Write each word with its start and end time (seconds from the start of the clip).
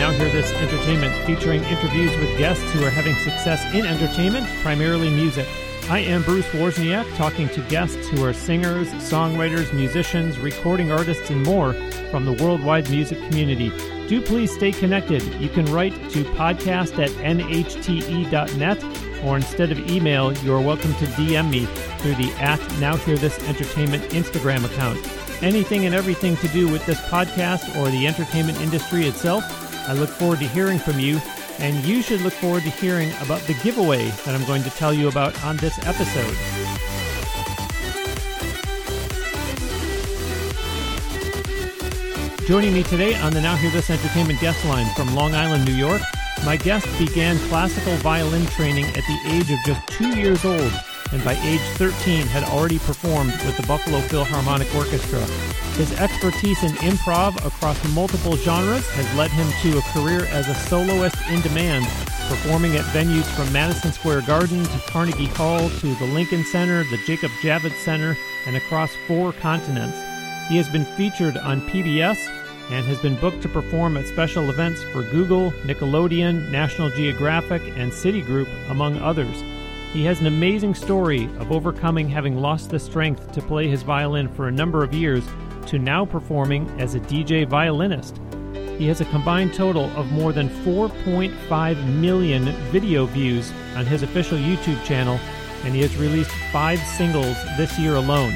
Now 0.00 0.12
Hear 0.12 0.30
This 0.30 0.50
Entertainment, 0.54 1.14
featuring 1.26 1.62
interviews 1.64 2.16
with 2.16 2.38
guests 2.38 2.64
who 2.72 2.82
are 2.86 2.88
having 2.88 3.14
success 3.16 3.62
in 3.74 3.84
entertainment, 3.84 4.46
primarily 4.62 5.10
music. 5.10 5.46
I 5.90 5.98
am 5.98 6.22
Bruce 6.22 6.46
Wozniak, 6.46 7.04
talking 7.18 7.50
to 7.50 7.60
guests 7.68 8.08
who 8.08 8.24
are 8.24 8.32
singers, 8.32 8.88
songwriters, 8.92 9.74
musicians, 9.74 10.38
recording 10.38 10.90
artists, 10.90 11.28
and 11.28 11.42
more 11.42 11.74
from 12.10 12.24
the 12.24 12.32
worldwide 12.42 12.88
music 12.88 13.18
community. 13.28 13.68
Do 14.08 14.22
please 14.22 14.50
stay 14.50 14.72
connected. 14.72 15.22
You 15.34 15.50
can 15.50 15.66
write 15.66 15.92
to 16.12 16.24
podcast 16.32 16.98
at 16.98 17.10
nhte.net, 17.10 18.84
or 19.22 19.36
instead 19.36 19.70
of 19.70 19.90
email, 19.90 20.32
you 20.38 20.54
are 20.54 20.62
welcome 20.62 20.94
to 20.94 21.04
DM 21.08 21.50
me 21.50 21.66
through 21.98 22.14
the 22.14 22.32
at 22.40 22.58
Now 22.80 22.96
Hear 22.96 23.18
This 23.18 23.38
Entertainment 23.46 24.02
Instagram 24.04 24.64
account 24.64 24.98
anything 25.42 25.86
and 25.86 25.94
everything 25.94 26.36
to 26.36 26.48
do 26.48 26.68
with 26.68 26.84
this 26.84 27.00
podcast 27.08 27.74
or 27.78 27.90
the 27.90 28.06
entertainment 28.06 28.60
industry 28.60 29.06
itself, 29.06 29.69
I 29.86 29.92
look 29.94 30.10
forward 30.10 30.38
to 30.40 30.46
hearing 30.46 30.78
from 30.78 30.98
you. 30.98 31.20
And 31.58 31.84
you 31.84 32.00
should 32.00 32.22
look 32.22 32.32
forward 32.32 32.62
to 32.62 32.70
hearing 32.70 33.10
about 33.20 33.40
the 33.42 33.54
giveaway 33.62 34.08
that 34.24 34.34
I'm 34.34 34.44
going 34.46 34.62
to 34.62 34.70
tell 34.70 34.94
you 34.94 35.08
about 35.08 35.42
on 35.44 35.56
this 35.58 35.78
episode. 35.86 36.34
Joining 42.46 42.72
me 42.72 42.82
today 42.82 43.14
on 43.16 43.32
the 43.32 43.40
Now 43.40 43.56
Hear 43.56 43.70
This 43.70 43.90
Entertainment 43.90 44.40
guest 44.40 44.64
line 44.64 44.92
from 44.94 45.14
Long 45.14 45.34
Island, 45.34 45.66
New 45.66 45.74
York, 45.74 46.02
my 46.44 46.56
guest 46.56 46.86
began 46.98 47.38
classical 47.48 47.94
violin 47.96 48.46
training 48.46 48.86
at 48.86 49.04
the 49.06 49.20
age 49.26 49.50
of 49.50 49.58
just 49.66 49.86
two 49.88 50.18
years 50.18 50.44
old 50.44 50.72
and 51.12 51.24
by 51.24 51.34
age 51.42 51.60
13 51.76 52.26
had 52.26 52.44
already 52.44 52.78
performed 52.78 53.32
with 53.44 53.56
the 53.56 53.66
Buffalo 53.66 54.00
Philharmonic 54.00 54.72
Orchestra. 54.74 55.20
His 55.80 55.98
expertise 55.98 56.62
in 56.62 56.72
improv 56.72 57.42
across 57.42 57.82
multiple 57.94 58.36
genres 58.36 58.86
has 58.90 59.16
led 59.16 59.30
him 59.30 59.50
to 59.62 59.78
a 59.78 59.92
career 59.94 60.26
as 60.26 60.46
a 60.46 60.54
soloist 60.54 61.16
in 61.30 61.40
demand, 61.40 61.86
performing 62.28 62.76
at 62.76 62.84
venues 62.92 63.24
from 63.34 63.50
Madison 63.50 63.90
Square 63.90 64.20
Garden 64.26 64.62
to 64.62 64.78
Carnegie 64.88 65.24
Hall 65.24 65.70
to 65.70 65.94
the 65.94 66.04
Lincoln 66.04 66.44
Center, 66.44 66.84
the 66.84 66.98
Jacob 67.06 67.30
Javits 67.40 67.82
Center, 67.82 68.14
and 68.46 68.56
across 68.56 68.94
four 69.08 69.32
continents. 69.32 69.96
He 70.50 70.58
has 70.58 70.68
been 70.68 70.84
featured 70.84 71.38
on 71.38 71.62
PBS 71.62 72.28
and 72.70 72.84
has 72.84 72.98
been 72.98 73.16
booked 73.16 73.40
to 73.40 73.48
perform 73.48 73.96
at 73.96 74.06
special 74.06 74.50
events 74.50 74.82
for 74.82 75.02
Google, 75.04 75.50
Nickelodeon, 75.64 76.50
National 76.50 76.90
Geographic, 76.90 77.62
and 77.78 77.90
Citigroup, 77.90 78.50
among 78.68 78.98
others. 78.98 79.42
He 79.94 80.04
has 80.04 80.20
an 80.20 80.26
amazing 80.26 80.74
story 80.74 81.24
of 81.38 81.50
overcoming 81.50 82.10
having 82.10 82.36
lost 82.36 82.68
the 82.68 82.78
strength 82.78 83.32
to 83.32 83.40
play 83.40 83.66
his 83.66 83.82
violin 83.82 84.28
for 84.28 84.46
a 84.46 84.52
number 84.52 84.84
of 84.84 84.92
years 84.92 85.24
to 85.70 85.78
now 85.78 86.04
performing 86.04 86.68
as 86.80 86.96
a 86.96 87.00
DJ 87.00 87.46
violinist. 87.46 88.20
He 88.76 88.88
has 88.88 89.00
a 89.00 89.04
combined 89.04 89.54
total 89.54 89.84
of 89.96 90.10
more 90.10 90.32
than 90.32 90.48
4.5 90.64 91.86
million 92.00 92.46
video 92.72 93.06
views 93.06 93.52
on 93.76 93.86
his 93.86 94.02
official 94.02 94.36
YouTube 94.36 94.82
channel, 94.84 95.20
and 95.64 95.72
he 95.72 95.80
has 95.82 95.96
released 95.96 96.32
five 96.52 96.80
singles 96.80 97.36
this 97.56 97.78
year 97.78 97.94
alone. 97.94 98.34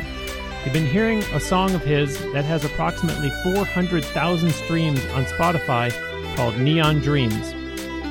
You've 0.64 0.72
been 0.72 0.86
hearing 0.86 1.24
a 1.34 1.40
song 1.40 1.74
of 1.74 1.82
his 1.82 2.20
that 2.32 2.44
has 2.44 2.64
approximately 2.64 3.30
400,000 3.42 4.50
streams 4.52 5.04
on 5.06 5.24
Spotify 5.24 5.92
called 6.36 6.56
Neon 6.58 7.00
Dreams. 7.00 7.52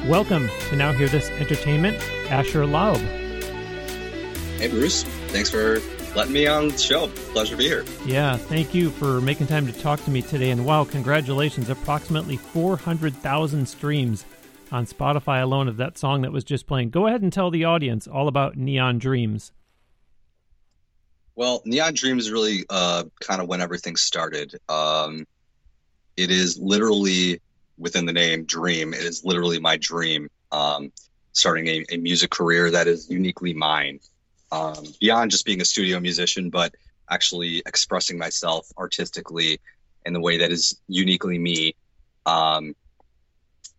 Welcome 0.06 0.50
to 0.68 0.76
Now 0.76 0.92
Hear 0.92 1.08
This 1.08 1.30
Entertainment, 1.30 1.98
Asher 2.30 2.66
Laub. 2.66 2.98
Hey, 4.58 4.68
Bruce. 4.68 5.04
Thanks 5.30 5.50
for 5.50 5.80
letting 6.16 6.34
me 6.34 6.48
on 6.48 6.70
the 6.70 6.78
show. 6.78 7.08
Pleasure 7.34 7.52
to 7.52 7.58
be 7.58 7.66
here. 7.66 7.86
Yeah, 8.06 8.38
thank 8.38 8.74
you 8.74 8.90
for 8.90 9.22
making 9.22 9.48
time 9.48 9.66
to 9.68 9.74
talk 9.74 10.04
to 10.06 10.12
me 10.12 10.22
today. 10.22 10.52
And 10.52 10.66
wow, 10.66 10.84
congratulations. 10.84 11.70
Approximately 11.70 12.38
400,000 12.38 13.68
streams 13.68 14.26
on 14.72 14.86
Spotify 14.86 15.42
alone 15.42 15.68
of 15.68 15.78
that 15.78 15.98
song 15.98 16.22
that 16.22 16.32
was 16.32 16.44
just 16.44 16.68
playing. 16.68 16.90
Go 16.90 17.08
ahead 17.08 17.22
and 17.22 17.32
tell 17.32 17.52
the 17.52 17.66
audience 17.66 18.08
all 18.08 18.28
about 18.28 18.58
Neon 18.58 19.00
Dreams. 19.00 19.52
Well, 21.36 21.62
Neon 21.66 21.94
Dreams 21.94 22.32
really 22.32 22.66
uh, 22.70 23.04
kind 23.20 23.42
of 23.42 23.48
when 23.48 23.62
everything 23.62 23.96
started. 23.96 24.56
Um, 24.70 25.26
it 26.16 26.30
is 26.30 26.60
literally 26.60 27.42
within 27.78 28.06
the 28.06 28.14
name 28.14 28.46
Dream. 28.46 28.94
It 28.94 29.02
is 29.02 29.26
literally 29.26 29.60
my 29.60 29.78
dream. 29.78 30.30
Um, 30.52 30.92
starting 31.32 31.68
a, 31.68 31.86
a 31.90 31.98
music 31.98 32.30
career 32.30 32.70
that 32.70 32.88
is 32.88 33.10
uniquely 33.10 33.54
mine 33.54 34.00
um, 34.54 34.86
beyond 35.02 35.32
just 35.32 35.46
being 35.46 35.62
a 35.62 35.66
studio 35.66 36.00
musician, 36.00 36.52
but 36.52 36.76
actually 37.10 37.64
expressing 37.66 38.20
myself 38.20 38.68
artistically 38.78 39.60
in 40.06 40.14
the 40.14 40.22
way 40.22 40.38
that 40.38 40.52
is 40.52 40.80
uniquely 40.88 41.40
me. 41.40 41.76
Um, 42.28 42.76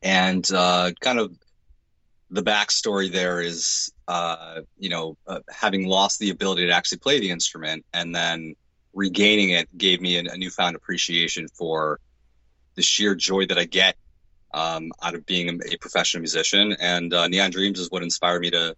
and 0.03 0.47
uh, 0.53 0.91
kind 1.01 1.21
of 1.21 1.33
the 2.31 2.43
backstory 2.43 3.11
there 3.11 3.41
is, 3.41 3.93
uh, 4.09 4.63
you 4.77 4.89
know, 4.89 5.17
uh, 5.29 5.39
having 5.49 5.87
lost 5.87 6.19
the 6.19 6.31
ability 6.31 6.67
to 6.67 6.73
actually 6.73 6.99
play 6.99 7.21
the 7.21 7.31
instrument 7.31 7.85
and 7.95 8.13
then 8.13 8.57
regaining 8.93 9.51
it 9.51 9.69
gave 9.79 10.01
me 10.01 10.17
a, 10.17 10.37
newfound 10.37 10.75
appreciation 10.75 11.47
for 11.49 12.01
the 12.75 12.83
sheer 12.83 13.15
joy 13.15 13.47
that 13.47 13.59
I 13.59 13.65
get 13.65 13.97
um, 14.53 14.91
out 15.01 15.15
of 15.15 15.25
being 15.25 15.49
a, 15.49 15.75
a 15.75 15.79
professional 15.79 16.23
musician. 16.23 16.77
And 16.81 17.15
uh, 17.15 17.29
Neon 17.29 17.53
Dreams 17.53 17.79
is 17.79 17.91
what 17.93 18.03
inspired 18.03 18.41
me 18.41 18.51
to 18.51 18.75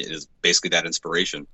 is 0.00 0.26
basically 0.42 0.70
that 0.70 0.86
inspiration. 0.86 1.46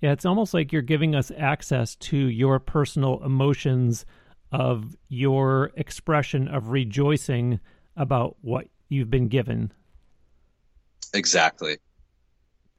Yeah, 0.00 0.12
it's 0.12 0.26
almost 0.26 0.52
like 0.52 0.72
you're 0.72 0.82
giving 0.82 1.14
us 1.14 1.32
access 1.36 1.96
to 1.96 2.16
your 2.16 2.58
personal 2.58 3.22
emotions 3.24 4.04
of 4.52 4.96
your 5.08 5.72
expression 5.76 6.48
of 6.48 6.68
rejoicing 6.68 7.60
about 7.96 8.36
what 8.42 8.66
you've 8.88 9.10
been 9.10 9.28
given. 9.28 9.72
Exactly. 11.14 11.78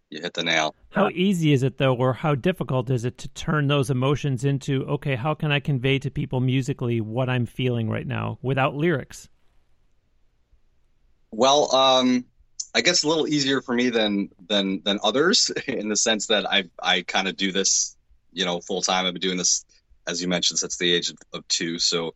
You 0.10 0.22
hit 0.22 0.36
the 0.36 0.44
nail. 0.44 0.74
How 0.92 1.10
easy 1.10 1.52
is 1.52 1.64
it 1.64 1.78
though 1.78 1.94
or 1.94 2.14
how 2.14 2.34
difficult 2.36 2.90
is 2.90 3.04
it 3.04 3.18
to 3.18 3.28
turn 3.30 3.68
those 3.68 3.90
emotions 3.90 4.46
into 4.46 4.84
okay, 4.86 5.16
how 5.16 5.34
can 5.34 5.52
I 5.52 5.60
convey 5.60 6.00
to 6.00 6.10
people 6.10 6.40
musically 6.40 7.02
what 7.02 7.30
I'm 7.30 7.46
feeling 7.46 7.90
right 7.90 8.08
now 8.08 8.38
without 8.42 8.76
lyrics? 8.76 9.28
Well, 11.32 11.76
um 11.76 12.26
I 12.74 12.82
guess 12.82 13.04
a 13.04 13.08
little 13.08 13.28
easier 13.28 13.62
for 13.62 13.74
me 13.74 13.90
than 13.90 14.30
than 14.48 14.82
than 14.84 15.00
others 15.04 15.50
in 15.68 15.90
the 15.90 15.96
sense 15.96 16.28
that 16.28 16.50
I 16.50 16.66
I 16.82 17.02
kind 17.02 17.28
of 17.28 17.38
do 17.38 17.52
this, 17.52 17.96
you 18.32 18.46
know, 18.46 18.60
full 18.60 18.82
time. 18.82 19.06
I've 19.06 19.14
been 19.14 19.22
doing 19.22 19.38
this, 19.38 19.66
as 20.08 20.22
you 20.22 20.28
mentioned, 20.28 20.60
since 20.60 20.78
the 20.78 20.92
age 20.92 21.10
of, 21.10 21.18
of 21.34 21.48
two. 21.48 21.80
So 21.80 22.14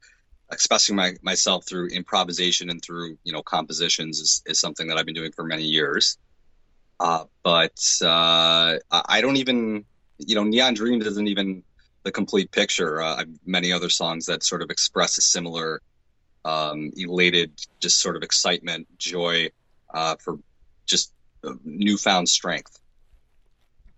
expressing 0.51 0.95
my, 0.95 1.13
myself 1.21 1.65
through 1.65 1.87
improvisation 1.87 2.69
and 2.69 2.81
through 2.81 3.17
you 3.23 3.33
know 3.33 3.41
compositions 3.41 4.19
is, 4.19 4.43
is 4.45 4.59
something 4.59 4.87
that 4.87 4.97
I've 4.97 5.05
been 5.05 5.15
doing 5.15 5.31
for 5.31 5.43
many 5.43 5.63
years. 5.63 6.17
Uh, 6.99 7.23
but 7.41 7.81
uh, 8.01 8.77
I 8.91 9.21
don't 9.21 9.37
even 9.37 9.85
you 10.17 10.35
know 10.35 10.43
Neon 10.43 10.73
Dreams 10.73 11.05
isn't 11.05 11.27
even 11.27 11.63
the 12.03 12.11
complete 12.11 12.51
picture. 12.51 13.01
Uh, 13.01 13.17
I've 13.17 13.29
many 13.45 13.71
other 13.71 13.89
songs 13.89 14.25
that 14.25 14.43
sort 14.43 14.61
of 14.61 14.69
express 14.69 15.17
a 15.17 15.21
similar 15.21 15.81
um, 16.43 16.91
elated, 16.95 17.51
just 17.79 17.99
sort 17.99 18.15
of 18.15 18.23
excitement, 18.23 18.87
joy 18.97 19.49
uh, 19.93 20.15
for 20.17 20.39
just 20.85 21.13
newfound 21.63 22.29
strength. 22.29 22.79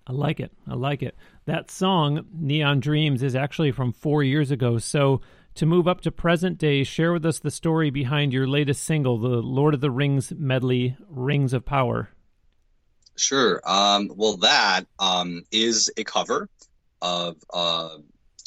I 0.06 0.12
like 0.12 0.40
it. 0.40 0.52
I 0.68 0.74
like 0.74 1.02
it. 1.02 1.16
That 1.46 1.72
song, 1.72 2.26
Neon 2.34 2.80
Dreams, 2.80 3.24
is 3.24 3.36
actually 3.36 3.72
from 3.72 3.94
four 3.94 4.24
years 4.24 4.52
ago. 4.52 4.78
So, 4.78 5.22
to 5.56 5.66
move 5.66 5.88
up 5.88 6.02
to 6.02 6.12
present 6.12 6.58
day, 6.58 6.84
share 6.84 7.14
with 7.14 7.26
us 7.26 7.40
the 7.40 7.52
story 7.52 7.92
behind 7.92 8.34
your 8.34 8.48
latest 8.48 8.84
single, 8.84 9.20
the 9.20 9.28
Lord 9.28 9.76
of 9.76 9.82
the 9.82 9.92
Rings 9.92 10.34
medley, 10.36 10.98
Rings 11.08 11.54
of 11.54 11.64
Power. 11.64 12.10
Sure. 13.16 13.62
Um, 13.64 14.12
well, 14.16 14.38
that 14.38 14.86
um, 14.98 15.44
is 15.52 15.92
a 15.96 16.04
cover 16.04 16.50
of 17.02 17.38
uh, 17.54 17.98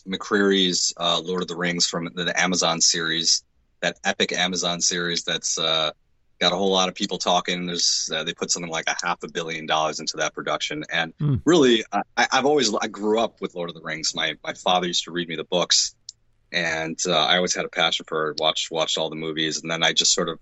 McCreary's 0.06 0.92
uh, 0.96 1.20
Lord 1.22 1.42
of 1.42 1.49
the 1.49 1.56
Rings 1.56 1.87
from 1.87 2.10
the 2.14 2.32
Amazon 2.40 2.81
series, 2.81 3.44
that 3.82 3.99
epic 4.04 4.32
Amazon 4.32 4.81
series 4.81 5.22
that's 5.22 5.58
uh, 5.58 5.92
got 6.38 6.52
a 6.52 6.56
whole 6.56 6.70
lot 6.70 6.88
of 6.88 6.94
people 6.94 7.18
talking. 7.18 7.66
There's 7.66 8.10
uh, 8.14 8.24
they 8.24 8.34
put 8.34 8.50
something 8.50 8.70
like 8.70 8.84
a 8.88 8.96
half 9.02 9.22
a 9.22 9.28
billion 9.28 9.66
dollars 9.66 10.00
into 10.00 10.18
that 10.18 10.34
production, 10.34 10.84
and 10.90 11.16
mm. 11.18 11.40
really, 11.44 11.84
I, 11.92 12.26
have 12.30 12.46
always 12.46 12.74
I 12.74 12.88
grew 12.88 13.20
up 13.20 13.40
with 13.40 13.54
Lord 13.54 13.70
of 13.70 13.74
the 13.74 13.82
Rings. 13.82 14.14
My 14.14 14.34
my 14.44 14.54
father 14.54 14.86
used 14.86 15.04
to 15.04 15.10
read 15.10 15.28
me 15.28 15.36
the 15.36 15.44
books, 15.44 15.94
and 16.52 16.98
uh, 17.06 17.12
I 17.12 17.36
always 17.36 17.54
had 17.54 17.64
a 17.64 17.68
passion 17.68 18.04
for 18.08 18.30
it. 18.30 18.40
Watched 18.40 18.70
watched 18.70 18.98
all 18.98 19.10
the 19.10 19.16
movies, 19.16 19.62
and 19.62 19.70
then 19.70 19.82
I 19.82 19.92
just 19.92 20.12
sort 20.12 20.28
of 20.28 20.38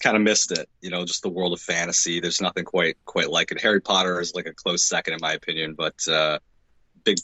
kind 0.00 0.16
of 0.16 0.22
missed 0.22 0.52
it. 0.52 0.68
You 0.80 0.90
know, 0.90 1.04
just 1.04 1.22
the 1.22 1.30
world 1.30 1.52
of 1.52 1.60
fantasy. 1.60 2.20
There's 2.20 2.40
nothing 2.40 2.64
quite 2.64 2.96
quite 3.04 3.30
like 3.30 3.52
it. 3.52 3.60
Harry 3.60 3.80
Potter 3.80 4.20
is 4.20 4.34
like 4.34 4.46
a 4.46 4.52
close 4.52 4.84
second 4.84 5.14
in 5.14 5.20
my 5.22 5.32
opinion, 5.32 5.74
but 5.74 5.94
uh, 6.08 6.38
big 7.04 7.18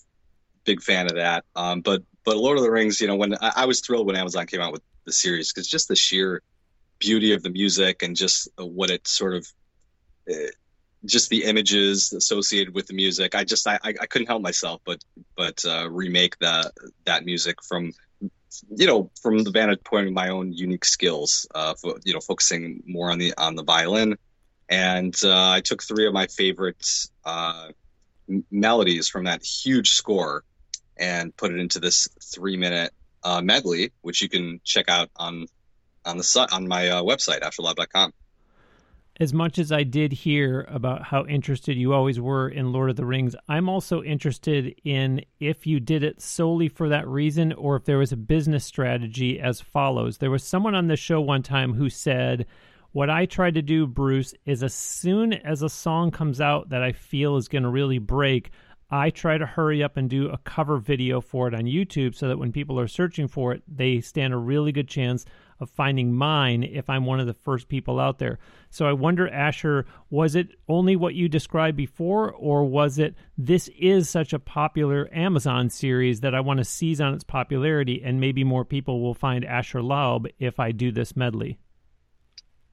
big 0.64 0.82
fan 0.82 1.06
of 1.06 1.16
that. 1.16 1.44
Um, 1.54 1.80
but 1.80 2.02
but 2.24 2.36
Lord 2.36 2.56
of 2.56 2.64
the 2.64 2.70
Rings, 2.70 3.00
you 3.00 3.06
know, 3.06 3.16
when 3.16 3.34
I, 3.34 3.52
I 3.56 3.64
was 3.66 3.80
thrilled 3.80 4.06
when 4.06 4.16
Amazon 4.16 4.46
came 4.46 4.60
out 4.60 4.72
with 4.72 4.82
the 5.04 5.12
series 5.12 5.52
because 5.52 5.66
just 5.66 5.88
the 5.88 5.96
sheer 5.96 6.42
beauty 7.02 7.32
of 7.34 7.42
the 7.42 7.50
music 7.50 8.02
and 8.02 8.16
just 8.16 8.48
what 8.56 8.90
it 8.90 9.06
sort 9.08 9.34
of 9.34 9.46
uh, 10.30 10.52
just 11.04 11.28
the 11.30 11.44
images 11.44 12.12
associated 12.12 12.74
with 12.74 12.86
the 12.86 12.94
music. 12.94 13.34
I 13.34 13.44
just 13.44 13.66
I, 13.66 13.78
I 13.84 14.06
couldn't 14.06 14.28
help 14.28 14.42
myself 14.42 14.80
but 14.84 15.00
but 15.36 15.64
uh, 15.64 15.90
remake 15.90 16.38
that 16.38 16.72
that 17.04 17.24
music 17.24 17.56
from 17.68 17.92
you 18.76 18.86
know, 18.86 19.10
from 19.20 19.42
the 19.42 19.50
vantage 19.50 19.82
point 19.84 20.06
of 20.06 20.12
my 20.12 20.28
own 20.28 20.52
unique 20.52 20.84
skills, 20.84 21.46
uh, 21.54 21.74
you 22.04 22.12
know, 22.12 22.20
focusing 22.20 22.82
more 22.86 23.10
on 23.10 23.18
the 23.18 23.34
on 23.36 23.54
the 23.56 23.64
violin, 23.64 24.16
and 24.68 25.14
uh, 25.24 25.50
I 25.50 25.60
took 25.60 25.82
three 25.82 26.06
of 26.06 26.12
my 26.12 26.26
favorite 26.26 26.86
uh, 27.24 27.68
melodies 28.50 29.08
from 29.08 29.24
that 29.24 29.42
huge 29.42 29.92
score 29.92 30.44
and 30.96 31.36
put 31.36 31.52
it 31.52 31.58
into 31.58 31.80
this 31.80 32.08
three 32.34 32.56
minute 32.56 32.92
uh, 33.24 33.40
medley, 33.40 33.92
which 34.02 34.22
you 34.22 34.28
can 34.28 34.60
check 34.64 34.88
out 34.88 35.10
on 35.16 35.46
on 36.04 36.16
the 36.18 36.48
on 36.52 36.68
my 36.68 36.88
uh, 36.88 37.02
website 37.02 37.40
asherlaub.com 37.40 38.12
as 39.20 39.32
much 39.32 39.58
as 39.58 39.70
I 39.70 39.82
did 39.82 40.12
hear 40.12 40.66
about 40.68 41.04
how 41.04 41.26
interested 41.26 41.76
you 41.76 41.92
always 41.92 42.18
were 42.18 42.48
in 42.48 42.72
Lord 42.72 42.90
of 42.90 42.96
the 42.96 43.04
Rings, 43.04 43.36
I'm 43.46 43.68
also 43.68 44.02
interested 44.02 44.74
in 44.84 45.24
if 45.38 45.66
you 45.66 45.80
did 45.80 46.02
it 46.02 46.22
solely 46.22 46.68
for 46.68 46.88
that 46.88 47.06
reason 47.06 47.52
or 47.52 47.76
if 47.76 47.84
there 47.84 47.98
was 47.98 48.12
a 48.12 48.16
business 48.16 48.64
strategy 48.64 49.38
as 49.38 49.60
follows. 49.60 50.18
There 50.18 50.30
was 50.30 50.42
someone 50.44 50.74
on 50.74 50.88
the 50.88 50.96
show 50.96 51.20
one 51.20 51.42
time 51.42 51.74
who 51.74 51.90
said, 51.90 52.46
What 52.92 53.10
I 53.10 53.26
try 53.26 53.50
to 53.50 53.60
do, 53.60 53.86
Bruce, 53.86 54.34
is 54.46 54.62
as 54.62 54.74
soon 54.74 55.34
as 55.34 55.62
a 55.62 55.68
song 55.68 56.10
comes 56.10 56.40
out 56.40 56.70
that 56.70 56.82
I 56.82 56.92
feel 56.92 57.36
is 57.36 57.48
going 57.48 57.64
to 57.64 57.68
really 57.68 57.98
break, 57.98 58.50
I 58.90 59.10
try 59.10 59.38
to 59.38 59.46
hurry 59.46 59.82
up 59.82 59.96
and 59.96 60.08
do 60.08 60.30
a 60.30 60.38
cover 60.38 60.78
video 60.78 61.20
for 61.20 61.48
it 61.48 61.54
on 61.54 61.62
YouTube 61.62 62.14
so 62.14 62.28
that 62.28 62.38
when 62.38 62.52
people 62.52 62.78
are 62.80 62.88
searching 62.88 63.28
for 63.28 63.52
it, 63.52 63.62
they 63.68 64.00
stand 64.00 64.34
a 64.34 64.38
really 64.38 64.72
good 64.72 64.88
chance 64.88 65.24
of 65.62 65.70
finding 65.70 66.12
mine 66.12 66.62
if 66.64 66.90
I'm 66.90 67.06
one 67.06 67.20
of 67.20 67.26
the 67.26 67.32
first 67.32 67.68
people 67.68 68.00
out 68.00 68.18
there. 68.18 68.38
So 68.68 68.86
I 68.86 68.92
wonder, 68.92 69.28
Asher, 69.28 69.86
was 70.10 70.34
it 70.34 70.48
only 70.68 70.96
what 70.96 71.14
you 71.14 71.28
described 71.28 71.76
before, 71.76 72.30
or 72.32 72.64
was 72.64 72.98
it 72.98 73.14
this 73.38 73.68
is 73.78 74.10
such 74.10 74.32
a 74.32 74.38
popular 74.38 75.08
Amazon 75.12 75.70
series 75.70 76.20
that 76.20 76.34
I 76.34 76.40
want 76.40 76.58
to 76.58 76.64
seize 76.64 77.00
on 77.00 77.14
its 77.14 77.24
popularity 77.24 78.02
and 78.04 78.20
maybe 78.20 78.44
more 78.44 78.64
people 78.64 79.00
will 79.00 79.14
find 79.14 79.44
Asher 79.44 79.80
Laub 79.80 80.26
if 80.38 80.58
I 80.58 80.72
do 80.72 80.90
this 80.90 81.16
medley? 81.16 81.58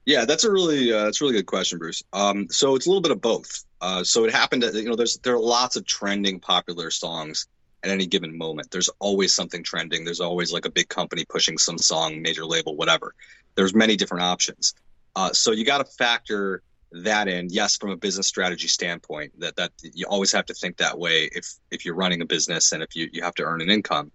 Yeah, 0.04 0.24
that's 0.24 0.44
a 0.44 0.50
really 0.50 0.92
uh, 0.92 1.04
that's 1.04 1.20
a 1.20 1.24
really 1.24 1.36
good 1.36 1.46
question, 1.46 1.78
Bruce. 1.78 2.02
Um, 2.12 2.48
so 2.50 2.74
it's 2.74 2.86
a 2.86 2.88
little 2.88 3.02
bit 3.02 3.12
of 3.12 3.20
both. 3.20 3.64
Uh, 3.80 4.02
so 4.02 4.24
it 4.24 4.32
happened 4.32 4.62
that 4.62 4.74
you 4.74 4.88
know 4.88 4.96
there's 4.96 5.18
there 5.18 5.34
are 5.34 5.40
lots 5.40 5.76
of 5.76 5.86
trending 5.86 6.40
popular 6.40 6.90
songs 6.90 7.46
at 7.82 7.90
any 7.90 8.06
given 8.06 8.36
moment. 8.36 8.70
There's 8.70 8.90
always 8.98 9.34
something 9.34 9.62
trending. 9.62 10.04
There's 10.04 10.20
always 10.20 10.52
like 10.52 10.66
a 10.66 10.70
big 10.70 10.88
company 10.88 11.24
pushing 11.28 11.58
some 11.58 11.78
song, 11.78 12.22
major 12.22 12.44
label, 12.44 12.76
whatever. 12.76 13.14
There's 13.54 13.74
many 13.74 13.96
different 13.96 14.24
options. 14.24 14.74
Uh, 15.16 15.32
so 15.32 15.52
you 15.52 15.64
got 15.64 15.78
to 15.78 15.84
factor 15.84 16.62
that 16.92 17.28
in. 17.28 17.48
Yes, 17.50 17.76
from 17.76 17.90
a 17.90 17.96
business 17.96 18.26
strategy 18.26 18.68
standpoint, 18.68 19.38
that 19.40 19.56
that 19.56 19.72
you 19.82 20.06
always 20.06 20.32
have 20.32 20.46
to 20.46 20.54
think 20.54 20.78
that 20.78 20.98
way 20.98 21.28
if 21.32 21.54
if 21.70 21.84
you're 21.84 21.94
running 21.94 22.20
a 22.20 22.26
business 22.26 22.72
and 22.72 22.82
if 22.82 22.94
you 22.94 23.08
you 23.12 23.22
have 23.22 23.34
to 23.36 23.44
earn 23.44 23.60
an 23.60 23.70
income. 23.70 24.10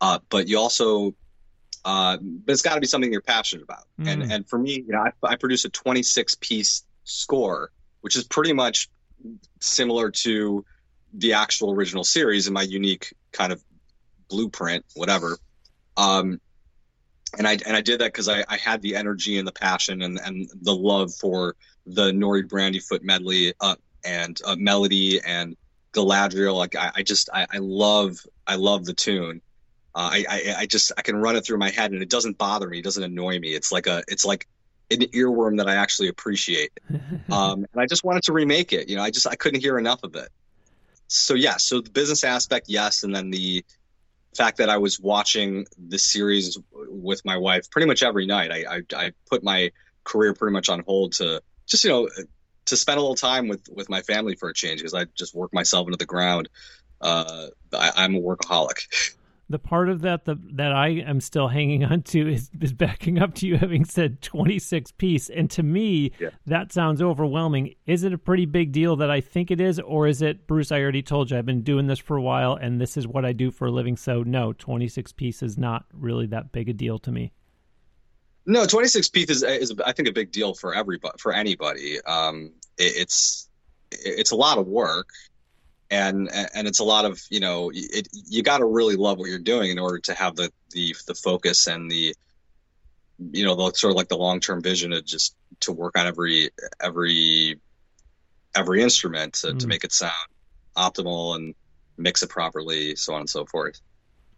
Uh, 0.00 0.18
but 0.28 0.48
you 0.48 0.58
also 0.58 1.14
uh, 1.84 2.16
but 2.20 2.52
it's 2.52 2.62
got 2.62 2.74
to 2.74 2.80
be 2.80 2.86
something 2.86 3.12
you're 3.12 3.22
passionate 3.22 3.62
about. 3.62 3.84
Mm. 4.00 4.08
And 4.08 4.32
and 4.32 4.48
for 4.48 4.58
me, 4.58 4.84
you 4.86 4.92
know, 4.92 5.00
I, 5.00 5.12
I 5.22 5.36
produce 5.36 5.64
a 5.64 5.68
26 5.68 6.36
piece 6.40 6.84
score, 7.04 7.70
which 8.00 8.16
is 8.16 8.24
pretty 8.24 8.52
much 8.52 8.88
similar 9.60 10.10
to 10.10 10.64
the 11.18 11.32
actual 11.34 11.72
original 11.72 12.04
series 12.04 12.46
and 12.46 12.54
my 12.54 12.62
unique 12.62 13.14
kind 13.32 13.52
of 13.52 13.62
blueprint, 14.28 14.84
whatever. 14.94 15.38
Um, 15.96 16.40
and 17.38 17.46
I 17.46 17.52
and 17.66 17.76
I 17.76 17.80
did 17.80 18.00
that 18.00 18.12
because 18.12 18.28
I, 18.28 18.44
I 18.48 18.56
had 18.56 18.82
the 18.82 18.96
energy 18.96 19.38
and 19.38 19.46
the 19.46 19.52
passion 19.52 20.02
and, 20.02 20.18
and 20.18 20.48
the 20.62 20.74
love 20.74 21.14
for 21.14 21.56
the 21.86 22.12
Nori 22.12 22.46
Brandyfoot 22.46 23.02
medley 23.02 23.52
uh, 23.60 23.76
and 24.04 24.40
uh, 24.44 24.56
melody 24.56 25.20
and 25.20 25.56
Galadriel. 25.92 26.54
Like 26.54 26.76
I, 26.76 26.92
I 26.96 27.02
just 27.02 27.28
I, 27.32 27.46
I, 27.52 27.58
love 27.58 28.18
I 28.46 28.56
love 28.56 28.84
the 28.84 28.94
tune. 28.94 29.40
Uh, 29.94 30.10
I, 30.12 30.24
I 30.28 30.54
I 30.58 30.66
just 30.66 30.92
I 30.96 31.02
can 31.02 31.16
run 31.16 31.36
it 31.36 31.44
through 31.44 31.58
my 31.58 31.70
head 31.70 31.92
and 31.92 32.02
it 32.02 32.10
doesn't 32.10 32.38
bother 32.38 32.68
me. 32.68 32.78
It 32.78 32.84
doesn't 32.84 33.02
annoy 33.02 33.38
me. 33.38 33.54
It's 33.54 33.72
like 33.72 33.86
a 33.86 34.02
it's 34.08 34.24
like 34.24 34.46
an 34.90 35.00
earworm 35.00 35.58
that 35.58 35.68
I 35.68 35.74
actually 35.74 36.08
appreciate. 36.08 36.70
um, 37.30 37.66
and 37.72 37.82
I 37.82 37.86
just 37.86 38.04
wanted 38.04 38.22
to 38.24 38.32
remake 38.32 38.72
it. 38.72 38.88
You 38.88 38.96
know, 38.96 39.02
I 39.02 39.10
just 39.10 39.26
I 39.26 39.34
couldn't 39.34 39.60
hear 39.60 39.78
enough 39.78 40.02
of 40.04 40.14
it 40.14 40.28
so 41.08 41.34
yeah, 41.34 41.56
so 41.56 41.80
the 41.80 41.90
business 41.90 42.24
aspect, 42.24 42.66
yes, 42.68 43.02
and 43.02 43.14
then 43.14 43.30
the 43.30 43.64
fact 44.36 44.58
that 44.58 44.68
I 44.68 44.76
was 44.76 45.00
watching 45.00 45.66
the 45.78 45.98
series 45.98 46.58
with 46.72 47.24
my 47.24 47.36
wife 47.36 47.70
pretty 47.70 47.86
much 47.86 48.02
every 48.02 48.26
night. 48.26 48.50
I, 48.52 48.76
I, 48.76 49.06
I 49.06 49.12
put 49.28 49.42
my 49.42 49.72
career 50.04 50.34
pretty 50.34 50.52
much 50.52 50.68
on 50.68 50.82
hold 50.86 51.12
to 51.12 51.42
just 51.66 51.84
you 51.84 51.90
know 51.90 52.08
to 52.66 52.76
spend 52.76 52.98
a 52.98 53.00
little 53.00 53.16
time 53.16 53.48
with 53.48 53.68
with 53.72 53.88
my 53.88 54.02
family 54.02 54.36
for 54.36 54.48
a 54.48 54.54
change 54.54 54.80
because 54.80 54.94
I 54.94 55.06
just 55.16 55.34
work 55.34 55.52
myself 55.52 55.86
into 55.86 55.98
the 55.98 56.06
ground. 56.06 56.48
Uh, 57.00 57.48
I, 57.72 57.92
I'm 57.96 58.14
a 58.14 58.20
workaholic. 58.20 59.14
the 59.48 59.58
part 59.58 59.88
of 59.88 60.00
that 60.00 60.24
the, 60.24 60.36
that 60.54 60.72
I 60.72 60.88
am 60.88 61.20
still 61.20 61.48
hanging 61.48 61.84
on 61.84 62.02
to 62.02 62.32
is, 62.32 62.50
is 62.60 62.72
backing 62.72 63.20
up 63.20 63.34
to 63.34 63.46
you 63.46 63.56
having 63.56 63.84
said 63.84 64.20
26 64.22 64.92
piece. 64.92 65.30
And 65.30 65.50
to 65.52 65.62
me, 65.62 66.12
yeah. 66.18 66.30
that 66.46 66.72
sounds 66.72 67.00
overwhelming. 67.00 67.74
Is 67.86 68.02
it 68.02 68.12
a 68.12 68.18
pretty 68.18 68.46
big 68.46 68.72
deal 68.72 68.96
that 68.96 69.10
I 69.10 69.20
think 69.20 69.50
it 69.50 69.60
is? 69.60 69.78
Or 69.78 70.06
is 70.06 70.20
it, 70.20 70.46
Bruce, 70.46 70.72
I 70.72 70.80
already 70.80 71.02
told 71.02 71.30
you, 71.30 71.38
I've 71.38 71.46
been 71.46 71.62
doing 71.62 71.86
this 71.86 71.98
for 71.98 72.16
a 72.16 72.22
while 72.22 72.54
and 72.54 72.80
this 72.80 72.96
is 72.96 73.06
what 73.06 73.24
I 73.24 73.32
do 73.32 73.50
for 73.50 73.66
a 73.66 73.70
living. 73.70 73.96
So, 73.96 74.22
no, 74.22 74.52
26 74.52 75.12
piece 75.12 75.42
is 75.42 75.56
not 75.56 75.84
really 75.92 76.26
that 76.26 76.50
big 76.50 76.68
a 76.68 76.72
deal 76.72 76.98
to 77.00 77.12
me. 77.12 77.32
No, 78.46 78.66
26 78.66 79.08
piece 79.10 79.30
is, 79.30 79.42
is 79.42 79.74
I 79.84 79.92
think, 79.92 80.08
a 80.08 80.12
big 80.12 80.30
deal 80.32 80.54
for 80.54 80.74
everybody, 80.74 81.18
for 81.18 81.32
anybody. 81.32 82.00
Um, 82.04 82.52
it, 82.78 82.94
it's, 82.96 83.48
it's 83.90 84.30
a 84.30 84.36
lot 84.36 84.58
of 84.58 84.66
work 84.66 85.08
and 85.90 86.28
and 86.32 86.66
it's 86.66 86.80
a 86.80 86.84
lot 86.84 87.04
of 87.04 87.20
you 87.30 87.40
know 87.40 87.70
it, 87.72 88.08
you 88.12 88.42
got 88.42 88.58
to 88.58 88.66
really 88.66 88.96
love 88.96 89.18
what 89.18 89.28
you're 89.28 89.38
doing 89.38 89.70
in 89.70 89.78
order 89.78 89.98
to 89.98 90.14
have 90.14 90.34
the 90.36 90.50
the 90.70 90.94
the 91.06 91.14
focus 91.14 91.66
and 91.66 91.90
the 91.90 92.14
you 93.32 93.44
know 93.44 93.54
the 93.54 93.72
sort 93.74 93.92
of 93.92 93.96
like 93.96 94.08
the 94.08 94.16
long 94.16 94.40
term 94.40 94.62
vision 94.62 94.92
of 94.92 95.04
just 95.04 95.36
to 95.60 95.72
work 95.72 95.96
on 95.98 96.06
every 96.06 96.50
every 96.80 97.60
every 98.54 98.82
instrument 98.82 99.34
to, 99.34 99.48
mm. 99.48 99.58
to 99.58 99.66
make 99.66 99.84
it 99.84 99.92
sound 99.92 100.12
optimal 100.76 101.36
and 101.36 101.54
mix 101.96 102.22
it 102.22 102.28
properly 102.28 102.96
so 102.96 103.14
on 103.14 103.20
and 103.20 103.30
so 103.30 103.46
forth. 103.46 103.80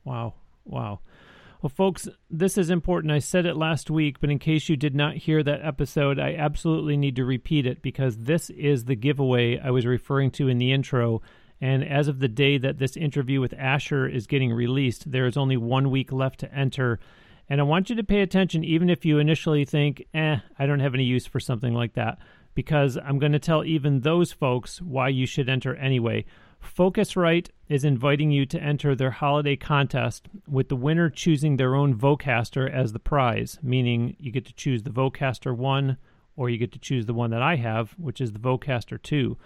Wow. 0.04 0.34
Wow 0.64 1.00
well, 1.60 1.70
folks, 1.70 2.08
this 2.30 2.56
is 2.56 2.70
important. 2.70 3.12
I 3.12 3.18
said 3.18 3.44
it 3.44 3.56
last 3.56 3.90
week, 3.90 4.20
but 4.20 4.30
in 4.30 4.38
case 4.38 4.68
you 4.68 4.76
did 4.76 4.94
not 4.94 5.16
hear 5.16 5.42
that 5.42 5.64
episode, 5.64 6.20
I 6.20 6.34
absolutely 6.34 6.96
need 6.96 7.16
to 7.16 7.24
repeat 7.24 7.66
it 7.66 7.82
because 7.82 8.16
this 8.16 8.48
is 8.50 8.84
the 8.84 8.94
giveaway 8.94 9.58
I 9.58 9.70
was 9.70 9.84
referring 9.84 10.30
to 10.32 10.46
in 10.48 10.58
the 10.58 10.72
intro. 10.72 11.20
And 11.60 11.82
as 11.82 12.06
of 12.06 12.20
the 12.20 12.28
day 12.28 12.58
that 12.58 12.78
this 12.78 12.96
interview 12.96 13.40
with 13.40 13.52
Asher 13.54 14.06
is 14.06 14.28
getting 14.28 14.52
released, 14.52 15.10
there 15.10 15.26
is 15.26 15.36
only 15.36 15.56
one 15.56 15.90
week 15.90 16.12
left 16.12 16.38
to 16.40 16.54
enter. 16.54 17.00
And 17.48 17.60
I 17.60 17.64
want 17.64 17.90
you 17.90 17.96
to 17.96 18.04
pay 18.04 18.20
attention, 18.20 18.62
even 18.62 18.88
if 18.88 19.04
you 19.04 19.18
initially 19.18 19.64
think, 19.64 20.06
eh, 20.14 20.36
I 20.58 20.66
don't 20.66 20.78
have 20.78 20.94
any 20.94 21.04
use 21.04 21.26
for 21.26 21.40
something 21.40 21.74
like 21.74 21.94
that, 21.94 22.18
because 22.54 22.96
I'm 22.96 23.18
going 23.18 23.32
to 23.32 23.40
tell 23.40 23.64
even 23.64 24.00
those 24.00 24.30
folks 24.30 24.80
why 24.80 25.08
you 25.08 25.26
should 25.26 25.48
enter 25.48 25.74
anyway. 25.74 26.24
Focusrite 26.62 27.48
is 27.68 27.84
inviting 27.84 28.30
you 28.30 28.46
to 28.46 28.62
enter 28.62 28.94
their 28.94 29.10
holiday 29.10 29.56
contest 29.56 30.28
with 30.46 30.68
the 30.68 30.76
winner 30.76 31.10
choosing 31.10 31.56
their 31.56 31.74
own 31.74 31.94
Vocaster 31.94 32.72
as 32.72 32.92
the 32.92 32.98
prize, 32.98 33.58
meaning 33.62 34.16
you 34.18 34.30
get 34.30 34.46
to 34.46 34.54
choose 34.54 34.82
the 34.82 34.90
Vocaster 34.90 35.56
1 35.56 35.96
or 36.36 36.48
you 36.48 36.56
get 36.56 36.72
to 36.72 36.78
choose 36.78 37.06
the 37.06 37.14
one 37.14 37.30
that 37.30 37.42
I 37.42 37.56
have, 37.56 37.90
which 37.98 38.20
is 38.20 38.32
the 38.32 38.38
Vocaster 38.38 39.02
2. 39.02 39.36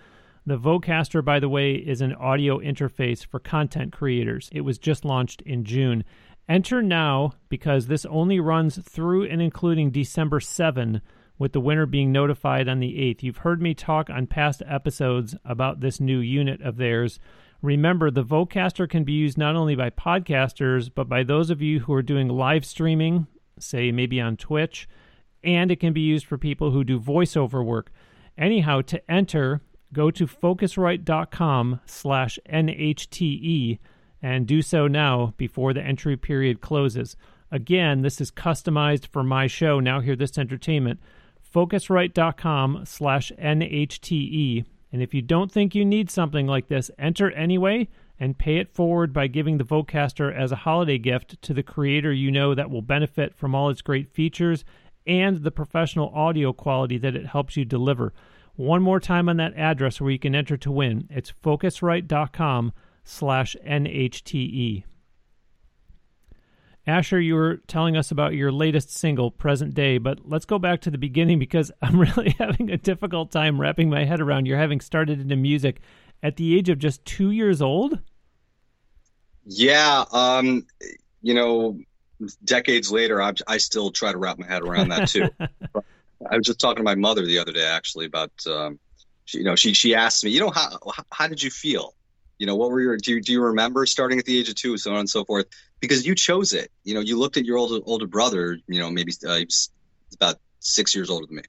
The 0.45 0.59
Vocaster, 0.59 1.25
by 1.25 1.40
the 1.40 1.49
way, 1.49 1.75
is 1.75 2.00
an 2.00 2.14
audio 2.14 2.59
interface 2.59 3.25
for 3.25 3.38
content 3.38 3.92
creators. 3.92 4.50
It 4.52 4.62
was 4.62 4.78
just 4.78 5.04
launched 5.04 5.40
in 5.42 5.64
June. 5.64 6.04
Enter 6.49 6.83
now 6.83 7.33
because 7.49 7.87
this 7.87 8.04
only 8.07 8.40
runs 8.40 8.76
through 8.76 9.25
and 9.25 9.40
including 9.40 9.90
December 9.90 10.40
7 10.40 11.00
with 11.42 11.52
the 11.52 11.61
winner 11.61 11.87
being 11.87 12.12
notified 12.12 12.68
on 12.68 12.78
the 12.78 12.92
8th. 12.92 13.25
You've 13.25 13.38
heard 13.38 13.61
me 13.61 13.75
talk 13.75 14.08
on 14.08 14.28
past 14.28 14.62
episodes 14.64 15.34
about 15.44 15.80
this 15.80 15.99
new 15.99 16.20
unit 16.20 16.62
of 16.62 16.76
theirs. 16.76 17.18
Remember, 17.61 18.12
the 18.12 18.22
Vocaster 18.22 18.88
can 18.88 19.02
be 19.02 19.14
used 19.14 19.37
not 19.37 19.56
only 19.56 19.75
by 19.75 19.90
podcasters, 19.90 20.88
but 20.94 21.08
by 21.08 21.25
those 21.25 21.50
of 21.50 21.61
you 21.61 21.80
who 21.80 21.92
are 21.94 22.00
doing 22.00 22.28
live 22.28 22.64
streaming, 22.64 23.26
say 23.58 23.90
maybe 23.90 24.20
on 24.20 24.37
Twitch, 24.37 24.88
and 25.42 25.72
it 25.72 25.80
can 25.80 25.92
be 25.92 26.02
used 26.02 26.26
for 26.26 26.38
people 26.38 26.70
who 26.70 26.84
do 26.84 27.00
voiceover 27.00 27.64
work. 27.64 27.90
Anyhow, 28.38 28.82
to 28.82 29.11
enter, 29.11 29.62
go 29.92 30.12
to 30.12 30.28
focusrite.com 30.28 31.80
slash 31.84 32.38
NHTE 32.49 33.80
and 34.22 34.46
do 34.46 34.62
so 34.62 34.87
now 34.87 35.34
before 35.37 35.75
the 35.75 35.82
entry 35.82 36.16
period 36.16 36.61
closes. 36.61 37.16
Again, 37.50 38.02
this 38.02 38.20
is 38.20 38.30
customized 38.30 39.08
for 39.08 39.25
my 39.25 39.49
show, 39.49 39.80
Now 39.80 39.99
Hear 39.99 40.14
This 40.14 40.38
Entertainment 40.38 41.00
focusrite.com 41.52 42.82
slash 42.85 43.32
nhte 43.38 44.64
and 44.92 45.02
if 45.02 45.14
you 45.14 45.23
don't 45.23 45.50
think 45.50 45.75
you 45.75 45.85
need 45.85 46.11
something 46.11 46.47
like 46.47 46.68
this 46.68 46.90
enter 46.99 47.30
anyway 47.32 47.88
and 48.18 48.38
pay 48.38 48.59
it 48.59 48.71
forward 48.71 49.12
by 49.12 49.26
giving 49.26 49.59
the 49.59 49.64
vocaster 49.64 50.35
as 50.35 50.52
a 50.52 50.56
holiday 50.56 50.99
gift 50.99 51.40
to 51.42 51.52
the 51.52 51.62
creator 51.62 52.12
you 52.12 52.30
know 52.30 52.54
that 52.54 52.71
will 52.71 52.82
benefit 52.82 53.35
from 53.35 53.54
all 53.54 53.68
its 53.68 53.82
great 53.82 54.11
features 54.11 54.64
and 55.06 55.42
the 55.42 55.50
professional 55.50 56.11
audio 56.14 56.52
quality 56.52 56.99
that 56.99 57.16
it 57.16 57.26
helps 57.26 57.56
you 57.56 57.64
deliver. 57.64 58.12
One 58.54 58.82
more 58.82 59.00
time 59.00 59.28
on 59.28 59.38
that 59.38 59.56
address 59.56 60.00
where 60.00 60.11
you 60.11 60.18
can 60.18 60.35
enter 60.35 60.56
to 60.59 60.71
win. 60.71 61.09
It's 61.11 61.32
focusrite.com 61.42 62.73
slash 63.04 63.56
nhte 63.66 64.85
Asher, 66.86 67.20
you 67.20 67.34
were 67.36 67.58
telling 67.68 67.96
us 67.96 68.10
about 68.10 68.34
your 68.34 68.50
latest 68.50 68.90
single, 68.90 69.30
Present 69.30 69.74
Day, 69.74 69.98
but 69.98 70.28
let's 70.28 70.44
go 70.44 70.58
back 70.58 70.80
to 70.80 70.90
the 70.90 70.98
beginning 70.98 71.38
because 71.38 71.70
I'm 71.82 72.00
really 72.00 72.30
having 72.38 72.70
a 72.70 72.76
difficult 72.76 73.30
time 73.30 73.60
wrapping 73.60 73.88
my 73.88 74.04
head 74.04 74.20
around 74.20 74.46
your 74.46 74.58
having 74.58 74.80
started 74.80 75.20
into 75.20 75.36
music 75.36 75.80
at 76.22 76.36
the 76.36 76.56
age 76.56 76.68
of 76.68 76.78
just 76.78 77.04
two 77.04 77.30
years 77.30 77.62
old. 77.62 77.98
Yeah, 79.44 80.04
um, 80.12 80.66
you 81.20 81.34
know, 81.34 81.78
decades 82.44 82.92
later, 82.92 83.20
I, 83.20 83.32
I 83.48 83.58
still 83.58 83.90
try 83.90 84.12
to 84.12 84.18
wrap 84.18 84.38
my 84.38 84.46
head 84.46 84.62
around 84.62 84.88
that 84.90 85.08
too. 85.08 85.28
I 85.40 86.36
was 86.36 86.46
just 86.46 86.60
talking 86.60 86.76
to 86.76 86.82
my 86.84 86.94
mother 86.94 87.26
the 87.26 87.38
other 87.38 87.52
day, 87.52 87.64
actually, 87.66 88.06
about 88.06 88.30
um, 88.46 88.78
she, 89.24 89.38
you 89.38 89.44
know, 89.44 89.56
she 89.56 89.74
she 89.74 89.94
asked 89.94 90.24
me, 90.24 90.30
you 90.30 90.40
know, 90.40 90.50
how 90.50 90.78
how 91.10 91.26
did 91.26 91.42
you 91.42 91.50
feel? 91.50 91.94
You 92.42 92.46
know, 92.46 92.56
what 92.56 92.72
were 92.72 92.80
your 92.80 92.96
do 92.96 93.12
you, 93.12 93.20
do 93.20 93.30
you 93.30 93.40
remember 93.40 93.87
starting 93.87 94.18
at 94.18 94.25
the 94.25 94.37
age 94.37 94.49
of 94.49 94.56
two, 94.56 94.76
so 94.76 94.90
on 94.90 94.99
and 94.99 95.08
so 95.08 95.25
forth? 95.25 95.46
Because 95.78 96.04
you 96.04 96.16
chose 96.16 96.54
it. 96.54 96.72
You 96.82 96.94
know, 96.94 96.99
you 96.99 97.16
looked 97.16 97.37
at 97.37 97.44
your 97.44 97.56
older 97.56 97.78
older 97.87 98.08
brother. 98.08 98.58
You 98.66 98.80
know, 98.80 98.90
maybe 98.90 99.12
uh, 99.25 99.42
about 100.16 100.40
six 100.58 100.92
years 100.92 101.08
older 101.08 101.25
than 101.25 101.37
me, 101.37 101.42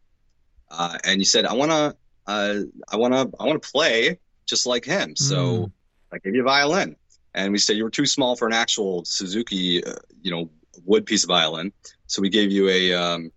uh, 0.69 0.99
and 1.03 1.19
you 1.19 1.25
said, 1.25 1.47
I 1.47 1.53
wanna, 1.53 1.95
uh, 2.27 2.59
I 2.87 2.97
wanna, 2.97 3.25
I 3.39 3.43
wanna 3.43 3.57
play 3.57 4.19
just 4.45 4.67
like 4.67 4.85
him. 4.85 5.15
So 5.15 5.35
mm. 5.35 5.71
I 6.11 6.19
gave 6.19 6.35
you 6.35 6.41
a 6.41 6.45
violin, 6.45 6.95
and 7.33 7.51
we 7.51 7.57
said 7.57 7.75
you 7.75 7.85
were 7.85 7.89
too 7.89 8.05
small 8.05 8.35
for 8.35 8.45
an 8.45 8.53
actual 8.53 9.03
Suzuki, 9.03 9.83
uh, 9.83 9.95
you 10.21 10.29
know, 10.29 10.51
wood 10.85 11.07
piece 11.07 11.23
of 11.23 11.29
violin. 11.29 11.73
So 12.05 12.21
we 12.21 12.29
gave 12.29 12.51
you 12.51 12.69
a 12.69 12.93
um, 12.93 13.31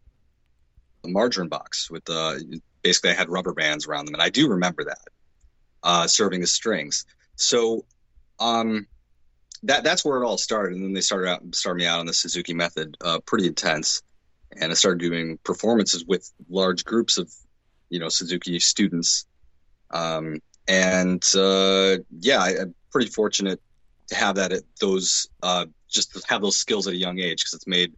a 1.05 1.09
margarine 1.09 1.49
box 1.49 1.91
with 1.91 2.03
uh, 2.11 2.35
basically 2.83 3.13
I 3.13 3.15
had 3.15 3.31
rubber 3.31 3.55
bands 3.55 3.87
around 3.87 4.09
them, 4.09 4.15
and 4.15 4.23
I 4.23 4.29
do 4.29 4.51
remember 4.51 4.85
that 4.85 5.09
uh, 5.83 6.07
serving 6.07 6.43
as 6.43 6.53
strings. 6.53 7.07
So 7.37 7.85
um, 8.39 8.87
that 9.63 9.85
that's 9.85 10.05
where 10.05 10.23
it 10.23 10.27
all 10.27 10.39
started, 10.39 10.75
and 10.75 10.85
then 10.85 10.93
they 10.93 11.01
started 11.01 11.29
out 11.29 11.55
started 11.55 11.79
me 11.79 11.87
out 11.87 12.01
on 12.01 12.07
the 12.07 12.15
Suzuki 12.15 12.55
method, 12.55 12.97
uh, 13.03 13.21
pretty 13.21 13.47
intense, 13.47 14.03
and 14.57 14.71
I 14.71 14.75
started 14.75 15.01
doing 15.01 15.39
performances 15.45 16.05
with 16.05 16.31
large 16.49 16.85
groups 16.85 17.19
of 17.19 17.33
you 17.89 18.01
know 18.01 18.09
Suzuki 18.09 18.59
students, 18.59 19.27
um, 19.91 20.41
and 20.67 21.23
uh, 21.37 21.99
yeah, 22.21 22.39
I, 22.43 22.51
am 22.63 22.75
pretty 22.91 23.11
fortunate 23.11 23.61
to 24.09 24.15
have 24.15 24.37
that 24.37 24.53
at 24.53 24.63
those 24.81 25.29
uh, 25.43 25.67
just 25.89 26.15
to 26.15 26.23
have 26.29 26.43
those 26.43 26.57
skills 26.57 26.87
at 26.87 26.95
a 26.95 26.97
young 26.97 27.19
age 27.19 27.43
because 27.43 27.55
it's 27.55 27.67
made 27.67 27.95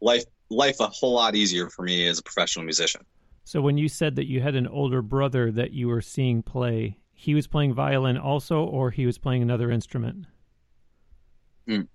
life 0.00 0.24
life 0.50 0.80
a 0.80 0.88
whole 0.88 1.14
lot 1.14 1.34
easier 1.34 1.68
for 1.68 1.82
me 1.82 2.06
as 2.06 2.18
a 2.18 2.22
professional 2.22 2.64
musician. 2.64 3.02
So 3.44 3.60
when 3.60 3.78
you 3.78 3.88
said 3.88 4.16
that 4.16 4.26
you 4.26 4.40
had 4.40 4.54
an 4.54 4.66
older 4.66 5.02
brother 5.02 5.50
that 5.52 5.72
you 5.72 5.88
were 5.88 6.02
seeing 6.02 6.42
play, 6.42 6.98
he 7.20 7.34
was 7.34 7.46
playing 7.46 7.74
violin 7.74 8.16
also, 8.16 8.64
or 8.64 8.90
he 8.90 9.04
was 9.04 9.18
playing 9.18 9.42
another 9.42 9.70
instrument? 9.70 10.24
Mm. 11.68 11.86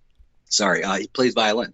Sorry, 0.48 0.84
uh, 0.84 0.98
he 0.98 1.08
plays 1.08 1.34
violin. 1.34 1.74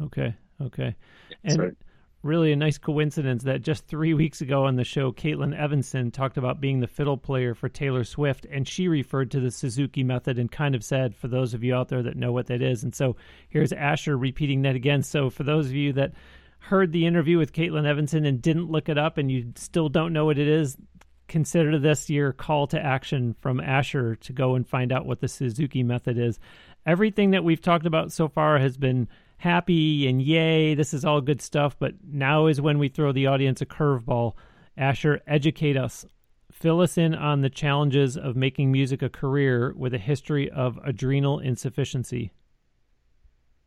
Okay, 0.00 0.34
okay. 0.62 0.96
and 1.44 1.76
really 2.22 2.52
a 2.52 2.56
nice 2.56 2.78
coincidence 2.78 3.42
that 3.42 3.60
just 3.60 3.86
three 3.86 4.14
weeks 4.14 4.40
ago 4.40 4.64
on 4.64 4.76
the 4.76 4.82
show, 4.84 5.12
Caitlin 5.12 5.54
Evanson 5.54 6.10
talked 6.10 6.38
about 6.38 6.58
being 6.58 6.80
the 6.80 6.86
fiddle 6.86 7.18
player 7.18 7.54
for 7.54 7.68
Taylor 7.68 8.02
Swift, 8.02 8.46
and 8.50 8.66
she 8.66 8.88
referred 8.88 9.30
to 9.32 9.40
the 9.40 9.50
Suzuki 9.50 10.02
method 10.02 10.38
and 10.38 10.50
kind 10.50 10.74
of 10.74 10.82
said, 10.82 11.14
for 11.14 11.28
those 11.28 11.52
of 11.52 11.62
you 11.62 11.74
out 11.74 11.88
there 11.88 12.02
that 12.02 12.16
know 12.16 12.32
what 12.32 12.46
that 12.46 12.62
is. 12.62 12.82
And 12.82 12.94
so 12.94 13.16
here's 13.50 13.72
Asher 13.72 14.16
repeating 14.16 14.62
that 14.62 14.74
again. 14.74 15.02
So 15.02 15.28
for 15.28 15.42
those 15.42 15.66
of 15.66 15.74
you 15.74 15.92
that 15.92 16.12
heard 16.60 16.92
the 16.92 17.04
interview 17.04 17.36
with 17.36 17.52
Caitlin 17.52 17.86
Evanson 17.86 18.24
and 18.24 18.40
didn't 18.40 18.70
look 18.70 18.88
it 18.88 18.96
up 18.96 19.18
and 19.18 19.30
you 19.30 19.52
still 19.54 19.90
don't 19.90 20.14
know 20.14 20.24
what 20.24 20.38
it 20.38 20.48
is, 20.48 20.78
consider 21.28 21.78
this 21.78 22.10
your 22.10 22.32
call 22.32 22.66
to 22.68 22.80
action 22.80 23.34
from 23.40 23.60
Asher 23.60 24.16
to 24.16 24.32
go 24.32 24.54
and 24.54 24.66
find 24.66 24.92
out 24.92 25.06
what 25.06 25.20
the 25.20 25.28
Suzuki 25.28 25.82
method 25.82 26.18
is. 26.18 26.38
Everything 26.84 27.32
that 27.32 27.44
we've 27.44 27.60
talked 27.60 27.86
about 27.86 28.12
so 28.12 28.28
far 28.28 28.58
has 28.58 28.76
been 28.76 29.08
happy 29.38 30.06
and 30.06 30.22
yay, 30.22 30.74
this 30.74 30.94
is 30.94 31.04
all 31.04 31.20
good 31.20 31.42
stuff. 31.42 31.76
But 31.78 31.94
now 32.04 32.46
is 32.46 32.60
when 32.60 32.78
we 32.78 32.88
throw 32.88 33.12
the 33.12 33.26
audience 33.26 33.60
a 33.60 33.66
curveball. 33.66 34.34
Asher, 34.76 35.20
educate 35.26 35.76
us. 35.76 36.06
Fill 36.52 36.80
us 36.80 36.96
in 36.96 37.14
on 37.14 37.42
the 37.42 37.50
challenges 37.50 38.16
of 38.16 38.36
making 38.36 38.72
music 38.72 39.02
a 39.02 39.08
career 39.08 39.74
with 39.76 39.94
a 39.94 39.98
history 39.98 40.50
of 40.50 40.78
adrenal 40.84 41.38
insufficiency. 41.38 42.32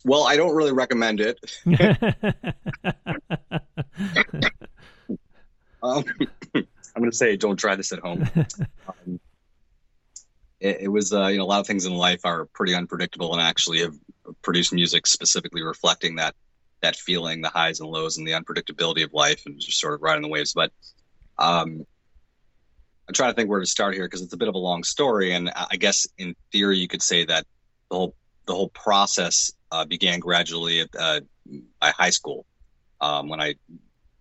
Well, 0.05 0.23
I 0.23 0.37
don't 0.37 0.55
really 0.55 0.71
recommend 0.71 1.19
it. 1.19 1.39
um, 5.83 6.05
I'm 6.99 7.03
going 7.03 7.11
to 7.11 7.17
say 7.17 7.37
don't 7.37 7.55
try 7.55 7.77
this 7.77 7.93
at 7.93 7.99
home. 7.99 8.29
Um, 9.05 9.19
it, 10.59 10.81
it, 10.81 10.87
was, 10.89 11.13
uh, 11.13 11.27
you 11.27 11.37
know, 11.37 11.45
a 11.45 11.45
lot 11.45 11.61
of 11.61 11.67
things 11.67 11.85
in 11.85 11.93
life 11.93 12.25
are 12.25 12.45
pretty 12.47 12.75
unpredictable 12.75 13.31
and 13.31 13.41
actually 13.41 13.79
have 13.79 13.95
produced 14.41 14.73
music 14.73 15.07
specifically 15.07 15.63
reflecting 15.63 16.15
that 16.15 16.35
that 16.81 16.97
feeling, 16.97 17.41
the 17.41 17.49
highs 17.49 17.79
and 17.79 17.89
lows, 17.89 18.17
and 18.17 18.27
the 18.27 18.33
unpredictability 18.33 19.05
of 19.05 19.13
life, 19.13 19.43
and 19.45 19.59
just 19.59 19.79
sort 19.79 19.93
of 19.93 20.01
riding 20.01 20.23
the 20.23 20.27
waves. 20.27 20.51
But 20.53 20.73
um, 21.37 21.85
I'm 23.07 23.13
trying 23.13 23.31
to 23.31 23.35
think 23.35 23.49
where 23.49 23.61
to 23.61 23.65
start 23.65 23.93
here 23.93 24.05
because 24.05 24.21
it's 24.21 24.33
a 24.33 24.37
bit 24.37 24.49
of 24.49 24.55
a 24.55 24.59
long 24.59 24.83
story, 24.83 25.31
and 25.31 25.49
I 25.55 25.77
guess 25.77 26.05
in 26.17 26.35
theory 26.51 26.79
you 26.79 26.89
could 26.89 27.01
say 27.01 27.23
that 27.23 27.45
the 27.89 27.95
whole 27.95 28.15
the 28.45 28.53
whole 28.55 28.69
process 28.69 29.51
uh, 29.71 29.85
began 29.85 30.19
gradually 30.19 30.81
at 30.81 30.89
uh, 30.99 31.21
by 31.79 31.91
high 31.91 32.09
school 32.09 32.45
um, 32.99 33.29
when 33.29 33.39
I 33.39 33.55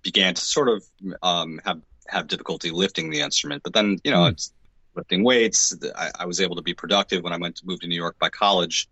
began 0.03 0.35
to 0.35 0.41
sort 0.41 0.69
of 0.69 0.85
um, 1.23 1.61
have 1.65 1.81
have 2.09 2.27
difficulty 2.27 2.71
lifting 2.71 3.11
the 3.11 3.21
instrument. 3.21 3.63
But 3.63 3.73
then 3.73 3.99
you 4.05 4.11
know, 4.11 4.23
mm. 4.23 4.33
it's 4.33 4.53
lifting 4.95 5.25
weights. 5.25 5.77
I, 5.97 6.11
I, 6.21 6.27
was 6.27 6.41
able 6.41 6.57
to 6.57 6.63
be 6.63 6.75
productive 6.75 7.23
when 7.23 7.33
I 7.33 7.37
went 7.37 7.57
to 7.57 7.67
move 7.67 7.81
to 7.81 7.87
New 7.87 7.95
York 7.95 8.19
by 8.19 8.29
college 8.31 8.89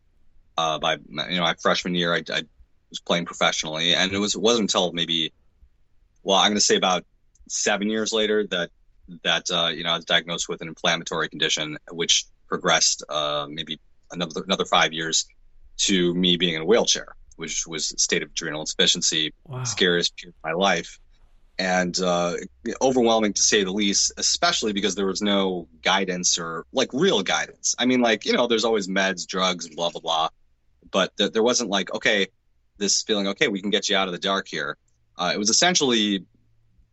uh, 0.56 0.78
by 0.78 0.94
you 0.94 1.36
know 1.36 1.42
my 1.42 1.54
freshman 1.54 1.94
year, 1.94 2.14
I, 2.14 2.22
I, 2.32 2.42
was 2.88 3.00
playing 3.00 3.24
professionally, 3.26 3.94
and 3.94 4.12
it 4.12 4.18
was 4.18 4.34
it 4.34 4.40
wasn't 4.40 4.62
until 4.62 4.92
maybe, 4.92 5.32
well, 6.22 6.36
I'm 6.36 6.50
going 6.50 6.54
to 6.54 6.60
say 6.60 6.76
about 6.76 7.04
seven 7.48 7.90
years 7.90 8.12
later 8.12 8.46
that 8.46 8.70
that 9.24 9.50
uh, 9.50 9.68
you 9.68 9.84
know 9.84 9.90
I 9.90 9.96
was 9.96 10.04
diagnosed 10.04 10.48
with 10.48 10.62
an 10.62 10.68
inflammatory 10.68 11.28
condition, 11.28 11.78
which 11.90 12.26
progressed 12.48 13.02
uh, 13.08 13.46
maybe 13.50 13.80
another 14.12 14.42
another 14.44 14.64
five 14.64 14.92
years 14.92 15.26
to 15.78 16.14
me 16.14 16.36
being 16.36 16.54
in 16.54 16.62
a 16.62 16.64
wheelchair, 16.64 17.08
which 17.36 17.66
was 17.66 17.92
a 17.92 17.98
state 17.98 18.22
of 18.22 18.30
adrenal 18.30 18.60
insufficiency, 18.60 19.34
wow. 19.44 19.64
scariest 19.64 20.16
period 20.16 20.34
of 20.38 20.48
my 20.48 20.52
life, 20.52 20.98
and 21.58 21.98
uh, 22.00 22.34
overwhelming 22.82 23.32
to 23.32 23.42
say 23.42 23.64
the 23.64 23.72
least, 23.72 24.12
especially 24.18 24.72
because 24.72 24.94
there 24.94 25.06
was 25.06 25.22
no 25.22 25.68
guidance 25.82 26.38
or 26.38 26.66
like 26.72 26.90
real 26.92 27.22
guidance. 27.22 27.74
I 27.78 27.86
mean, 27.86 28.00
like 28.00 28.26
you 28.26 28.32
know, 28.32 28.46
there's 28.46 28.64
always 28.64 28.88
meds, 28.88 29.26
drugs, 29.26 29.68
blah 29.68 29.90
blah 29.90 30.00
blah 30.00 30.28
but 30.90 31.16
th- 31.16 31.32
there 31.32 31.42
wasn't 31.42 31.70
like, 31.70 31.92
okay, 31.94 32.28
this 32.78 33.02
feeling, 33.02 33.28
okay, 33.28 33.48
we 33.48 33.60
can 33.60 33.70
get 33.70 33.88
you 33.88 33.96
out 33.96 34.08
of 34.08 34.12
the 34.12 34.18
dark 34.18 34.48
here. 34.48 34.76
Uh, 35.16 35.32
it 35.34 35.38
was 35.38 35.50
essentially 35.50 36.24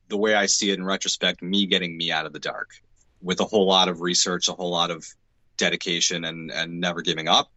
the 0.09 0.17
way 0.17 0.35
I 0.35 0.45
see 0.45 0.71
it 0.71 0.77
in 0.77 0.85
retrospect, 0.85 1.41
me 1.41 1.65
getting 1.65 1.95
me 1.97 2.11
out 2.11 2.25
of 2.25 2.33
the 2.33 2.39
dark 2.39 2.71
with 3.21 3.39
a 3.39 3.45
whole 3.45 3.65
lot 3.65 3.87
of 3.87 4.01
research, 4.01 4.47
a 4.47 4.53
whole 4.53 4.71
lot 4.71 4.91
of 4.91 5.05
dedication 5.57 6.25
and, 6.25 6.51
and 6.51 6.79
never 6.79 7.01
giving 7.01 7.27
up. 7.27 7.51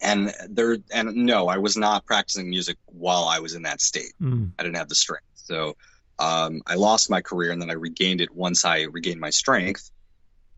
And 0.00 0.32
there, 0.48 0.76
and 0.92 1.14
no, 1.16 1.48
I 1.48 1.58
was 1.58 1.76
not 1.76 2.06
practicing 2.06 2.48
music 2.48 2.76
while 2.86 3.24
I 3.24 3.40
was 3.40 3.54
in 3.54 3.62
that 3.62 3.80
state. 3.80 4.12
Mm. 4.20 4.52
I 4.58 4.62
didn't 4.62 4.76
have 4.76 4.88
the 4.88 4.94
strength. 4.94 5.26
So, 5.34 5.76
um, 6.18 6.62
I 6.66 6.74
lost 6.74 7.10
my 7.10 7.20
career 7.20 7.52
and 7.52 7.60
then 7.60 7.70
I 7.70 7.74
regained 7.74 8.20
it 8.20 8.34
once 8.34 8.64
I 8.64 8.82
regained 8.82 9.20
my 9.20 9.30
strength, 9.30 9.90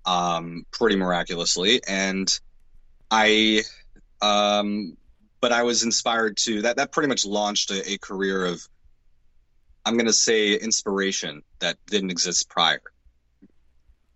um, 0.04 0.64
pretty 0.70 0.96
miraculously. 0.96 1.80
And 1.86 2.28
I 3.10 3.62
um, 4.22 4.96
but 5.40 5.52
I 5.52 5.62
was 5.62 5.82
inspired 5.82 6.36
to 6.38 6.62
that. 6.62 6.76
That 6.76 6.92
pretty 6.92 7.08
much 7.08 7.24
launched 7.24 7.70
a, 7.70 7.92
a 7.92 7.98
career 7.98 8.44
of, 8.44 8.66
I'm 9.84 9.94
going 9.94 10.06
to 10.06 10.12
say, 10.12 10.54
inspiration 10.54 11.42
that 11.60 11.78
didn't 11.86 12.10
exist 12.10 12.48
prior. 12.48 12.82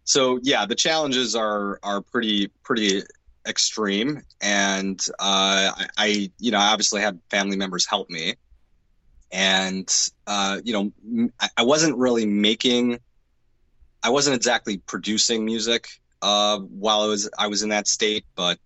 So 0.05 0.39
yeah, 0.43 0.67
the 0.67 0.75
challenges 0.75 1.35
are 1.35 1.81
are 1.83 2.03
pretty 2.03 2.49
pretty 2.63 3.03
extreme, 3.47 4.23
and 4.43 5.01
uh, 5.19 5.73
I, 5.75 5.87
I 5.97 6.33
you 6.39 6.51
know 6.51 6.59
I 6.59 6.73
obviously 6.73 7.01
had 7.01 7.21
family 7.31 7.57
members 7.57 7.87
help 7.87 8.11
me, 8.11 8.35
and 9.35 9.93
uh, 10.29 10.61
you 10.65 10.73
know 10.73 11.29
I 11.59 11.65
wasn't 11.65 11.99
really 11.99 12.25
making, 12.25 13.01
I 14.03 14.11
wasn't 14.11 14.37
exactly 14.37 14.79
producing 14.79 15.45
music 15.45 15.89
uh, 16.23 16.59
while 16.59 17.03
I 17.03 17.07
was 17.07 17.29
I 17.37 17.49
was 17.49 17.63
in 17.63 17.69
that 17.71 17.89
state. 17.89 18.25
But 18.37 18.61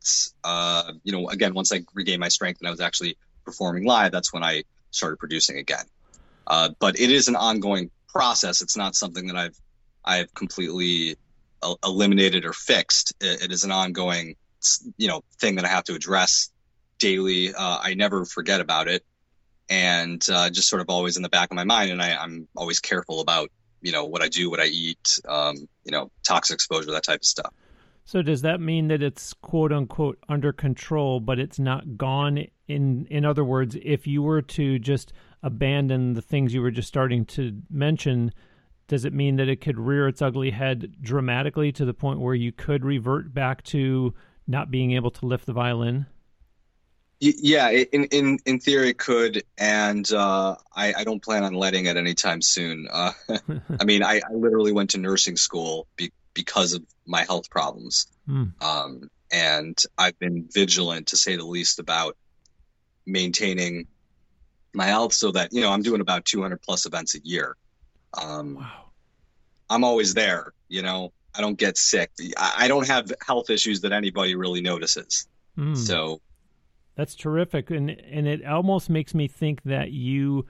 uh, 0.45 0.93
you 1.03 1.13
know, 1.13 1.29
again, 1.31 1.55
once 1.55 1.73
I 1.73 1.81
regained 1.95 2.21
my 2.21 2.29
strength 2.29 2.61
and 2.61 2.69
I 2.69 2.71
was 2.71 2.81
actually 2.81 3.17
performing 3.45 3.85
live, 3.85 4.13
that's 4.13 4.33
when 4.33 4.45
I 4.45 4.65
started 4.91 5.19
producing 5.19 5.57
again. 5.57 5.85
Uh, 6.47 6.69
but 6.79 7.01
it 7.01 7.11
is 7.11 7.29
an 7.29 7.37
ongoing 7.37 7.91
process. 8.07 8.61
It's 8.61 8.77
not 8.77 8.95
something 8.95 9.27
that 9.29 9.37
I've 9.37 9.59
I've 10.05 10.33
completely 10.35 11.17
eliminated 11.83 12.45
or 12.45 12.53
fixed. 12.53 13.15
It, 13.21 13.45
it 13.45 13.53
is 13.53 13.65
an 13.65 13.73
ongoing 13.73 14.37
you 14.99 15.09
know 15.09 15.23
thing 15.41 15.55
that 15.55 15.65
I 15.65 15.69
have 15.69 15.85
to 15.85 15.95
address 15.95 16.51
daily. 16.99 17.55
Uh, 17.55 17.79
I 17.81 17.95
never 17.95 18.27
forget 18.27 18.61
about 18.61 18.87
it, 18.87 19.03
and 19.69 20.25
uh, 20.31 20.51
just 20.51 20.69
sort 20.69 20.81
of 20.81 20.89
always 20.89 21.17
in 21.17 21.23
the 21.23 21.29
back 21.29 21.51
of 21.51 21.57
my 21.57 21.65
mind. 21.65 21.91
And 21.91 22.03
I, 22.03 22.17
I'm 22.17 22.49
always 22.57 22.81
careful 22.81 23.21
about 23.21 23.51
you 23.81 23.93
know 23.93 24.05
what 24.05 24.23
I 24.23 24.29
do, 24.29 24.51
what 24.51 24.61
I 24.61 24.67
eat, 24.67 25.21
um, 25.29 25.57
you 25.85 25.93
know, 25.93 26.11
toxic 26.25 26.55
exposure, 26.55 26.91
that 26.91 27.05
type 27.05 27.21
of 27.21 27.27
stuff. 27.27 27.53
So 28.05 28.23
does 28.23 28.43
that 28.43 28.61
mean 28.61 28.89
that 28.89 29.03
it's 29.03 29.35
quote 29.35 29.73
unquote 29.73 30.19
under 30.29 30.53
control, 30.53 31.21
but 31.21 31.39
it's 31.39 31.59
not 31.59 31.97
gone? 31.97 32.47
In 32.67 33.07
in 33.11 33.25
other 33.25 33.45
words, 33.45 33.77
if 33.83 34.07
you 34.07 34.23
were 34.23 34.43
to 34.43 34.79
just 34.79 35.13
abandon 35.43 36.15
the 36.15 36.23
things 36.23 36.55
you 36.55 36.63
were 36.63 36.71
just 36.71 36.89
starting 36.89 37.25
to 37.27 37.61
mention, 37.71 38.33
does 38.89 39.05
it 39.05 39.13
mean 39.13 39.37
that 39.37 39.49
it 39.49 39.61
could 39.61 39.79
rear 39.79 40.09
its 40.09 40.23
ugly 40.23 40.51
head 40.51 40.97
dramatically 41.01 41.71
to 41.73 41.85
the 41.85 41.95
point 41.95 42.19
where 42.19 42.35
you 42.35 42.51
could 42.51 42.85
revert 42.85 43.35
back 43.35 43.63
to 43.65 44.15
not 44.47 44.71
being 44.71 44.93
able 44.93 45.11
to 45.11 45.27
lift 45.27 45.47
the 45.47 45.53
violin? 45.53 46.07
Yeah, 47.21 47.71
in 47.71 48.05
in 48.05 48.39
in 48.47 48.61
theory, 48.61 48.91
it 48.91 48.99
could, 48.99 49.43
and 49.57 50.11
uh, 50.13 50.55
I, 50.75 50.95
I 50.99 51.05
don't 51.05 51.23
plan 51.23 51.43
on 51.43 51.53
letting 51.53 51.87
it 51.87 51.97
anytime 51.97 52.41
soon. 52.41 52.87
Uh, 52.91 53.13
I 53.81 53.85
mean, 53.85 54.05
I, 54.05 54.19
I, 54.19 54.35
literally 54.35 54.71
went 54.71 54.91
to 54.91 54.99
nursing 54.99 55.37
school 55.37 55.89
be, 55.97 56.13
because 56.33 56.75
of 56.75 56.85
my 57.07 57.25
health 57.25 57.51
problems, 57.51 58.07
mm. 58.29 58.53
um, 58.63 59.11
and 59.33 59.77
I've 59.97 60.17
been 60.21 60.49
vigilant, 60.49 61.09
to 61.09 61.17
say 61.17 61.35
the 61.35 61.45
least, 61.45 61.81
about 61.81 62.17
maintaining 63.05 63.89
my 64.73 64.87
health 64.87 65.13
so 65.13 65.33
that 65.33 65.53
you 65.53 65.61
know 65.61 65.73
I'm 65.73 65.83
doing 65.83 66.01
about 66.01 66.25
200 66.25 66.63
plus 66.63 66.87
events 66.87 67.17
a 67.17 67.21
year. 67.25 67.57
Um, 68.17 68.57
wow. 68.57 68.85
I'm 69.69 69.83
always 69.83 70.15
there. 70.15 70.53
You 70.69 70.83
know, 70.83 71.13
I 71.35 71.41
don't 71.41 71.59
get 71.59 71.79
sick. 71.79 72.13
I, 72.37 72.55
I 72.59 72.69
don't 72.69 72.87
have 72.87 73.13
health 73.27 73.51
issues 73.51 73.81
that 73.81 73.91
anybody 73.91 74.37
really 74.37 74.61
notices. 74.61 75.27
Mm. 75.59 75.77
So 75.77 76.21
that's 76.99 77.15
terrific, 77.15 77.71
and 77.71 77.91
and 77.91 78.27
it 78.27 78.45
almost 78.45 78.91
makes 78.91 79.15
me 79.15 79.29
think 79.29 79.63
that 79.63 79.93
you 79.93 80.45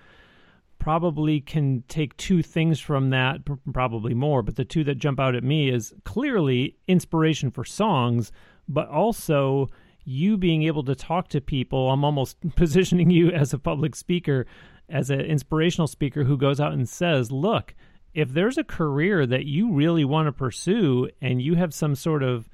probably 0.78 1.42
can 1.42 1.84
take 1.88 2.16
two 2.16 2.42
things 2.42 2.80
from 2.80 3.10
that, 3.10 3.40
probably 3.74 4.14
more, 4.14 4.42
but 4.42 4.56
the 4.56 4.64
two 4.64 4.82
that 4.84 4.94
jump 4.94 5.20
out 5.20 5.34
at 5.34 5.44
me 5.44 5.68
is 5.68 5.92
clearly 6.04 6.74
inspiration 6.86 7.50
for 7.50 7.64
songs, 7.64 8.32
but 8.66 8.88
also 8.88 9.68
you 10.04 10.38
being 10.38 10.62
able 10.62 10.82
to 10.84 10.94
talk 10.94 11.28
to 11.28 11.40
people. 11.40 11.90
I'm 11.90 12.02
almost 12.02 12.38
positioning 12.56 13.10
you 13.10 13.30
as 13.30 13.52
a 13.52 13.58
public 13.58 13.94
speaker, 13.94 14.46
as 14.88 15.10
an 15.10 15.20
inspirational 15.20 15.86
speaker 15.86 16.24
who 16.24 16.38
goes 16.38 16.60
out 16.60 16.72
and 16.72 16.88
says, 16.88 17.30
"Look, 17.30 17.74
if 18.14 18.30
there's 18.30 18.56
a 18.56 18.64
career 18.64 19.26
that 19.26 19.44
you 19.44 19.70
really 19.70 20.06
want 20.06 20.28
to 20.28 20.32
pursue 20.32 21.10
and 21.20 21.42
you 21.42 21.56
have 21.56 21.74
some 21.74 21.94
sort 21.94 22.22
of 22.22 22.48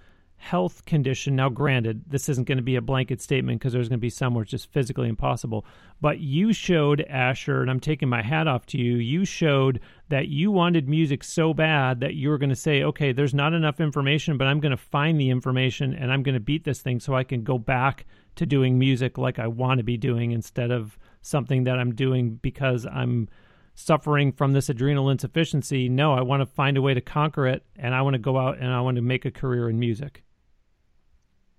health 0.44 0.84
condition. 0.84 1.34
Now, 1.34 1.48
granted, 1.48 2.02
this 2.06 2.28
isn't 2.28 2.46
going 2.46 2.58
to 2.58 2.62
be 2.62 2.76
a 2.76 2.82
blanket 2.82 3.22
statement 3.22 3.58
because 3.58 3.72
there's 3.72 3.88
going 3.88 3.98
to 3.98 4.02
be 4.02 4.10
some 4.10 4.34
where 4.34 4.42
it's 4.42 4.50
just 4.50 4.70
physically 4.70 5.08
impossible. 5.08 5.64
But 6.02 6.20
you 6.20 6.52
showed, 6.52 7.00
Asher, 7.00 7.62
and 7.62 7.70
I'm 7.70 7.80
taking 7.80 8.10
my 8.10 8.20
hat 8.20 8.46
off 8.46 8.66
to 8.66 8.78
you, 8.78 8.96
you 8.96 9.24
showed 9.24 9.80
that 10.10 10.28
you 10.28 10.50
wanted 10.50 10.86
music 10.86 11.24
so 11.24 11.54
bad 11.54 12.00
that 12.00 12.14
you 12.14 12.28
were 12.28 12.36
going 12.36 12.50
to 12.50 12.56
say, 12.56 12.82
okay, 12.82 13.10
there's 13.10 13.32
not 13.32 13.54
enough 13.54 13.80
information, 13.80 14.36
but 14.36 14.46
I'm 14.46 14.60
going 14.60 14.70
to 14.70 14.76
find 14.76 15.18
the 15.18 15.30
information 15.30 15.94
and 15.94 16.12
I'm 16.12 16.22
going 16.22 16.34
to 16.34 16.40
beat 16.40 16.64
this 16.64 16.82
thing 16.82 17.00
so 17.00 17.14
I 17.14 17.24
can 17.24 17.42
go 17.42 17.56
back 17.56 18.04
to 18.36 18.44
doing 18.44 18.78
music 18.78 19.16
like 19.16 19.38
I 19.38 19.46
want 19.46 19.78
to 19.78 19.84
be 19.84 19.96
doing 19.96 20.32
instead 20.32 20.70
of 20.70 20.98
something 21.22 21.64
that 21.64 21.78
I'm 21.78 21.94
doing 21.94 22.38
because 22.42 22.84
I'm 22.84 23.30
suffering 23.74 24.30
from 24.30 24.52
this 24.52 24.68
adrenal 24.68 25.08
insufficiency. 25.08 25.88
No, 25.88 26.12
I 26.12 26.20
want 26.20 26.42
to 26.42 26.46
find 26.46 26.76
a 26.76 26.82
way 26.82 26.92
to 26.92 27.00
conquer 27.00 27.46
it 27.46 27.64
and 27.76 27.94
I 27.94 28.02
want 28.02 28.12
to 28.12 28.18
go 28.18 28.36
out 28.36 28.58
and 28.58 28.70
I 28.70 28.82
want 28.82 28.96
to 28.96 29.02
make 29.02 29.24
a 29.24 29.30
career 29.30 29.70
in 29.70 29.78
music. 29.78 30.23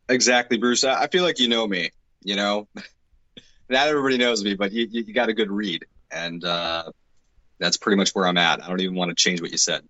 Exactly, 0.09 0.57
Bruce. 0.57 0.83
I 0.83 1.07
feel 1.07 1.23
like 1.23 1.39
you 1.39 1.47
know 1.47 1.67
me. 1.67 1.89
You 2.23 2.35
know, 2.35 2.67
not 3.69 3.87
everybody 3.87 4.17
knows 4.17 4.43
me, 4.43 4.55
but 4.55 4.71
you, 4.71 4.87
you 4.89 5.13
got 5.13 5.29
a 5.29 5.33
good 5.33 5.51
read, 5.51 5.85
and 6.11 6.43
uh, 6.43 6.91
that's 7.59 7.77
pretty 7.77 7.97
much 7.97 8.11
where 8.11 8.27
I'm 8.27 8.37
at. 8.37 8.63
I 8.63 8.67
don't 8.67 8.81
even 8.81 8.95
want 8.95 9.09
to 9.09 9.15
change 9.15 9.41
what 9.41 9.51
you 9.51 9.57
said. 9.57 9.83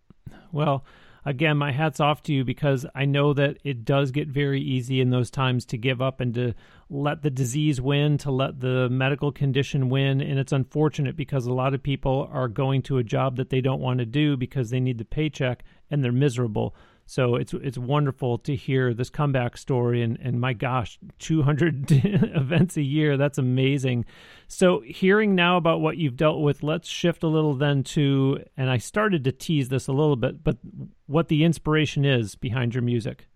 Well, 0.52 0.86
again, 1.26 1.58
my 1.58 1.72
hat's 1.72 2.00
off 2.00 2.24
to 2.24 2.34
you 2.34 2.46
because 2.46 2.86
I 2.94 3.06
know 3.06 3.34
that 3.34 3.58
it 3.64 3.84
does 3.84 4.12
get 4.12 4.28
very 4.28 4.62
easy 4.62 5.02
in 5.02 5.10
those 5.10 5.32
times 5.32 5.66
to 5.66 5.78
give 5.78 6.02
up 6.02 6.22
and 6.22 6.34
to 6.36 6.54
let 6.90 7.24
the 7.24 7.30
disease 7.30 7.82
win, 7.82 8.18
to 8.20 8.32
let 8.32 8.60
the 8.60 8.88
medical 8.90 9.32
condition 9.32 9.90
win. 9.90 10.22
And 10.22 10.40
it's 10.40 10.54
unfortunate 10.54 11.18
because 11.18 11.46
a 11.46 11.54
lot 11.54 11.74
of 11.74 11.82
people 11.82 12.30
are 12.32 12.48
going 12.48 12.84
to 12.84 13.00
a 13.00 13.04
job 13.04 13.38
that 13.38 13.50
they 13.50 13.60
don't 13.60 13.82
want 13.82 14.00
to 14.00 14.06
do 14.06 14.38
because 14.38 14.70
they 14.70 14.80
need 14.80 15.00
the 15.00 15.06
paycheck 15.06 15.64
and 15.90 16.04
they're 16.04 16.12
miserable. 16.12 16.76
So 17.08 17.36
it's 17.36 17.54
it's 17.54 17.78
wonderful 17.78 18.40
to 18.40 18.56
hear 18.56 18.94
this 18.94 19.12
comeback 19.12 19.58
story 19.58 20.02
and 20.02 20.18
and 20.20 20.42
my 20.42 20.54
gosh, 20.54 20.98
200 21.20 21.86
events 21.92 22.78
a 22.78 22.82
year, 22.82 23.16
that's 23.16 23.38
amazing. 23.38 24.06
So 24.48 24.82
hearing 24.82 25.36
now 25.36 25.58
about 25.58 25.82
what 25.82 25.98
you've 25.98 26.18
dealt 26.18 26.42
with, 26.42 26.64
let's 26.64 26.90
shift 26.90 27.24
a 27.24 27.28
little 27.28 27.54
then 27.54 27.84
to 27.84 28.40
and 28.58 28.72
I 28.72 28.78
started 28.78 29.24
to 29.26 29.32
tease 29.32 29.70
this 29.70 29.88
a 29.88 29.94
little 29.94 30.16
bit, 30.16 30.44
but 30.44 30.58
what 31.06 31.28
the 31.28 31.44
inspiration 31.44 32.06
is 32.06 32.36
behind 32.36 32.74
your 32.74 32.82
music. 32.82 33.28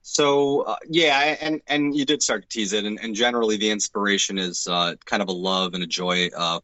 So 0.00 0.62
uh, 0.62 0.76
yeah, 0.88 1.36
and 1.40 1.60
and 1.66 1.94
you 1.94 2.04
did 2.04 2.22
start 2.22 2.42
to 2.42 2.48
tease 2.48 2.72
it, 2.72 2.84
and, 2.84 2.98
and 3.00 3.14
generally 3.14 3.56
the 3.56 3.70
inspiration 3.70 4.38
is 4.38 4.66
uh, 4.66 4.96
kind 5.04 5.22
of 5.22 5.28
a 5.28 5.32
love 5.32 5.74
and 5.74 5.82
a 5.82 5.86
joy, 5.86 6.28
uh, 6.36 6.58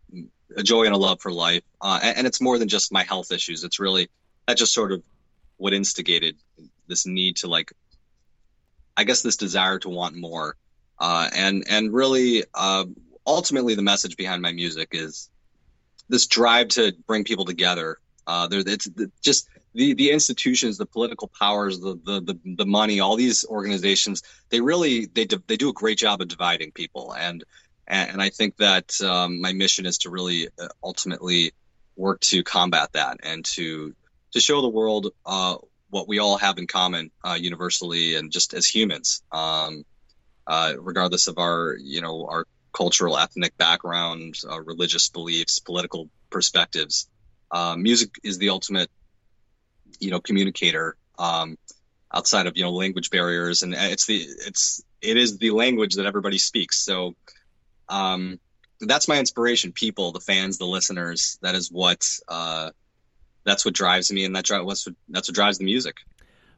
a 0.57 0.62
joy 0.62 0.85
and 0.85 0.95
a 0.95 0.99
love 0.99 1.21
for 1.21 1.31
life, 1.31 1.62
uh, 1.81 2.01
and, 2.03 2.19
and, 2.19 2.27
it's 2.27 2.41
more 2.41 2.59
than 2.59 2.67
just 2.67 2.91
my 2.91 3.05
health 3.05 3.31
issues. 3.31 3.62
It's 3.62 3.79
really 3.79 4.09
that 4.49 4.57
just 4.57 4.75
sort 4.75 4.91
of 4.91 5.03
what 5.59 5.75
instigated 5.75 6.37
this 6.87 7.07
need 7.07 7.37
to 7.37 7.47
like 7.47 7.73
i 8.99 9.05
guess 9.05 9.23
this 9.23 9.37
desire 9.37 9.79
to 9.79 9.88
want 9.88 10.16
more. 10.16 10.57
Uh, 10.99 11.31
and 11.33 11.64
and 11.71 11.92
really 11.94 12.42
uh, 12.53 12.85
ultimately 13.25 13.77
the 13.77 13.83
message 13.83 14.16
behind 14.16 14.42
my 14.42 14.53
music 14.53 14.88
is 14.90 15.31
this 16.09 16.27
drive 16.27 16.68
to 16.68 16.92
bring 17.07 17.23
people 17.23 17.44
together. 17.44 17.99
Uh, 18.27 18.49
there 18.49 18.62
it's 18.66 18.88
just 19.23 19.49
the 19.75 19.94
the 19.94 20.11
institutions 20.11 20.77
the 20.77 20.87
political 20.87 21.29
powers 21.29 21.79
the, 21.79 21.99
the 22.05 22.21
the 22.21 22.55
the 22.57 22.66
money 22.66 22.99
all 22.99 23.14
these 23.14 23.44
organizations 23.47 24.23
they 24.49 24.61
really 24.61 25.07
they 25.07 25.27
they 25.47 25.57
do 25.57 25.68
a 25.68 25.73
great 25.73 25.99
job 25.99 26.21
of 26.21 26.27
dividing 26.27 26.73
people. 26.73 27.14
And 27.14 27.44
and, 27.87 28.21
I 28.21 28.29
think 28.29 28.57
that 28.59 29.01
um, 29.01 29.40
my 29.40 29.53
mission 29.53 29.87
is 29.87 29.99
to 29.99 30.11
really 30.11 30.49
uh, 30.61 30.68
ultimately 30.83 31.53
work 31.97 32.21
to 32.21 32.42
combat 32.42 32.92
that 32.92 33.21
and 33.23 33.44
to 33.47 33.94
to 34.33 34.41
show 34.41 34.61
the 34.61 34.69
world 34.69 35.12
uh, 35.25 35.57
what 35.91 36.09
we 36.09 36.19
all 36.19 36.37
have 36.37 36.59
in 36.59 36.67
common 36.67 37.11
uh, 37.25 37.37
universally 37.38 38.14
and 38.14 38.31
just 38.31 38.55
as 38.55 38.67
humans, 38.67 39.23
um, 39.33 39.85
uh, 40.47 40.75
regardless 40.79 41.29
of 41.29 41.38
our 41.38 41.77
you 41.81 42.01
know 42.01 42.27
our 42.27 42.47
cultural, 42.73 43.17
ethnic 43.17 43.57
background, 43.57 44.35
uh, 44.49 44.61
religious 44.61 45.09
beliefs, 45.09 45.59
political 45.59 46.09
perspectives. 46.31 47.09
Uh, 47.51 47.75
music 47.77 48.11
is 48.23 48.38
the 48.38 48.51
ultimate 48.51 48.91
you 49.99 50.11
know 50.11 50.21
communicator 50.21 50.97
um, 51.19 51.57
outside 52.12 52.47
of 52.47 52.57
you 52.57 52.64
know 52.64 52.73
language 52.73 53.11
barriers, 53.11 53.62
and 53.62 53.75
it's 53.75 54.07
the 54.07 54.17
it's 54.47 54.83
it 55.01 55.17
is 55.17 55.38
the 55.38 55.51
language 55.51 55.95
that 55.95 56.07
everybody 56.07 56.38
speaks. 56.38 56.79
So. 56.79 57.14
Um, 57.91 58.38
that's 58.81 59.09
my 59.09 59.19
inspiration. 59.19 59.73
People, 59.73 60.12
the 60.12 60.21
fans, 60.21 60.59
the 60.59 60.67
listeners. 60.67 61.38
That 61.43 61.57
is 61.57 61.73
what 61.73 62.07
uh, 62.29 62.71
that's 63.48 63.64
what 63.64 63.74
drives 63.74 64.12
me, 64.12 64.24
and 64.24 64.34
that 64.37 64.46
that's 64.46 64.87
what 64.87 64.94
that's 65.08 65.28
what 65.28 65.34
drives 65.34 65.58
the 65.58 65.64
music. 65.64 65.96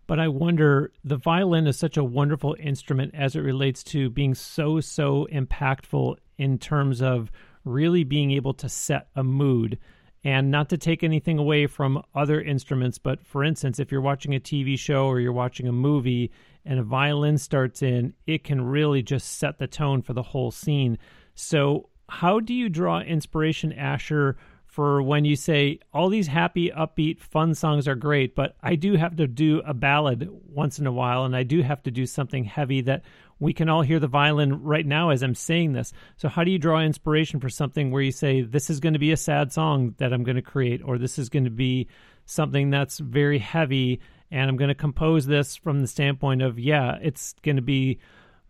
But 0.06 0.18
I 0.18 0.28
wonder, 0.28 0.92
the 1.04 1.16
violin 1.16 1.68
is 1.68 1.78
such 1.78 1.96
a 1.96 2.02
wonderful 2.02 2.56
instrument 2.58 3.14
as 3.14 3.36
it 3.36 3.40
relates 3.40 3.84
to 3.84 4.10
being 4.10 4.34
so 4.34 4.80
so 4.80 5.28
impactful 5.32 6.16
in 6.36 6.58
terms 6.58 7.00
of 7.00 7.30
really 7.64 8.04
being 8.04 8.32
able 8.32 8.54
to 8.54 8.68
set 8.68 9.08
a 9.14 9.22
mood 9.22 9.78
and 10.24 10.50
not 10.50 10.68
to 10.70 10.78
take 10.78 11.02
anything 11.02 11.38
away 11.38 11.66
from 11.66 12.02
other 12.14 12.40
instruments 12.40 12.98
but 12.98 13.24
for 13.26 13.44
instance 13.44 13.78
if 13.78 13.92
you're 13.92 14.00
watching 14.00 14.34
a 14.34 14.40
TV 14.40 14.78
show 14.78 15.06
or 15.06 15.20
you're 15.20 15.32
watching 15.32 15.68
a 15.68 15.72
movie 15.72 16.30
and 16.64 16.78
a 16.78 16.82
violin 16.82 17.38
starts 17.38 17.82
in 17.82 18.14
it 18.26 18.44
can 18.44 18.60
really 18.60 19.02
just 19.02 19.38
set 19.38 19.58
the 19.58 19.66
tone 19.66 20.02
for 20.02 20.12
the 20.12 20.22
whole 20.22 20.50
scene 20.50 20.98
so 21.34 21.88
how 22.08 22.40
do 22.40 22.52
you 22.52 22.68
draw 22.68 23.00
inspiration 23.00 23.72
asher 23.72 24.36
for 24.70 25.02
when 25.02 25.24
you 25.24 25.34
say 25.34 25.80
all 25.92 26.08
these 26.08 26.28
happy, 26.28 26.70
upbeat, 26.70 27.18
fun 27.18 27.54
songs 27.54 27.88
are 27.88 27.96
great, 27.96 28.36
but 28.36 28.54
I 28.62 28.76
do 28.76 28.94
have 28.94 29.16
to 29.16 29.26
do 29.26 29.62
a 29.66 29.74
ballad 29.74 30.28
once 30.46 30.78
in 30.78 30.86
a 30.86 30.92
while, 30.92 31.24
and 31.24 31.34
I 31.34 31.42
do 31.42 31.60
have 31.62 31.82
to 31.82 31.90
do 31.90 32.06
something 32.06 32.44
heavy 32.44 32.80
that 32.82 33.02
we 33.40 33.52
can 33.52 33.68
all 33.68 33.82
hear 33.82 33.98
the 33.98 34.06
violin 34.06 34.62
right 34.62 34.86
now 34.86 35.10
as 35.10 35.22
I'm 35.22 35.34
saying 35.34 35.72
this. 35.72 35.92
So, 36.16 36.28
how 36.28 36.44
do 36.44 36.52
you 36.52 36.58
draw 36.58 36.80
inspiration 36.80 37.40
for 37.40 37.48
something 37.48 37.90
where 37.90 38.02
you 38.02 38.12
say, 38.12 38.42
this 38.42 38.70
is 38.70 38.78
going 38.78 38.92
to 38.92 39.00
be 39.00 39.10
a 39.10 39.16
sad 39.16 39.52
song 39.52 39.96
that 39.98 40.12
I'm 40.12 40.22
going 40.22 40.36
to 40.36 40.42
create, 40.42 40.82
or 40.84 40.98
this 40.98 41.18
is 41.18 41.28
going 41.28 41.44
to 41.44 41.50
be 41.50 41.88
something 42.24 42.70
that's 42.70 42.98
very 42.98 43.40
heavy, 43.40 44.00
and 44.30 44.48
I'm 44.48 44.56
going 44.56 44.68
to 44.68 44.74
compose 44.76 45.26
this 45.26 45.56
from 45.56 45.80
the 45.80 45.88
standpoint 45.88 46.42
of, 46.42 46.60
yeah, 46.60 46.96
it's 47.02 47.34
going 47.42 47.56
to 47.56 47.62
be 47.62 47.98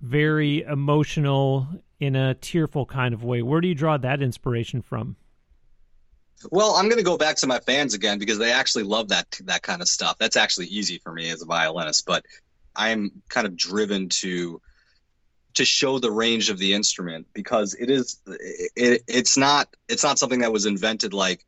very 0.02 0.62
emotional 0.64 1.66
in 1.98 2.14
a 2.14 2.34
tearful 2.34 2.84
kind 2.84 3.14
of 3.14 3.24
way? 3.24 3.40
Where 3.40 3.60
do 3.60 3.68
you 3.68 3.74
draw 3.74 3.96
that 3.98 4.22
inspiration 4.22 4.82
from? 4.82 5.16
Well, 6.50 6.74
I'm 6.74 6.86
going 6.86 6.98
to 6.98 7.04
go 7.04 7.18
back 7.18 7.36
to 7.36 7.46
my 7.46 7.58
fans 7.60 7.94
again 7.94 8.18
because 8.18 8.38
they 8.38 8.52
actually 8.52 8.84
love 8.84 9.08
that 9.08 9.26
that 9.44 9.62
kind 9.62 9.82
of 9.82 9.88
stuff. 9.88 10.16
That's 10.18 10.36
actually 10.36 10.66
easy 10.66 10.98
for 10.98 11.12
me 11.12 11.30
as 11.30 11.42
a 11.42 11.46
violinist, 11.46 12.06
but 12.06 12.24
I'm 12.74 13.22
kind 13.28 13.46
of 13.46 13.56
driven 13.56 14.08
to 14.20 14.60
to 15.54 15.64
show 15.64 15.98
the 15.98 16.10
range 16.10 16.48
of 16.48 16.58
the 16.58 16.74
instrument 16.74 17.26
because 17.34 17.74
it 17.74 17.90
is 17.90 18.20
it, 18.26 19.02
it's 19.06 19.36
not 19.36 19.68
it's 19.88 20.04
not 20.04 20.18
something 20.18 20.40
that 20.40 20.52
was 20.52 20.66
invented 20.66 21.12
like 21.12 21.44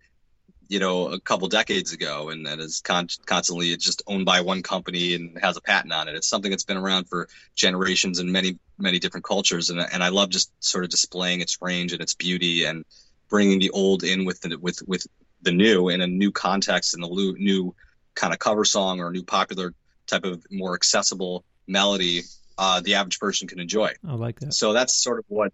you 0.72 0.78
know, 0.78 1.08
a 1.08 1.20
couple 1.20 1.46
decades 1.48 1.92
ago, 1.92 2.30
and 2.30 2.46
that 2.46 2.58
is 2.58 2.80
con- 2.80 3.06
constantly 3.26 3.76
just 3.76 4.02
owned 4.06 4.24
by 4.24 4.40
one 4.40 4.62
company 4.62 5.12
and 5.12 5.38
has 5.42 5.58
a 5.58 5.60
patent 5.60 5.92
on 5.92 6.08
it. 6.08 6.14
It's 6.14 6.26
something 6.26 6.50
that's 6.50 6.64
been 6.64 6.78
around 6.78 7.10
for 7.10 7.28
generations 7.54 8.20
in 8.20 8.32
many, 8.32 8.58
many 8.78 8.98
different 8.98 9.24
cultures, 9.24 9.68
and 9.68 9.78
and 9.78 10.02
I 10.02 10.08
love 10.08 10.30
just 10.30 10.50
sort 10.64 10.84
of 10.84 10.90
displaying 10.90 11.42
its 11.42 11.60
range 11.60 11.92
and 11.92 12.00
its 12.00 12.14
beauty 12.14 12.64
and 12.64 12.86
bringing 13.32 13.58
the 13.58 13.70
old 13.70 14.04
in 14.04 14.26
with 14.26 14.42
the 14.42 14.58
with 14.58 14.80
with 14.86 15.06
the 15.40 15.52
new 15.52 15.88
in 15.88 16.02
a 16.02 16.06
new 16.06 16.30
context 16.30 16.94
and 16.94 17.02
a 17.02 17.08
new, 17.08 17.74
kind 18.14 18.34
of 18.34 18.38
cover 18.38 18.64
song 18.64 19.00
or 19.00 19.08
a 19.08 19.10
new 19.10 19.24
popular 19.24 19.74
type 20.06 20.24
of 20.24 20.44
more 20.50 20.74
accessible 20.74 21.42
melody 21.66 22.20
uh, 22.58 22.80
the 22.80 22.94
average 22.96 23.18
person 23.18 23.48
can 23.48 23.58
enjoy. 23.58 23.90
I 24.06 24.12
like 24.12 24.38
that. 24.40 24.52
So 24.52 24.74
that's 24.74 24.94
sort 24.94 25.18
of 25.18 25.24
what 25.28 25.52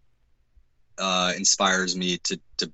uh, 0.98 1.32
inspires 1.36 1.96
me 1.96 2.18
to 2.24 2.40
to 2.58 2.72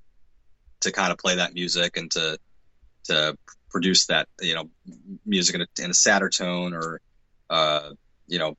to 0.81 0.91
kind 0.91 1.13
of 1.13 1.19
play 1.19 1.37
that 1.37 1.53
music 1.53 1.99
and 1.99 2.11
to 2.13 2.39
to 3.05 3.37
produce 3.69 4.07
that 4.07 4.27
you 4.41 4.55
know 4.55 4.71
music 5.27 5.55
in 5.57 5.61
a, 5.61 5.67
in 5.85 5.91
a 5.91 5.95
sadder 5.95 6.31
tone 6.31 6.73
or 6.73 7.03
uh, 7.51 7.91
you 8.27 8.39
know 8.39 8.57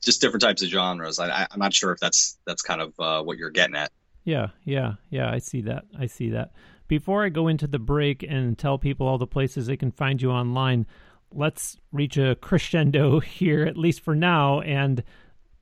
just 0.00 0.20
different 0.20 0.42
types 0.42 0.62
of 0.62 0.68
genres. 0.68 1.18
I, 1.18 1.48
am 1.50 1.58
not 1.58 1.74
sure 1.74 1.90
if 1.90 1.98
that's 1.98 2.38
that's 2.46 2.62
kind 2.62 2.80
of 2.80 2.94
uh, 3.00 3.22
what 3.24 3.36
you're 3.36 3.50
getting 3.50 3.74
at. 3.74 3.90
Yeah, 4.28 4.48
yeah, 4.62 4.96
yeah. 5.08 5.30
I 5.30 5.38
see 5.38 5.62
that. 5.62 5.86
I 5.98 6.04
see 6.04 6.28
that. 6.28 6.52
Before 6.86 7.24
I 7.24 7.30
go 7.30 7.48
into 7.48 7.66
the 7.66 7.78
break 7.78 8.22
and 8.22 8.58
tell 8.58 8.76
people 8.76 9.08
all 9.08 9.16
the 9.16 9.26
places 9.26 9.66
they 9.66 9.76
can 9.78 9.90
find 9.90 10.20
you 10.20 10.30
online, 10.30 10.86
let's 11.32 11.78
reach 11.92 12.18
a 12.18 12.34
crescendo 12.34 13.20
here, 13.38 13.64
at 13.64 13.78
least 13.78 14.02
for 14.02 14.14
now. 14.14 14.60
And 14.60 15.02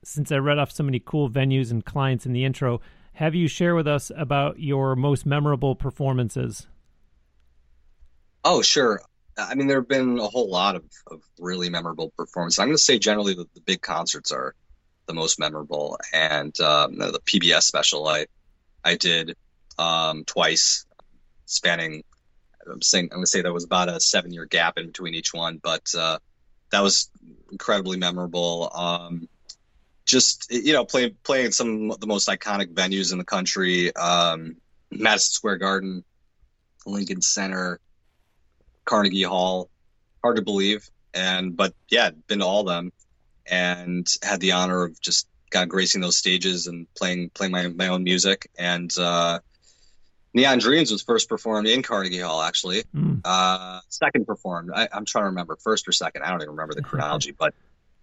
since 0.03 0.33
I 0.33 0.39
read 0.39 0.59
off 0.59 0.73
so 0.73 0.83
many 0.83 0.99
cool 0.99 1.29
venues 1.29 1.71
and 1.71 1.85
clients 1.85 2.25
in 2.25 2.33
the 2.33 2.43
intro, 2.43 2.81
have 3.13 3.33
you 3.33 3.47
share 3.47 3.73
with 3.73 3.87
us 3.87 4.11
about 4.17 4.59
your 4.59 4.97
most 4.97 5.25
memorable 5.25 5.73
performances? 5.73 6.67
Oh, 8.43 8.61
sure. 8.61 9.01
I 9.37 9.55
mean, 9.55 9.67
there 9.67 9.79
have 9.79 9.87
been 9.87 10.19
a 10.19 10.27
whole 10.27 10.51
lot 10.51 10.75
of, 10.75 10.83
of 11.09 11.21
really 11.39 11.69
memorable 11.69 12.11
performances. 12.17 12.59
I'm 12.59 12.67
going 12.67 12.75
to 12.75 12.83
say 12.83 12.99
generally 12.99 13.33
that 13.35 13.53
the 13.53 13.61
big 13.61 13.81
concerts 13.81 14.33
are 14.33 14.55
the 15.05 15.13
most 15.13 15.39
memorable, 15.39 15.97
and 16.11 16.59
um, 16.59 16.97
the 16.97 17.21
PBS 17.25 17.63
special 17.63 18.09
I 18.09 18.25
I 18.87 18.95
did 18.95 19.35
um, 19.77 20.23
twice, 20.25 20.85
spanning. 21.45 22.03
I'm 22.65 22.81
saying 22.81 23.09
I'm 23.11 23.21
to 23.21 23.27
say 23.27 23.41
there 23.41 23.53
was 23.53 23.65
about 23.65 23.89
a 23.89 23.99
seven 23.99 24.31
year 24.33 24.45
gap 24.45 24.77
in 24.77 24.87
between 24.87 25.13
each 25.13 25.33
one, 25.33 25.59
but 25.61 25.93
uh, 25.97 26.19
that 26.71 26.81
was 26.81 27.09
incredibly 27.51 27.97
memorable. 27.97 28.71
Um, 28.73 29.27
just 30.05 30.47
you 30.49 30.73
know 30.73 30.85
play, 30.85 31.09
playing 31.09 31.51
some 31.51 31.91
of 31.91 31.99
the 31.99 32.07
most 32.07 32.29
iconic 32.29 32.73
venues 32.73 33.11
in 33.11 33.17
the 33.17 33.25
country 33.25 33.93
um, 33.95 34.55
madison 34.89 35.31
square 35.33 35.57
garden 35.57 36.03
lincoln 36.85 37.21
center 37.21 37.79
carnegie 38.85 39.23
hall 39.23 39.69
hard 40.23 40.37
to 40.37 40.41
believe 40.41 40.89
and 41.13 41.57
but 41.57 41.73
yeah 41.89 42.09
been 42.27 42.39
to 42.39 42.45
all 42.45 42.61
of 42.61 42.67
them 42.67 42.93
and 43.45 44.07
had 44.23 44.39
the 44.39 44.53
honor 44.53 44.83
of 44.83 44.99
just 45.01 45.27
kind 45.57 45.63
of 45.63 45.69
gracing 45.69 46.01
those 46.01 46.17
stages 46.17 46.67
and 46.67 46.85
playing 46.93 47.31
playing 47.31 47.51
my, 47.51 47.67
my 47.69 47.87
own 47.87 48.03
music 48.03 48.49
and 48.59 48.95
uh, 48.99 49.39
Neon 50.33 50.59
Dreams 50.59 50.91
was 50.91 51.01
first 51.01 51.27
performed 51.27 51.67
in 51.67 51.81
Carnegie 51.81 52.19
Hall, 52.19 52.43
actually. 52.43 52.83
Mm. 52.95 53.21
Uh, 53.25 53.79
second 53.89 54.27
performed. 54.27 54.69
I, 54.71 54.87
am 54.91 55.03
trying 55.03 55.23
to 55.23 55.29
remember 55.29 55.55
first 55.55 55.87
or 55.87 55.91
second. 55.91 56.21
I 56.21 56.29
don't 56.29 56.41
even 56.41 56.51
remember 56.51 56.75
the 56.75 56.83
chronology, 56.83 57.31
but 57.31 57.55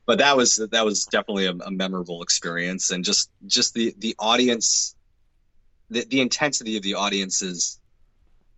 but 0.05 0.19
that 0.19 0.37
was 0.37 0.57
that 0.57 0.85
was 0.85 1.05
definitely 1.05 1.47
a, 1.47 1.53
a 1.53 1.71
memorable 1.71 2.23
experience, 2.23 2.90
and 2.90 3.05
just 3.05 3.31
just 3.47 3.73
the 3.75 3.95
the 3.99 4.17
audience, 4.19 4.97
the 5.90 6.05
the 6.05 6.21
intensity 6.21 6.77
of 6.77 6.83
the 6.83 6.95
audience's 6.95 7.79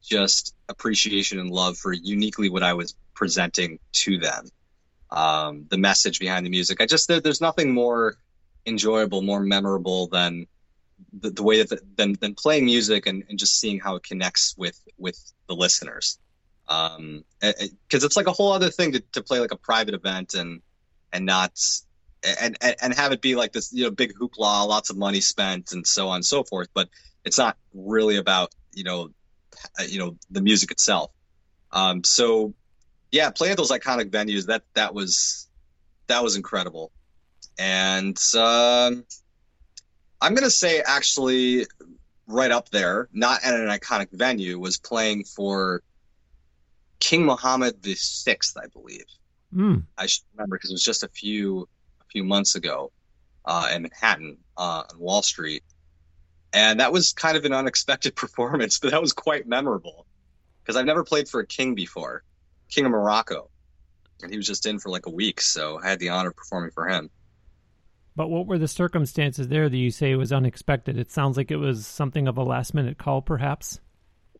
just 0.02 0.54
appreciation 0.70 1.38
and 1.38 1.50
love 1.50 1.76
for 1.76 1.92
uniquely 1.92 2.48
what 2.48 2.62
I 2.62 2.72
was 2.72 2.94
presenting 3.12 3.78
to 3.92 4.16
them. 4.18 4.46
Um, 5.10 5.66
the 5.68 5.76
message 5.76 6.18
behind 6.18 6.46
the 6.46 6.50
music. 6.50 6.80
I 6.80 6.86
just 6.86 7.08
there, 7.08 7.20
there's 7.20 7.42
nothing 7.42 7.74
more 7.74 8.16
enjoyable, 8.66 9.22
more 9.22 9.40
memorable 9.40 10.08
than 10.08 10.46
the, 11.20 11.30
the 11.30 11.42
way 11.42 11.62
that 11.62 11.68
the, 11.68 11.80
than 11.96 12.14
than 12.20 12.34
playing 12.34 12.64
music 12.64 13.06
and, 13.06 13.24
and 13.28 13.38
just 13.38 13.60
seeing 13.60 13.78
how 13.78 13.96
it 13.96 14.02
connects 14.02 14.54
with 14.56 14.80
with 14.98 15.18
the 15.48 15.54
listeners. 15.54 16.18
Um, 16.68 17.24
because 17.40 18.02
it's 18.02 18.16
like 18.16 18.26
a 18.26 18.32
whole 18.32 18.52
other 18.52 18.70
thing 18.70 18.92
to, 18.92 19.00
to 19.12 19.22
play 19.22 19.38
like 19.38 19.52
a 19.52 19.56
private 19.56 19.94
event 19.94 20.34
and 20.34 20.62
and 21.12 21.24
not 21.24 21.52
and, 22.24 22.56
and 22.60 22.76
and 22.82 22.94
have 22.94 23.12
it 23.12 23.20
be 23.20 23.36
like 23.36 23.52
this 23.52 23.72
you 23.72 23.84
know 23.84 23.90
big 23.90 24.14
hoopla 24.14 24.66
lots 24.66 24.90
of 24.90 24.96
money 24.96 25.20
spent 25.20 25.72
and 25.72 25.86
so 25.86 26.08
on 26.08 26.16
and 26.16 26.24
so 26.24 26.42
forth. 26.44 26.68
But 26.74 26.88
it's 27.24 27.38
not 27.38 27.56
really 27.74 28.16
about 28.16 28.54
you 28.72 28.84
know 28.84 29.10
uh, 29.78 29.84
you 29.88 29.98
know 29.98 30.16
the 30.30 30.40
music 30.40 30.70
itself. 30.70 31.12
Um 31.72 32.02
so 32.04 32.54
yeah 33.12 33.30
playing 33.30 33.52
at 33.52 33.58
those 33.58 33.70
iconic 33.70 34.10
venues 34.10 34.46
that 34.46 34.62
that 34.74 34.92
was 34.92 35.48
that 36.08 36.22
was 36.22 36.36
incredible 36.36 36.90
and 37.58 38.18
um 38.36 39.04
i'm 40.20 40.34
gonna 40.34 40.50
say 40.50 40.80
actually 40.80 41.66
right 42.26 42.50
up 42.50 42.68
there 42.70 43.08
not 43.12 43.44
at 43.44 43.54
an 43.54 43.68
iconic 43.68 44.08
venue 44.12 44.58
was 44.58 44.78
playing 44.78 45.24
for 45.24 45.82
king 47.00 47.24
mohammed 47.24 47.82
the 47.82 47.94
sixth 47.94 48.56
i 48.56 48.66
believe 48.68 49.04
Mm. 49.54 49.84
I 49.96 50.06
should 50.06 50.24
remember 50.34 50.56
because 50.56 50.70
it 50.70 50.74
was 50.74 50.82
just 50.82 51.02
a 51.02 51.08
few 51.08 51.68
a 52.00 52.04
few 52.10 52.24
months 52.24 52.54
ago 52.54 52.92
uh, 53.44 53.70
in 53.74 53.82
Manhattan 53.82 54.38
uh, 54.56 54.82
on 54.92 54.98
Wall 54.98 55.22
Street, 55.22 55.62
and 56.52 56.80
that 56.80 56.92
was 56.92 57.12
kind 57.12 57.36
of 57.36 57.44
an 57.44 57.52
unexpected 57.52 58.14
performance, 58.16 58.78
but 58.78 58.90
that 58.90 59.00
was 59.00 59.12
quite 59.12 59.46
memorable 59.46 60.06
because 60.62 60.76
I've 60.76 60.86
never 60.86 61.04
played 61.04 61.28
for 61.28 61.40
a 61.40 61.46
king 61.46 61.74
before, 61.74 62.22
King 62.68 62.86
of 62.86 62.90
Morocco, 62.90 63.50
and 64.22 64.30
he 64.30 64.36
was 64.36 64.46
just 64.46 64.66
in 64.66 64.78
for 64.78 64.90
like 64.90 65.06
a 65.06 65.10
week, 65.10 65.40
so 65.40 65.78
I 65.82 65.88
had 65.88 66.00
the 66.00 66.10
honor 66.10 66.30
of 66.30 66.36
performing 66.36 66.72
for 66.72 66.88
him. 66.88 67.08
But 68.16 68.28
what 68.28 68.46
were 68.46 68.58
the 68.58 68.66
circumstances 68.66 69.48
there 69.48 69.68
that 69.68 69.76
you 69.76 69.90
say 69.90 70.14
was 70.14 70.32
unexpected? 70.32 70.98
It 70.98 71.12
sounds 71.12 71.36
like 71.36 71.50
it 71.50 71.56
was 71.56 71.86
something 71.86 72.26
of 72.26 72.38
a 72.38 72.42
last 72.42 72.72
minute 72.72 72.96
call, 72.96 73.20
perhaps. 73.20 73.78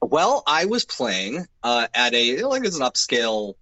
Well, 0.00 0.42
I 0.46 0.64
was 0.64 0.84
playing 0.84 1.46
uh, 1.62 1.86
at 1.94 2.14
a 2.14 2.42
like 2.44 2.64
it's 2.64 2.76
an 2.76 2.82
upscale 2.82 3.54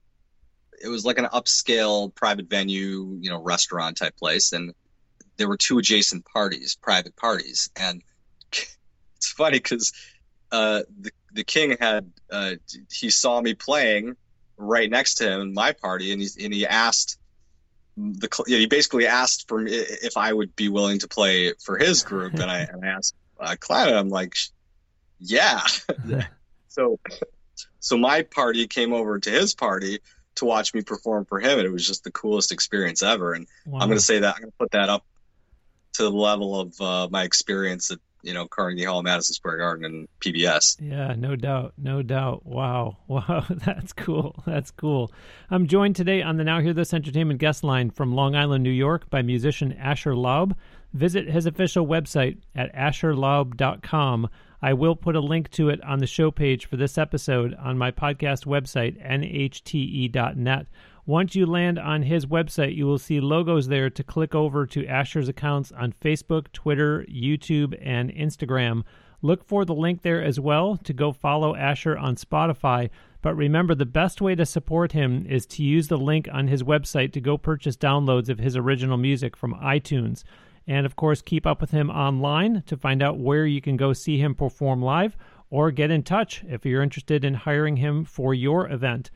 it 0.84 0.88
was 0.88 1.04
like 1.04 1.18
an 1.18 1.26
upscale 1.26 2.14
private 2.14 2.48
venue, 2.48 3.16
you 3.20 3.30
know, 3.30 3.40
restaurant 3.40 3.96
type 3.96 4.16
place, 4.16 4.52
and 4.52 4.74
there 5.36 5.48
were 5.48 5.56
two 5.56 5.78
adjacent 5.78 6.24
parties, 6.26 6.76
private 6.80 7.16
parties, 7.16 7.70
and 7.76 8.02
it's 8.52 9.30
funny 9.32 9.58
because 9.58 9.92
uh, 10.52 10.82
the 11.00 11.10
the 11.32 11.44
king 11.44 11.76
had 11.80 12.10
uh, 12.30 12.54
he 12.92 13.10
saw 13.10 13.40
me 13.40 13.54
playing 13.54 14.16
right 14.56 14.90
next 14.90 15.16
to 15.16 15.30
him 15.30 15.40
in 15.40 15.54
my 15.54 15.72
party, 15.72 16.12
and 16.12 16.20
he 16.20 16.28
and 16.44 16.52
he 16.52 16.66
asked 16.66 17.18
the 17.96 18.28
know, 18.48 18.58
he 18.58 18.66
basically 18.66 19.06
asked 19.06 19.48
for 19.48 19.64
if 19.66 20.16
I 20.16 20.32
would 20.32 20.56
be 20.56 20.68
willing 20.68 20.98
to 21.00 21.08
play 21.08 21.52
for 21.64 21.78
his 21.78 22.02
group, 22.02 22.34
and 22.34 22.50
I 22.50 22.60
and 22.60 22.84
I 22.84 22.88
asked 22.88 23.14
uh, 23.38 23.56
I'm 23.70 24.08
like, 24.08 24.34
yeah. 25.20 25.60
so 26.68 26.98
so 27.80 27.96
my 27.96 28.22
party 28.22 28.66
came 28.66 28.92
over 28.92 29.18
to 29.18 29.30
his 29.30 29.54
party 29.54 30.00
to 30.36 30.44
watch 30.44 30.74
me 30.74 30.82
perform 30.82 31.24
for 31.24 31.38
him, 31.38 31.58
and 31.58 31.66
it 31.66 31.70
was 31.70 31.86
just 31.86 32.04
the 32.04 32.10
coolest 32.10 32.50
experience 32.50 33.02
ever. 33.02 33.34
And 33.34 33.46
wow. 33.66 33.80
I'm 33.80 33.88
going 33.88 33.98
to 33.98 34.04
say 34.04 34.18
that 34.20 34.34
I'm 34.34 34.42
going 34.42 34.50
to 34.50 34.58
put 34.58 34.70
that 34.72 34.88
up 34.88 35.04
to 35.94 36.02
the 36.02 36.10
level 36.10 36.60
of 36.60 36.80
uh, 36.80 37.08
my 37.10 37.22
experience 37.22 37.90
at 37.90 37.98
you 38.24 38.34
know 38.34 38.46
Carnegie 38.46 38.84
Hall, 38.84 39.02
Madison 39.02 39.34
Square 39.34 39.58
Garden, 39.58 39.84
and 39.84 40.08
PBS. 40.20 40.76
Yeah, 40.80 41.14
no 41.16 41.36
doubt, 41.36 41.74
no 41.78 42.02
doubt. 42.02 42.44
Wow, 42.44 42.98
wow, 43.06 43.44
that's 43.48 43.92
cool. 43.92 44.42
That's 44.46 44.70
cool. 44.70 45.12
I'm 45.50 45.66
joined 45.66 45.96
today 45.96 46.22
on 46.22 46.36
the 46.36 46.44
Now 46.44 46.60
Hear 46.60 46.72
This 46.72 46.94
Entertainment 46.94 47.40
guest 47.40 47.62
line 47.62 47.90
from 47.90 48.14
Long 48.14 48.34
Island, 48.34 48.64
New 48.64 48.70
York, 48.70 49.10
by 49.10 49.22
musician 49.22 49.72
Asher 49.72 50.14
Laub. 50.14 50.56
Visit 50.92 51.28
his 51.28 51.46
official 51.46 51.86
website 51.86 52.38
at 52.54 52.74
asherlaub.com 52.74 54.28
I 54.64 54.72
will 54.72 54.96
put 54.96 55.14
a 55.14 55.20
link 55.20 55.50
to 55.50 55.68
it 55.68 55.84
on 55.84 55.98
the 55.98 56.06
show 56.06 56.30
page 56.30 56.64
for 56.64 56.78
this 56.78 56.96
episode 56.96 57.54
on 57.56 57.76
my 57.76 57.90
podcast 57.90 58.46
website, 58.46 58.98
nhte.net. 59.06 60.66
Once 61.06 61.34
you 61.34 61.44
land 61.44 61.78
on 61.78 62.02
his 62.02 62.24
website, 62.24 62.74
you 62.74 62.86
will 62.86 62.98
see 62.98 63.20
logos 63.20 63.68
there 63.68 63.90
to 63.90 64.02
click 64.02 64.34
over 64.34 64.64
to 64.64 64.86
Asher's 64.86 65.28
accounts 65.28 65.70
on 65.72 65.92
Facebook, 65.92 66.50
Twitter, 66.52 67.04
YouTube, 67.10 67.78
and 67.82 68.10
Instagram. 68.10 68.84
Look 69.20 69.44
for 69.44 69.66
the 69.66 69.74
link 69.74 70.00
there 70.00 70.24
as 70.24 70.40
well 70.40 70.78
to 70.78 70.94
go 70.94 71.12
follow 71.12 71.54
Asher 71.54 71.98
on 71.98 72.16
Spotify. 72.16 72.88
But 73.20 73.36
remember, 73.36 73.74
the 73.74 73.84
best 73.84 74.22
way 74.22 74.34
to 74.34 74.46
support 74.46 74.92
him 74.92 75.26
is 75.28 75.44
to 75.46 75.62
use 75.62 75.88
the 75.88 75.98
link 75.98 76.26
on 76.32 76.48
his 76.48 76.62
website 76.62 77.12
to 77.12 77.20
go 77.20 77.36
purchase 77.36 77.76
downloads 77.76 78.30
of 78.30 78.38
his 78.38 78.56
original 78.56 78.96
music 78.96 79.36
from 79.36 79.54
iTunes. 79.54 80.24
And 80.66 80.86
of 80.86 80.96
course, 80.96 81.20
keep 81.20 81.46
up 81.46 81.60
with 81.60 81.70
him 81.70 81.90
online 81.90 82.62
to 82.66 82.78
find 82.78 83.02
out 83.02 83.18
where 83.18 83.44
you 83.44 83.60
can 83.60 83.76
go 83.76 83.92
see 83.92 84.16
him 84.16 84.34
perform 84.34 84.80
live 84.80 85.18
or 85.50 85.70
get 85.70 85.90
in 85.90 86.02
touch 86.02 86.42
if 86.48 86.64
you're 86.64 86.82
interested 86.82 87.26
in 87.26 87.34
hiring 87.34 87.76
him 87.76 88.06
for 88.06 88.32
your 88.32 88.70
event. 88.70 89.10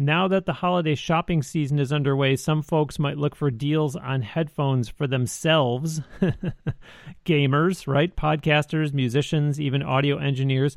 Now 0.00 0.28
that 0.28 0.46
the 0.46 0.52
holiday 0.52 0.94
shopping 0.94 1.42
season 1.42 1.80
is 1.80 1.92
underway, 1.92 2.36
some 2.36 2.62
folks 2.62 3.00
might 3.00 3.18
look 3.18 3.34
for 3.34 3.50
deals 3.50 3.96
on 3.96 4.22
headphones 4.22 4.88
for 4.88 5.08
themselves. 5.08 6.00
Gamers, 7.26 7.88
right? 7.88 8.14
Podcasters, 8.14 8.92
musicians, 8.92 9.60
even 9.60 9.82
audio 9.82 10.18
engineers. 10.18 10.76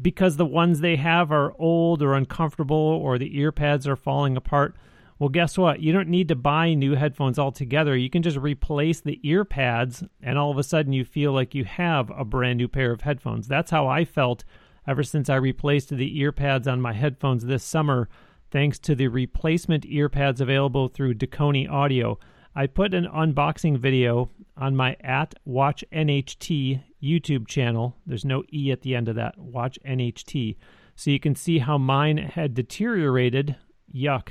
because 0.00 0.36
the 0.36 0.46
ones 0.46 0.80
they 0.80 0.96
have 0.96 1.32
are 1.32 1.54
old 1.58 2.02
or 2.02 2.14
uncomfortable 2.14 2.76
or 2.76 3.18
the 3.18 3.38
ear 3.38 3.52
pads 3.52 3.86
are 3.86 3.96
falling 3.96 4.36
apart. 4.36 4.74
Well, 5.18 5.30
guess 5.30 5.56
what? 5.56 5.80
You 5.80 5.92
don't 5.92 6.08
need 6.08 6.28
to 6.28 6.34
buy 6.36 6.74
new 6.74 6.94
headphones 6.94 7.38
altogether. 7.38 7.96
You 7.96 8.10
can 8.10 8.22
just 8.22 8.36
replace 8.36 9.00
the 9.00 9.18
ear 9.22 9.46
pads, 9.46 10.04
and 10.22 10.36
all 10.38 10.50
of 10.50 10.58
a 10.58 10.62
sudden 10.62 10.92
you 10.92 11.04
feel 11.06 11.32
like 11.32 11.54
you 11.54 11.64
have 11.64 12.10
a 12.10 12.24
brand 12.24 12.58
new 12.58 12.68
pair 12.68 12.92
of 12.92 13.00
headphones. 13.00 13.48
That's 13.48 13.70
how 13.70 13.86
I 13.86 14.04
felt 14.04 14.44
ever 14.86 15.02
since 15.02 15.30
I 15.30 15.36
replaced 15.36 15.88
the 15.88 16.18
ear 16.20 16.32
pads 16.32 16.68
on 16.68 16.82
my 16.82 16.92
headphones 16.92 17.46
this 17.46 17.64
summer, 17.64 18.08
thanks 18.50 18.78
to 18.80 18.94
the 18.94 19.08
replacement 19.08 19.84
ear 19.86 20.08
pads 20.08 20.40
available 20.40 20.88
through 20.88 21.14
Dekoni 21.14 21.70
Audio. 21.70 22.18
I 22.54 22.66
put 22.66 22.94
an 22.94 23.06
unboxing 23.06 23.78
video 23.78 24.30
on 24.56 24.76
my 24.76 24.96
at 25.00 25.34
Watch 25.44 25.84
NHT 25.92 26.82
YouTube 27.02 27.46
channel. 27.46 27.96
There's 28.06 28.24
no 28.24 28.44
E 28.52 28.72
at 28.72 28.80
the 28.82 28.94
end 28.94 29.08
of 29.08 29.16
that, 29.16 29.38
Watch 29.38 29.78
NHT. 29.86 30.56
So 30.94 31.10
you 31.10 31.20
can 31.20 31.34
see 31.34 31.58
how 31.58 31.76
mine 31.76 32.16
had 32.16 32.54
deteriorated. 32.54 33.56
Yuck. 33.94 34.30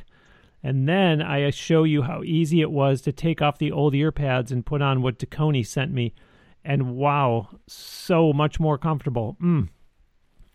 And 0.63 0.89
then 0.89 1.21
I 1.21 1.51
show 1.51 1.83
you 1.83 2.01
how 2.01 2.23
easy 2.23 2.61
it 2.61 2.71
was 2.71 3.01
to 3.01 3.11
take 3.11 3.39
off 3.39 3.59
the 3.59 3.71
old 3.71 3.93
ear 3.93 4.11
pads 4.11 4.51
and 4.51 4.65
put 4.65 4.81
on 4.81 5.03
what 5.03 5.19
Dekoni 5.19 5.65
sent 5.65 5.91
me. 5.91 6.15
And 6.63 6.95
wow, 6.95 7.49
so 7.67 8.33
much 8.33 8.59
more 8.59 8.79
comfortable. 8.79 9.37
Mm. 9.39 9.69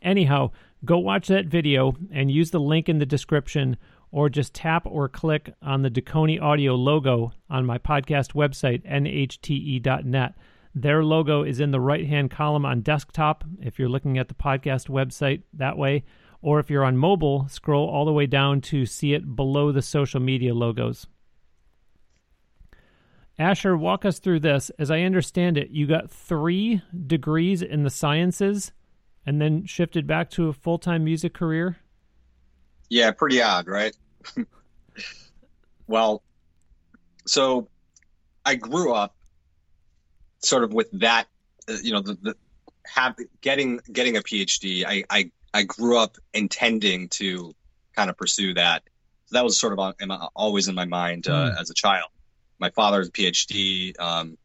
Anyhow, 0.02 0.50
go 0.84 0.98
watch 0.98 1.28
that 1.28 1.46
video 1.46 1.94
and 2.12 2.30
use 2.30 2.50
the 2.50 2.60
link 2.60 2.88
in 2.88 2.98
the 2.98 3.06
description 3.06 3.76
or 4.12 4.28
just 4.28 4.54
tap 4.54 4.86
or 4.86 5.08
click 5.08 5.54
on 5.62 5.82
the 5.82 5.90
Dekoni 5.90 6.40
audio 6.40 6.74
logo 6.74 7.32
on 7.48 7.66
my 7.66 7.78
podcast 7.78 8.32
website, 8.32 8.82
nhte.net. 8.84 10.34
Their 10.74 11.04
logo 11.04 11.42
is 11.42 11.60
in 11.60 11.70
the 11.70 11.80
right 11.80 12.06
hand 12.06 12.30
column 12.30 12.64
on 12.64 12.80
desktop 12.80 13.44
if 13.60 13.78
you're 13.78 13.88
looking 13.88 14.18
at 14.18 14.28
the 14.28 14.34
podcast 14.34 14.88
website 14.88 15.42
that 15.54 15.76
way. 15.76 16.04
Or 16.42 16.58
if 16.58 16.70
you're 16.70 16.84
on 16.84 16.96
mobile, 16.96 17.46
scroll 17.48 17.88
all 17.88 18.04
the 18.04 18.12
way 18.12 18.26
down 18.26 18.60
to 18.62 18.86
see 18.86 19.12
it 19.12 19.36
below 19.36 19.72
the 19.72 19.82
social 19.82 20.20
media 20.20 20.54
logos. 20.54 21.06
Asher, 23.38 23.76
walk 23.76 24.04
us 24.04 24.18
through 24.18 24.40
this. 24.40 24.70
As 24.78 24.90
I 24.90 25.00
understand 25.00 25.58
it, 25.58 25.70
you 25.70 25.86
got 25.86 26.10
three 26.10 26.82
degrees 27.06 27.62
in 27.62 27.84
the 27.84 27.90
sciences 27.90 28.72
and 29.30 29.40
then 29.40 29.64
shifted 29.64 30.08
back 30.08 30.28
to 30.28 30.48
a 30.48 30.52
full 30.52 30.76
time 30.76 31.04
music 31.04 31.34
career? 31.34 31.76
Yeah, 32.88 33.12
pretty 33.12 33.40
odd, 33.40 33.68
right? 33.68 33.96
well, 35.86 36.24
so 37.28 37.68
I 38.44 38.56
grew 38.56 38.92
up 38.92 39.14
sort 40.40 40.64
of 40.64 40.72
with 40.72 40.90
that, 40.94 41.28
uh, 41.68 41.76
you 41.80 41.92
know, 41.92 42.00
the, 42.00 42.14
the 42.14 42.34
have 42.84 43.14
getting 43.40 43.78
getting 43.92 44.16
a 44.16 44.20
PhD. 44.20 44.84
I, 44.84 45.04
I 45.08 45.30
I 45.54 45.62
grew 45.62 45.96
up 45.96 46.16
intending 46.34 47.08
to 47.10 47.54
kind 47.94 48.10
of 48.10 48.16
pursue 48.16 48.54
that. 48.54 48.82
So 49.26 49.34
that 49.34 49.44
was 49.44 49.60
sort 49.60 49.78
of 49.78 49.94
always 50.34 50.66
in 50.66 50.74
my 50.74 50.86
mind 50.86 51.28
uh, 51.28 51.52
mm. 51.52 51.60
as 51.60 51.70
a 51.70 51.74
child. 51.74 52.08
My 52.58 52.70
father's 52.70 53.06
a 53.06 53.12
PhD, 53.12 53.94
um, 54.00 54.36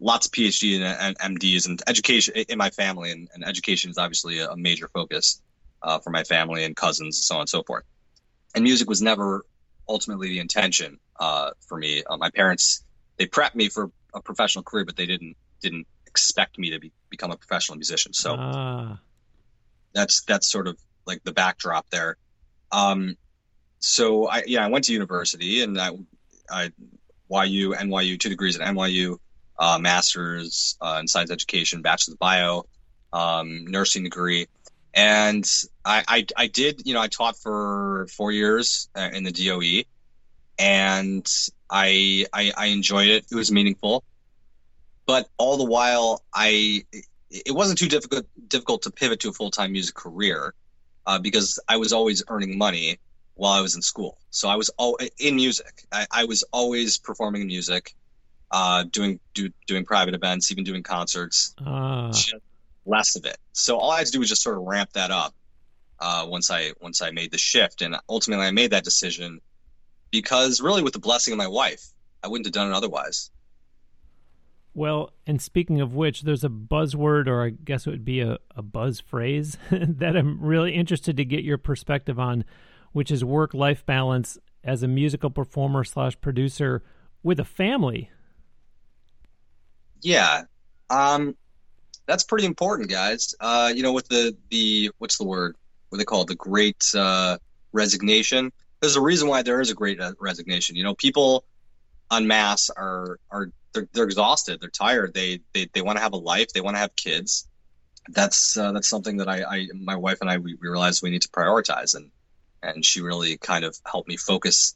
lots 0.00 0.26
of 0.26 0.32
PhD 0.32 0.80
and, 0.80 1.16
and, 1.18 1.38
MDs, 1.38 1.66
and 1.66 1.80
education 1.86 2.34
in 2.34 2.58
my 2.58 2.70
family, 2.70 3.12
and, 3.12 3.28
and 3.34 3.44
education 3.46 3.90
is 3.90 3.98
obviously 3.98 4.40
a, 4.40 4.56
major 4.56 4.88
focus 4.88 5.40
uh, 5.82 5.98
for 5.98 6.10
my 6.10 6.24
family 6.24 6.64
and 6.64 6.74
cousins, 6.74 7.18
and 7.18 7.24
so 7.24 7.34
on 7.36 7.40
and 7.42 7.48
so 7.48 7.62
forth. 7.62 7.84
And 8.54 8.64
music 8.64 8.88
was 8.88 9.02
never 9.02 9.44
ultimately 9.88 10.28
the 10.28 10.38
intention 10.38 10.98
uh, 11.18 11.50
for 11.68 11.78
me. 11.78 12.02
Uh, 12.08 12.16
my 12.16 12.30
parents 12.30 12.84
they 13.16 13.26
prepped 13.26 13.54
me 13.54 13.68
for 13.68 13.90
a 14.14 14.20
professional 14.20 14.64
career, 14.64 14.84
but 14.84 14.96
they 14.96 15.06
didn't 15.06 15.36
didn't 15.60 15.86
expect 16.06 16.58
me 16.58 16.70
to 16.70 16.80
be, 16.80 16.90
become 17.10 17.30
a 17.30 17.36
professional 17.36 17.76
musician. 17.76 18.12
So 18.12 18.34
ah 18.36 18.98
that's 19.92 20.22
that's 20.22 20.50
sort 20.50 20.66
of 20.66 20.78
like 21.06 21.22
the 21.24 21.32
backdrop 21.32 21.88
there. 21.90 22.16
Um, 22.72 23.16
so 23.78 24.28
I 24.28 24.44
yeah 24.46 24.64
I 24.64 24.68
went 24.68 24.84
to 24.86 24.92
university 24.92 25.62
and 25.62 25.80
I, 25.80 25.90
I 26.50 26.72
YU 27.46 27.74
NYU 27.74 28.18
two 28.18 28.28
degrees 28.28 28.58
at 28.58 28.66
NYU, 28.66 29.18
uh, 29.60 29.78
master's 29.78 30.76
uh, 30.80 30.98
in 31.00 31.06
science 31.06 31.30
education, 31.30 31.82
bachelor's 31.82 32.16
bio, 32.16 32.64
um, 33.12 33.66
nursing 33.66 34.02
degree, 34.02 34.46
and 34.94 35.48
I, 35.84 36.02
I, 36.08 36.26
I 36.36 36.46
did 36.48 36.82
you 36.86 36.94
know 36.94 37.00
I 37.00 37.08
taught 37.08 37.36
for 37.36 38.08
four 38.16 38.32
years 38.32 38.88
uh, 38.96 39.10
in 39.12 39.22
the 39.22 39.30
DOE, 39.30 39.84
and 40.58 41.30
I, 41.70 42.26
I 42.32 42.52
I 42.56 42.66
enjoyed 42.66 43.08
it. 43.08 43.26
It 43.30 43.34
was 43.34 43.52
meaningful, 43.52 44.02
but 45.06 45.28
all 45.36 45.58
the 45.58 45.64
while 45.64 46.24
I 46.34 46.84
it 47.30 47.54
wasn't 47.54 47.78
too 47.78 47.88
difficult 47.88 48.26
difficult 48.48 48.82
to 48.82 48.90
pivot 48.90 49.20
to 49.20 49.28
a 49.28 49.32
full 49.32 49.50
time 49.50 49.72
music 49.72 49.94
career 49.94 50.54
uh, 51.06 51.18
because 51.18 51.60
I 51.68 51.76
was 51.76 51.92
always 51.92 52.22
earning 52.28 52.56
money 52.56 52.98
while 53.34 53.52
I 53.52 53.60
was 53.60 53.74
in 53.74 53.82
school. 53.82 54.18
So 54.30 54.48
I 54.48 54.56
was 54.56 54.70
all 54.78 54.98
in 55.18 55.36
music. 55.36 55.84
I, 55.92 56.06
I 56.10 56.24
was 56.24 56.44
always 56.52 56.98
performing 56.98 57.42
in 57.42 57.48
music, 57.48 57.94
uh, 58.50 58.84
doing 58.84 59.20
do, 59.34 59.50
doing 59.66 59.84
private 59.84 60.14
events, 60.14 60.50
even 60.50 60.64
doing 60.64 60.82
concerts. 60.82 61.54
Uh. 61.64 62.12
less 62.86 63.16
of 63.16 63.24
it. 63.24 63.36
So 63.52 63.78
all 63.78 63.90
I 63.90 63.98
had 63.98 64.06
to 64.06 64.12
do 64.12 64.18
was 64.20 64.28
just 64.28 64.42
sort 64.42 64.56
of 64.56 64.64
ramp 64.64 64.92
that 64.94 65.10
up 65.10 65.34
uh, 66.00 66.26
once 66.28 66.50
I 66.50 66.72
once 66.80 67.02
I 67.02 67.10
made 67.10 67.30
the 67.30 67.38
shift, 67.38 67.82
and 67.82 67.96
ultimately 68.08 68.46
I 68.46 68.50
made 68.50 68.72
that 68.72 68.84
decision 68.84 69.40
because 70.10 70.60
really 70.60 70.82
with 70.82 70.92
the 70.92 70.98
blessing 70.98 71.32
of 71.32 71.38
my 71.38 71.48
wife, 71.48 71.84
I 72.22 72.28
wouldn't 72.28 72.46
have 72.46 72.52
done 72.52 72.68
it 72.68 72.74
otherwise. 72.74 73.30
Well, 74.72 75.12
and 75.26 75.42
speaking 75.42 75.80
of 75.80 75.94
which, 75.94 76.22
there's 76.22 76.44
a 76.44 76.48
buzzword, 76.48 77.26
or 77.26 77.44
I 77.44 77.50
guess 77.50 77.86
it 77.86 77.90
would 77.90 78.04
be 78.04 78.20
a, 78.20 78.38
a 78.54 78.62
buzz 78.62 79.00
phrase, 79.00 79.58
that 79.70 80.16
I'm 80.16 80.40
really 80.40 80.74
interested 80.74 81.16
to 81.16 81.24
get 81.24 81.42
your 81.42 81.58
perspective 81.58 82.20
on, 82.20 82.44
which 82.92 83.10
is 83.10 83.24
work 83.24 83.52
life 83.52 83.84
balance 83.84 84.38
as 84.62 84.82
a 84.82 84.88
musical 84.88 85.30
performer 85.30 85.82
slash 85.82 86.20
producer 86.20 86.82
with 87.22 87.40
a 87.40 87.44
family. 87.44 88.10
Yeah. 90.02 90.42
Um, 90.88 91.36
that's 92.06 92.24
pretty 92.24 92.46
important, 92.46 92.90
guys. 92.90 93.34
Uh, 93.38 93.72
you 93.74 93.82
know, 93.82 93.92
with 93.92 94.08
the, 94.08 94.36
the, 94.50 94.90
what's 94.98 95.18
the 95.18 95.24
word? 95.24 95.56
What 95.88 95.98
they 95.98 96.04
call 96.04 96.22
it? 96.22 96.28
The 96.28 96.34
great 96.34 96.84
uh, 96.94 97.38
resignation. 97.72 98.52
There's 98.80 98.96
a 98.96 99.00
reason 99.00 99.28
why 99.28 99.42
there 99.42 99.60
is 99.60 99.70
a 99.70 99.74
great 99.74 100.00
uh, 100.00 100.12
resignation. 100.18 100.76
You 100.76 100.84
know, 100.84 100.94
people 100.94 101.44
en 102.12 102.26
masse 102.26 102.70
are, 102.70 103.18
are 103.30 103.50
they're, 103.72 103.88
they're 103.92 104.04
exhausted. 104.04 104.60
They're 104.60 104.70
tired. 104.70 105.14
They 105.14 105.40
they, 105.52 105.68
they 105.72 105.82
want 105.82 105.98
to 105.98 106.02
have 106.02 106.12
a 106.12 106.16
life. 106.16 106.52
They 106.52 106.60
want 106.60 106.76
to 106.76 106.80
have 106.80 106.94
kids. 106.96 107.46
That's 108.08 108.56
uh, 108.56 108.72
that's 108.72 108.88
something 108.88 109.18
that 109.18 109.28
I, 109.28 109.42
I 109.44 109.66
my 109.74 109.96
wife 109.96 110.18
and 110.20 110.30
I 110.30 110.38
we, 110.38 110.54
we 110.54 110.68
realized 110.68 111.02
we 111.02 111.10
need 111.10 111.22
to 111.22 111.28
prioritize 111.28 111.94
and 111.94 112.10
and 112.62 112.84
she 112.84 113.00
really 113.00 113.36
kind 113.36 113.64
of 113.64 113.76
helped 113.84 114.08
me 114.08 114.16
focus 114.16 114.74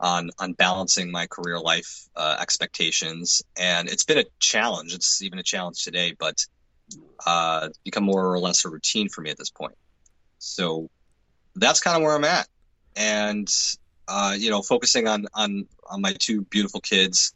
on 0.00 0.30
on 0.38 0.52
balancing 0.52 1.10
my 1.10 1.26
career 1.26 1.58
life 1.58 2.08
uh, 2.16 2.36
expectations 2.40 3.42
and 3.56 3.88
it's 3.88 4.04
been 4.04 4.18
a 4.18 4.24
challenge 4.38 4.94
it's 4.94 5.22
even 5.22 5.38
a 5.38 5.42
challenge 5.42 5.82
today 5.82 6.14
but 6.18 6.44
uh, 7.26 7.68
become 7.84 8.04
more 8.04 8.32
or 8.32 8.38
less 8.38 8.64
a 8.64 8.68
routine 8.68 9.08
for 9.08 9.20
me 9.20 9.30
at 9.30 9.36
this 9.36 9.50
point 9.50 9.74
so 10.38 10.88
that's 11.56 11.80
kind 11.80 11.96
of 11.96 12.02
where 12.02 12.14
i'm 12.14 12.24
at 12.24 12.46
and 12.96 13.48
uh, 14.06 14.34
you 14.38 14.50
know 14.50 14.62
focusing 14.62 15.08
on 15.08 15.26
on 15.34 15.66
on 15.90 16.00
my 16.00 16.12
two 16.12 16.42
beautiful 16.42 16.80
kids 16.80 17.34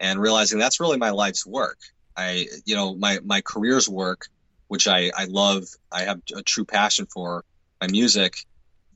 and 0.00 0.20
realizing 0.20 0.58
that's 0.58 0.80
really 0.80 0.96
my 0.96 1.10
life's 1.10 1.46
work. 1.46 1.78
I, 2.16 2.46
you 2.64 2.74
know, 2.76 2.94
my, 2.94 3.18
my 3.24 3.40
career's 3.40 3.88
work, 3.88 4.26
which 4.68 4.88
I, 4.88 5.10
I 5.16 5.26
love, 5.26 5.64
I 5.90 6.02
have 6.02 6.20
a 6.34 6.42
true 6.42 6.64
passion 6.64 7.06
for 7.06 7.44
my 7.80 7.88
music. 7.88 8.36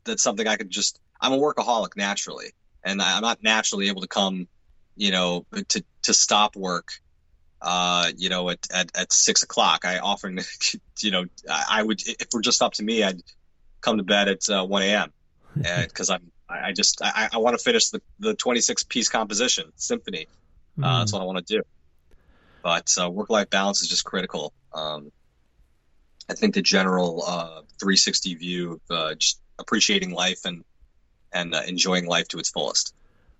That's 0.04 0.22
something 0.22 0.46
I 0.46 0.56
could 0.56 0.70
just, 0.70 0.98
I'm 1.20 1.32
a 1.32 1.38
workaholic 1.38 1.96
naturally, 1.96 2.52
and 2.84 3.00
I'm 3.00 3.22
not 3.22 3.42
naturally 3.42 3.88
able 3.88 4.02
to 4.02 4.08
come, 4.08 4.48
you 4.96 5.10
know, 5.10 5.46
to, 5.68 5.84
to 6.02 6.14
stop 6.14 6.56
work, 6.56 6.92
uh, 7.60 8.10
you 8.16 8.28
know, 8.28 8.50
at, 8.50 8.66
at, 8.72 8.96
at 8.96 9.12
six 9.12 9.42
o'clock. 9.42 9.84
I 9.84 9.98
often, 9.98 10.40
you 11.00 11.10
know, 11.10 11.26
I 11.48 11.82
would, 11.82 12.00
if 12.02 12.20
it 12.20 12.28
were 12.32 12.40
just 12.40 12.62
up 12.62 12.74
to 12.74 12.82
me, 12.82 13.02
I'd 13.02 13.22
come 13.80 13.98
to 13.98 14.02
bed 14.02 14.28
at 14.28 14.48
uh, 14.48 14.64
1 14.64 14.82
a.m. 14.82 15.12
because 15.54 16.10
I'm, 16.10 16.30
I 16.48 16.72
just, 16.72 17.00
I, 17.02 17.28
I 17.32 17.38
want 17.38 17.56
to 17.56 17.62
finish 17.62 17.88
the, 17.90 18.02
the 18.18 18.34
26 18.34 18.84
piece 18.84 19.08
composition 19.08 19.72
symphony. 19.76 20.26
Uh, 20.82 20.98
that's 21.00 21.10
hmm. 21.10 21.16
what 21.16 21.22
I 21.22 21.26
want 21.26 21.46
to 21.46 21.56
do. 21.56 21.62
But 22.62 22.94
uh, 23.00 23.10
work 23.10 23.30
life 23.30 23.50
balance 23.50 23.82
is 23.82 23.88
just 23.88 24.04
critical. 24.04 24.52
Um, 24.72 25.10
I 26.28 26.34
think 26.34 26.54
the 26.54 26.62
general 26.62 27.24
uh, 27.26 27.62
360 27.80 28.34
view 28.36 28.72
of 28.72 28.80
uh, 28.96 29.14
just 29.14 29.40
appreciating 29.58 30.12
life 30.12 30.44
and 30.44 30.64
and 31.32 31.54
uh, 31.54 31.62
enjoying 31.66 32.06
life 32.06 32.28
to 32.28 32.38
its 32.38 32.50
fullest. 32.50 32.94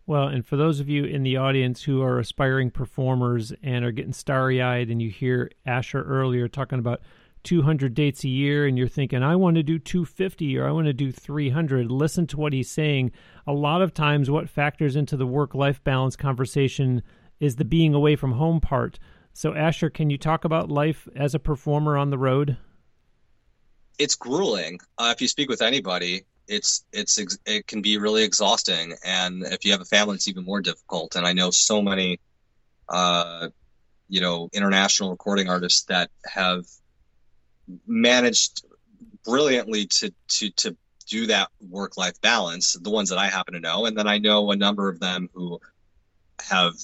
Well, 0.06 0.28
and 0.28 0.44
for 0.44 0.56
those 0.56 0.80
of 0.80 0.88
you 0.88 1.04
in 1.04 1.22
the 1.22 1.36
audience 1.36 1.82
who 1.82 2.02
are 2.02 2.18
aspiring 2.18 2.70
performers 2.70 3.52
and 3.62 3.84
are 3.84 3.92
getting 3.92 4.12
starry 4.12 4.60
eyed, 4.60 4.90
and 4.90 5.00
you 5.00 5.10
hear 5.10 5.50
Asher 5.64 6.02
earlier 6.02 6.48
talking 6.48 6.80
about 6.80 7.00
200 7.44 7.94
dates 7.94 8.24
a 8.24 8.28
year, 8.28 8.66
and 8.66 8.76
you're 8.76 8.88
thinking, 8.88 9.22
I 9.22 9.36
want 9.36 9.56
to 9.56 9.62
do 9.62 9.78
250 9.78 10.58
or 10.58 10.66
I 10.66 10.72
want 10.72 10.86
to 10.86 10.92
do 10.92 11.12
300, 11.12 11.90
listen 11.90 12.26
to 12.28 12.36
what 12.36 12.52
he's 12.52 12.70
saying. 12.70 13.12
A 13.46 13.52
lot 13.52 13.82
of 13.82 13.94
times, 13.94 14.30
what 14.30 14.48
factors 14.48 14.96
into 14.96 15.16
the 15.16 15.26
work 15.26 15.54
life 15.54 15.82
balance 15.84 16.16
conversation 16.16 17.02
is 17.38 17.56
the 17.56 17.64
being 17.64 17.94
away 17.94 18.16
from 18.16 18.32
home 18.32 18.60
part. 18.60 18.98
So, 19.32 19.54
Asher, 19.54 19.90
can 19.90 20.10
you 20.10 20.18
talk 20.18 20.44
about 20.44 20.70
life 20.70 21.08
as 21.16 21.34
a 21.34 21.38
performer 21.38 21.96
on 21.96 22.10
the 22.10 22.18
road? 22.18 22.56
it's 23.98 24.14
grueling. 24.14 24.80
Uh, 24.98 25.12
if 25.14 25.20
you 25.20 25.28
speak 25.28 25.48
with 25.48 25.62
anybody, 25.62 26.22
it's 26.52 26.84
it's 26.92 27.18
it 27.46 27.66
can 27.66 27.80
be 27.80 27.96
really 27.96 28.24
exhausting, 28.24 28.94
and 29.04 29.42
if 29.42 29.64
you 29.64 29.72
have 29.72 29.80
a 29.80 29.86
family, 29.86 30.16
it's 30.16 30.28
even 30.28 30.44
more 30.44 30.60
difficult. 30.60 31.16
And 31.16 31.26
I 31.26 31.32
know 31.32 31.50
so 31.50 31.80
many, 31.80 32.20
uh, 32.88 33.48
you 34.08 34.20
know, 34.20 34.50
international 34.52 35.10
recording 35.10 35.48
artists 35.48 35.84
that 35.84 36.10
have 36.26 36.64
managed 37.86 38.64
brilliantly 39.24 39.86
to 39.86 40.12
to 40.28 40.50
to 40.50 40.76
do 41.08 41.26
that 41.26 41.48
work 41.70 41.96
life 41.96 42.20
balance. 42.20 42.74
The 42.74 42.90
ones 42.90 43.08
that 43.08 43.18
I 43.18 43.28
happen 43.28 43.54
to 43.54 43.60
know, 43.60 43.86
and 43.86 43.96
then 43.96 44.06
I 44.06 44.18
know 44.18 44.50
a 44.50 44.56
number 44.56 44.88
of 44.88 45.00
them 45.00 45.30
who 45.32 45.58
have. 46.48 46.74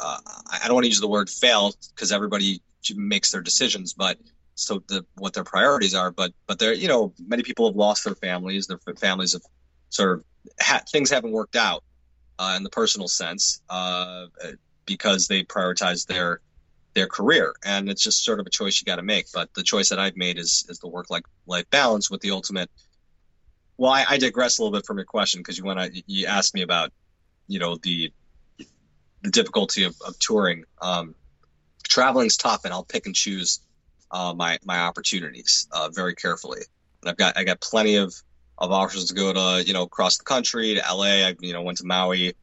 Uh, 0.00 0.18
I 0.50 0.66
don't 0.66 0.74
want 0.74 0.84
to 0.84 0.88
use 0.88 1.00
the 1.00 1.08
word 1.08 1.28
fail 1.28 1.72
because 1.94 2.12
everybody 2.12 2.62
makes 2.94 3.32
their 3.32 3.40
decisions, 3.40 3.94
but 3.94 4.16
so 4.58 4.82
the 4.88 5.04
what 5.14 5.34
their 5.34 5.44
priorities 5.44 5.94
are. 5.94 6.10
But 6.10 6.32
but 6.46 6.58
there, 6.58 6.72
you 6.72 6.88
know, 6.88 7.12
many 7.26 7.42
people 7.42 7.68
have 7.68 7.76
lost 7.76 8.04
their 8.04 8.14
families. 8.14 8.66
Their 8.66 8.78
families 8.96 9.32
have 9.32 9.42
sort 9.88 10.18
of 10.18 10.24
ha- 10.60 10.82
things 10.90 11.10
haven't 11.10 11.32
worked 11.32 11.56
out 11.56 11.84
uh, 12.38 12.54
in 12.56 12.64
the 12.64 12.70
personal 12.70 13.08
sense 13.08 13.62
uh, 13.70 14.26
because 14.84 15.28
they 15.28 15.44
prioritize 15.44 16.06
their 16.06 16.40
their 16.94 17.06
career, 17.06 17.54
and 17.64 17.88
it's 17.88 18.02
just 18.02 18.24
sort 18.24 18.40
of 18.40 18.46
a 18.46 18.50
choice 18.50 18.80
you 18.80 18.84
got 18.84 18.96
to 18.96 19.02
make. 19.02 19.26
But 19.32 19.54
the 19.54 19.62
choice 19.62 19.90
that 19.90 19.98
I've 19.98 20.16
made 20.16 20.38
is 20.38 20.66
is 20.68 20.80
the 20.80 20.88
work 20.88 21.08
life 21.10 21.22
life 21.46 21.68
balance 21.70 22.10
with 22.10 22.20
the 22.20 22.32
ultimate. 22.32 22.70
Well, 23.76 23.92
I, 23.92 24.04
I 24.08 24.18
digress 24.18 24.58
a 24.58 24.62
little 24.62 24.76
bit 24.76 24.86
from 24.86 24.98
your 24.98 25.06
question 25.06 25.40
because 25.40 25.56
you 25.56 25.64
want 25.64 25.78
to 25.78 26.02
you 26.06 26.26
asked 26.26 26.54
me 26.54 26.62
about 26.62 26.92
you 27.46 27.60
know 27.60 27.76
the 27.76 28.12
the 29.22 29.30
difficulty 29.30 29.84
of, 29.84 29.94
of 30.06 30.18
touring. 30.18 30.64
Um, 30.82 31.14
traveling's 31.84 32.36
tough, 32.36 32.64
and 32.64 32.72
I'll 32.72 32.84
pick 32.84 33.06
and 33.06 33.14
choose 33.14 33.60
uh, 34.10 34.34
my 34.36 34.58
my 34.64 34.80
opportunities 34.80 35.68
uh, 35.72 35.88
very 35.92 36.14
carefully. 36.14 36.60
And 37.02 37.10
I've 37.10 37.16
got 37.16 37.36
I 37.36 37.44
got 37.44 37.60
plenty 37.60 37.96
of 37.96 38.14
of 38.56 38.72
offers 38.72 39.06
to 39.06 39.14
go 39.14 39.32
to 39.32 39.64
you 39.64 39.72
know 39.72 39.82
across 39.82 40.18
the 40.18 40.24
country 40.24 40.74
to 40.74 40.82
LA. 40.94 41.26
I 41.26 41.36
you 41.40 41.52
know 41.52 41.62
went 41.62 41.78
to 41.78 41.86
Maui 41.86 42.34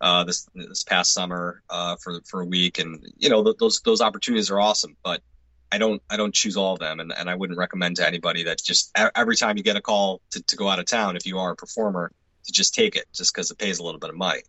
uh, 0.00 0.24
this 0.24 0.46
this 0.54 0.84
past 0.84 1.12
summer 1.12 1.62
uh, 1.70 1.96
for 1.96 2.20
for 2.26 2.42
a 2.42 2.46
week, 2.46 2.78
and 2.78 3.04
you 3.16 3.28
know 3.28 3.42
th- 3.42 3.56
those 3.58 3.80
those 3.80 4.00
opportunities 4.00 4.50
are 4.50 4.60
awesome. 4.60 4.96
But 5.02 5.22
I 5.72 5.78
don't 5.78 6.02
I 6.10 6.16
don't 6.16 6.34
choose 6.34 6.56
all 6.56 6.74
of 6.74 6.78
them, 6.78 7.00
and, 7.00 7.12
and 7.12 7.28
I 7.28 7.34
wouldn't 7.34 7.58
recommend 7.58 7.96
to 7.96 8.06
anybody 8.06 8.44
that 8.44 8.62
just 8.62 8.96
every 9.14 9.36
time 9.36 9.56
you 9.56 9.62
get 9.62 9.76
a 9.76 9.80
call 9.80 10.20
to, 10.30 10.42
to 10.42 10.56
go 10.56 10.68
out 10.68 10.78
of 10.78 10.86
town, 10.86 11.16
if 11.16 11.26
you 11.26 11.38
are 11.38 11.52
a 11.52 11.56
performer, 11.56 12.12
to 12.44 12.52
just 12.52 12.74
take 12.74 12.96
it 12.96 13.06
just 13.12 13.34
because 13.34 13.50
it 13.50 13.58
pays 13.58 13.78
a 13.78 13.82
little 13.82 14.00
bit 14.00 14.10
of 14.10 14.16
money. 14.16 14.42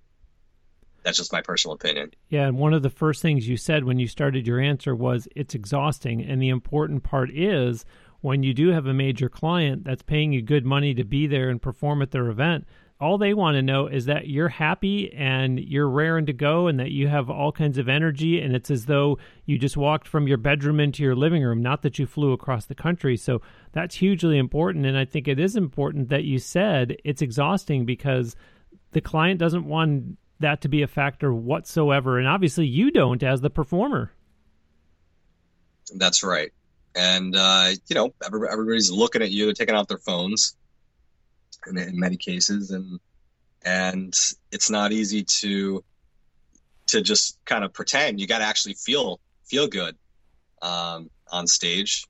That's 1.03 1.17
just 1.17 1.31
my 1.31 1.41
personal 1.41 1.75
opinion. 1.75 2.11
Yeah, 2.29 2.47
and 2.47 2.57
one 2.57 2.73
of 2.73 2.83
the 2.83 2.89
first 2.89 3.21
things 3.21 3.47
you 3.47 3.57
said 3.57 3.83
when 3.83 3.99
you 3.99 4.07
started 4.07 4.45
your 4.45 4.59
answer 4.59 4.95
was 4.95 5.27
it's 5.35 5.55
exhausting. 5.55 6.21
And 6.21 6.41
the 6.41 6.49
important 6.49 7.03
part 7.03 7.29
is 7.31 7.85
when 8.21 8.43
you 8.43 8.53
do 8.53 8.69
have 8.69 8.87
a 8.87 8.93
major 8.93 9.29
client 9.29 9.83
that's 9.83 10.01
paying 10.01 10.33
you 10.33 10.41
good 10.41 10.65
money 10.65 10.93
to 10.95 11.03
be 11.03 11.27
there 11.27 11.49
and 11.49 11.61
perform 11.61 12.01
at 12.01 12.11
their 12.11 12.27
event, 12.27 12.65
all 12.99 13.17
they 13.17 13.33
want 13.33 13.55
to 13.55 13.61
know 13.61 13.87
is 13.87 14.05
that 14.05 14.27
you're 14.27 14.49
happy 14.49 15.13
and 15.13 15.59
you're 15.59 15.89
raring 15.89 16.25
to 16.25 16.33
go 16.33 16.67
and 16.67 16.79
that 16.79 16.91
you 16.91 17.07
have 17.07 17.29
all 17.29 17.51
kinds 17.51 17.77
of 17.77 17.87
energy 17.87 18.41
and 18.41 18.55
it's 18.55 18.71
as 18.71 18.85
though 18.85 19.19
you 19.45 19.57
just 19.57 19.77
walked 19.77 20.07
from 20.07 20.27
your 20.27 20.37
bedroom 20.37 20.79
into 20.79 21.03
your 21.03 21.15
living 21.15 21.43
room 21.43 21.61
not 21.61 21.83
that 21.83 21.99
you 21.99 22.07
flew 22.07 22.31
across 22.31 22.65
the 22.65 22.75
country 22.75 23.15
so 23.15 23.39
that's 23.71 23.95
hugely 23.95 24.37
important 24.37 24.85
and 24.85 24.97
i 24.97 25.05
think 25.05 25.27
it 25.27 25.39
is 25.39 25.55
important 25.55 26.09
that 26.09 26.23
you 26.23 26.39
said 26.39 26.97
it's 27.03 27.21
exhausting 27.21 27.85
because 27.85 28.35
the 28.93 29.01
client 29.01 29.39
doesn't 29.39 29.65
want 29.65 30.17
that 30.39 30.61
to 30.61 30.67
be 30.67 30.81
a 30.81 30.87
factor 30.87 31.33
whatsoever. 31.33 32.17
And 32.19 32.27
obviously, 32.27 32.67
you 32.67 32.91
don't 32.91 33.23
as 33.23 33.41
the 33.41 33.49
performer. 33.49 34.11
That's 35.95 36.23
right. 36.23 36.51
And, 36.95 37.35
uh, 37.35 37.71
you 37.87 37.95
know, 37.95 38.13
everybody's 38.23 38.91
looking 38.91 39.21
at 39.21 39.31
you, 39.31 39.45
they're 39.45 39.53
taking 39.53 39.75
out 39.75 39.87
their 39.87 39.99
phones 39.99 40.55
in, 41.67 41.77
in 41.77 41.99
many 41.99 42.17
cases. 42.17 42.71
And, 42.71 42.99
and 43.63 44.13
it's 44.51 44.69
not 44.69 44.91
easy 44.91 45.23
to, 45.41 45.83
to 46.87 47.01
just 47.01 47.37
kind 47.45 47.63
of 47.63 47.73
pretend. 47.73 48.19
You 48.19 48.27
got 48.27 48.39
to 48.39 48.45
actually 48.45 48.73
feel, 48.73 49.19
feel 49.45 49.67
good, 49.67 49.95
um, 50.61 51.09
on 51.31 51.47
stage. 51.47 52.07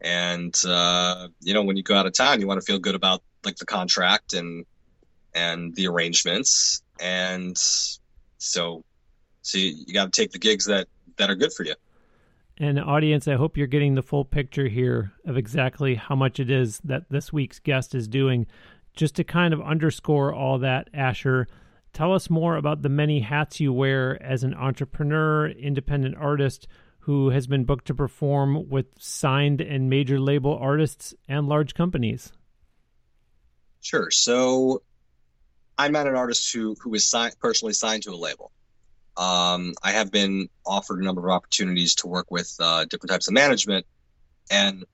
And, 0.00 0.54
uh, 0.66 1.28
you 1.40 1.52
know, 1.52 1.64
when 1.64 1.76
you 1.76 1.82
go 1.82 1.94
out 1.94 2.06
of 2.06 2.12
town, 2.14 2.40
you 2.40 2.46
want 2.46 2.60
to 2.60 2.64
feel 2.64 2.78
good 2.78 2.94
about 2.94 3.22
like 3.44 3.56
the 3.56 3.66
contract 3.66 4.32
and, 4.32 4.64
and 5.34 5.74
the 5.74 5.88
arrangements 5.88 6.82
and 7.00 7.56
so 7.56 8.84
so 9.42 9.58
you, 9.58 9.74
you 9.86 9.94
got 9.94 10.12
to 10.12 10.20
take 10.20 10.32
the 10.32 10.38
gigs 10.38 10.66
that 10.66 10.88
that 11.16 11.30
are 11.30 11.34
good 11.34 11.52
for 11.52 11.64
you. 11.64 11.74
And 12.58 12.78
audience 12.78 13.26
i 13.26 13.34
hope 13.34 13.56
you're 13.56 13.66
getting 13.66 13.94
the 13.94 14.02
full 14.02 14.24
picture 14.24 14.68
here 14.68 15.12
of 15.26 15.36
exactly 15.36 15.94
how 15.94 16.14
much 16.14 16.40
it 16.40 16.50
is 16.50 16.78
that 16.84 17.04
this 17.10 17.32
week's 17.32 17.58
guest 17.58 17.94
is 17.94 18.08
doing. 18.08 18.46
Just 18.94 19.16
to 19.16 19.24
kind 19.24 19.54
of 19.54 19.60
underscore 19.60 20.34
all 20.34 20.58
that 20.58 20.88
asher 20.92 21.46
tell 21.92 22.14
us 22.14 22.30
more 22.30 22.56
about 22.56 22.82
the 22.82 22.88
many 22.88 23.20
hats 23.20 23.60
you 23.60 23.72
wear 23.72 24.20
as 24.22 24.44
an 24.44 24.54
entrepreneur 24.54 25.48
independent 25.48 26.16
artist 26.16 26.66
who 27.00 27.30
has 27.30 27.46
been 27.46 27.64
booked 27.64 27.86
to 27.86 27.94
perform 27.94 28.68
with 28.68 28.86
signed 28.98 29.60
and 29.60 29.88
major 29.88 30.20
label 30.20 30.56
artists 30.60 31.14
and 31.28 31.48
large 31.48 31.74
companies. 31.74 32.32
Sure. 33.80 34.10
So 34.10 34.82
I 35.80 35.88
met 35.88 36.06
an 36.06 36.14
artist 36.14 36.52
who 36.52 36.76
who 36.82 36.98
signed, 36.98 37.34
personally 37.40 37.72
signed 37.72 38.02
to 38.02 38.10
a 38.10 38.14
label. 38.14 38.52
Um, 39.16 39.72
I 39.82 39.92
have 39.92 40.12
been 40.12 40.50
offered 40.66 41.00
a 41.00 41.04
number 41.04 41.26
of 41.26 41.34
opportunities 41.34 41.94
to 41.96 42.06
work 42.06 42.30
with 42.30 42.54
uh, 42.60 42.84
different 42.84 43.10
types 43.10 43.28
of 43.28 43.32
management, 43.32 43.86
and 44.50 44.84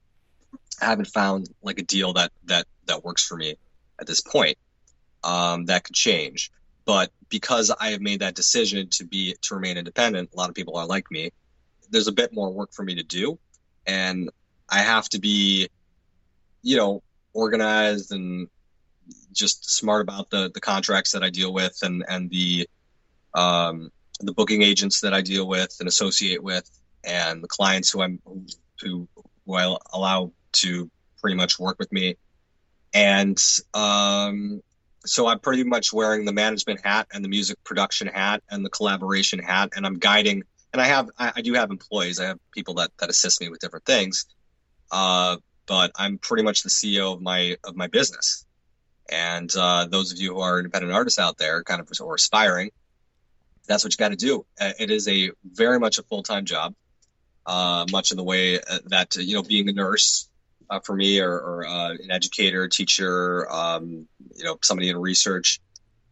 I 0.80 0.84
haven't 0.84 1.08
found 1.08 1.48
like 1.60 1.80
a 1.80 1.82
deal 1.82 2.12
that 2.12 2.30
that 2.44 2.66
that 2.86 3.02
works 3.04 3.26
for 3.26 3.36
me 3.36 3.56
at 3.98 4.06
this 4.06 4.20
point. 4.20 4.58
Um, 5.24 5.64
that 5.64 5.82
could 5.82 5.96
change, 5.96 6.52
but 6.84 7.10
because 7.30 7.72
I 7.80 7.88
have 7.88 8.00
made 8.00 8.20
that 8.20 8.36
decision 8.36 8.88
to 8.90 9.04
be 9.04 9.34
to 9.42 9.56
remain 9.56 9.78
independent, 9.78 10.30
a 10.32 10.36
lot 10.36 10.50
of 10.50 10.54
people 10.54 10.76
are 10.76 10.86
like 10.86 11.10
me. 11.10 11.32
There's 11.90 12.06
a 12.06 12.12
bit 12.12 12.32
more 12.32 12.52
work 12.52 12.72
for 12.72 12.84
me 12.84 12.94
to 12.94 13.02
do, 13.02 13.40
and 13.88 14.30
I 14.68 14.78
have 14.78 15.08
to 15.08 15.18
be, 15.18 15.68
you 16.62 16.76
know, 16.76 17.02
organized 17.32 18.12
and 18.12 18.48
just 19.32 19.70
smart 19.70 20.02
about 20.02 20.30
the 20.30 20.50
the 20.54 20.60
contracts 20.60 21.12
that 21.12 21.22
I 21.22 21.30
deal 21.30 21.52
with 21.52 21.78
and 21.82 22.04
and 22.08 22.30
the 22.30 22.68
um, 23.34 23.90
the 24.20 24.32
booking 24.32 24.62
agents 24.62 25.00
that 25.02 25.12
I 25.12 25.20
deal 25.20 25.46
with 25.46 25.76
and 25.78 25.88
associate 25.88 26.42
with, 26.42 26.68
and 27.04 27.42
the 27.42 27.48
clients 27.48 27.90
who 27.90 28.02
I'm 28.02 28.20
who 28.80 29.08
who 29.46 29.54
I 29.54 29.76
allow 29.92 30.32
to 30.52 30.90
pretty 31.20 31.36
much 31.36 31.58
work 31.58 31.78
with 31.78 31.92
me, 31.92 32.16
and 32.94 33.38
um, 33.74 34.62
so 35.04 35.26
I'm 35.26 35.38
pretty 35.40 35.64
much 35.64 35.92
wearing 35.92 36.24
the 36.24 36.32
management 36.32 36.84
hat 36.84 37.06
and 37.12 37.24
the 37.24 37.28
music 37.28 37.62
production 37.64 38.08
hat 38.08 38.42
and 38.50 38.64
the 38.64 38.70
collaboration 38.70 39.38
hat, 39.38 39.70
and 39.76 39.86
I'm 39.86 39.98
guiding. 39.98 40.42
And 40.72 40.82
I 40.82 40.86
have 40.86 41.10
I, 41.18 41.32
I 41.36 41.40
do 41.42 41.52
have 41.54 41.70
employees. 41.70 42.20
I 42.20 42.26
have 42.26 42.38
people 42.52 42.74
that 42.74 42.90
that 42.98 43.10
assist 43.10 43.40
me 43.40 43.48
with 43.48 43.60
different 43.60 43.84
things. 43.84 44.26
Uh, 44.90 45.36
but 45.66 45.90
I'm 45.96 46.18
pretty 46.18 46.44
much 46.44 46.62
the 46.62 46.70
CEO 46.70 47.12
of 47.12 47.20
my 47.20 47.56
of 47.64 47.76
my 47.76 47.86
business. 47.88 48.45
And 49.10 49.54
uh, 49.56 49.86
those 49.86 50.12
of 50.12 50.18
you 50.18 50.34
who 50.34 50.40
are 50.40 50.58
independent 50.58 50.92
artists 50.92 51.18
out 51.18 51.38
there, 51.38 51.62
kind 51.62 51.80
of 51.80 51.88
or 52.00 52.14
aspiring, 52.14 52.70
that's 53.66 53.84
what 53.84 53.92
you 53.92 53.96
got 53.96 54.10
to 54.10 54.16
do. 54.16 54.46
Uh, 54.60 54.72
it 54.78 54.90
is 54.90 55.08
a 55.08 55.30
very 55.44 55.78
much 55.78 55.98
a 55.98 56.02
full 56.02 56.22
time 56.22 56.44
job, 56.44 56.74
uh, 57.44 57.86
much 57.90 58.10
in 58.10 58.16
the 58.16 58.24
way 58.24 58.58
uh, 58.58 58.78
that 58.86 59.16
you 59.16 59.34
know 59.34 59.42
being 59.42 59.68
a 59.68 59.72
nurse 59.72 60.28
uh, 60.70 60.80
for 60.80 60.94
me, 60.94 61.20
or, 61.20 61.32
or 61.32 61.66
uh, 61.66 61.90
an 61.90 62.10
educator, 62.10 62.68
teacher, 62.68 63.50
um, 63.52 64.06
you 64.34 64.44
know, 64.44 64.58
somebody 64.62 64.88
in 64.88 64.96
research 64.96 65.60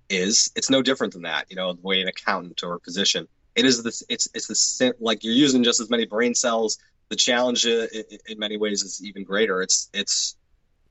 is. 0.09 0.51
It's 0.55 0.71
no 0.71 0.83
different 0.83 1.13
than 1.13 1.23
that. 1.23 1.47
You 1.51 1.57
know, 1.57 1.73
the 1.73 1.83
way 1.83 2.01
an 2.01 2.09
accountant 2.09 2.63
or 2.63 2.77
a 2.77 2.81
physician. 2.81 3.27
It 3.55 3.65
is 3.65 3.83
this. 3.83 4.03
It's 4.09 4.29
it's 4.35 4.49
the 4.49 4.55
same 4.55 4.93
like 5.01 5.25
you're 5.25 5.35
using 5.35 5.63
just 5.63 5.81
as 5.81 5.91
many 5.91 6.07
brain 6.07 6.35
cells. 6.35 6.79
The 7.11 7.17
challenge 7.17 7.67
in, 7.67 7.89
in 8.27 8.39
many 8.39 8.57
ways 8.57 8.83
is 8.83 9.05
even 9.05 9.25
greater. 9.25 9.63
It's 9.63 9.89
it's 9.93 10.37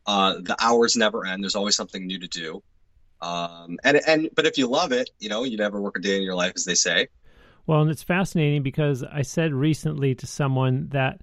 uh, 0.06 0.36
the 0.42 0.56
hours 0.60 0.96
never 0.96 1.26
end. 1.26 1.44
There's 1.44 1.56
always 1.56 1.76
something 1.76 2.06
new 2.06 2.20
to 2.20 2.28
do. 2.28 2.64
Um, 3.22 3.80
and 3.84 4.02
and 4.06 4.30
but 4.36 4.46
if 4.46 4.58
you 4.58 4.68
love 4.68 4.92
it, 4.92 5.10
you 5.20 5.30
know, 5.30 5.44
you 5.44 5.58
never 5.58 5.80
work 5.82 5.98
a 5.98 6.02
day 6.02 6.18
in 6.18 6.24
your 6.24 6.36
life, 6.36 6.54
as 6.56 6.66
they 6.66 6.76
say. 6.76 7.08
Well, 7.66 7.82
and 7.82 7.90
it's 7.90 8.04
fascinating 8.04 8.64
because 8.64 9.04
I 9.04 9.22
said 9.22 9.54
recently 9.54 10.14
to 10.16 10.28
someone 10.28 10.90
that 10.90 11.22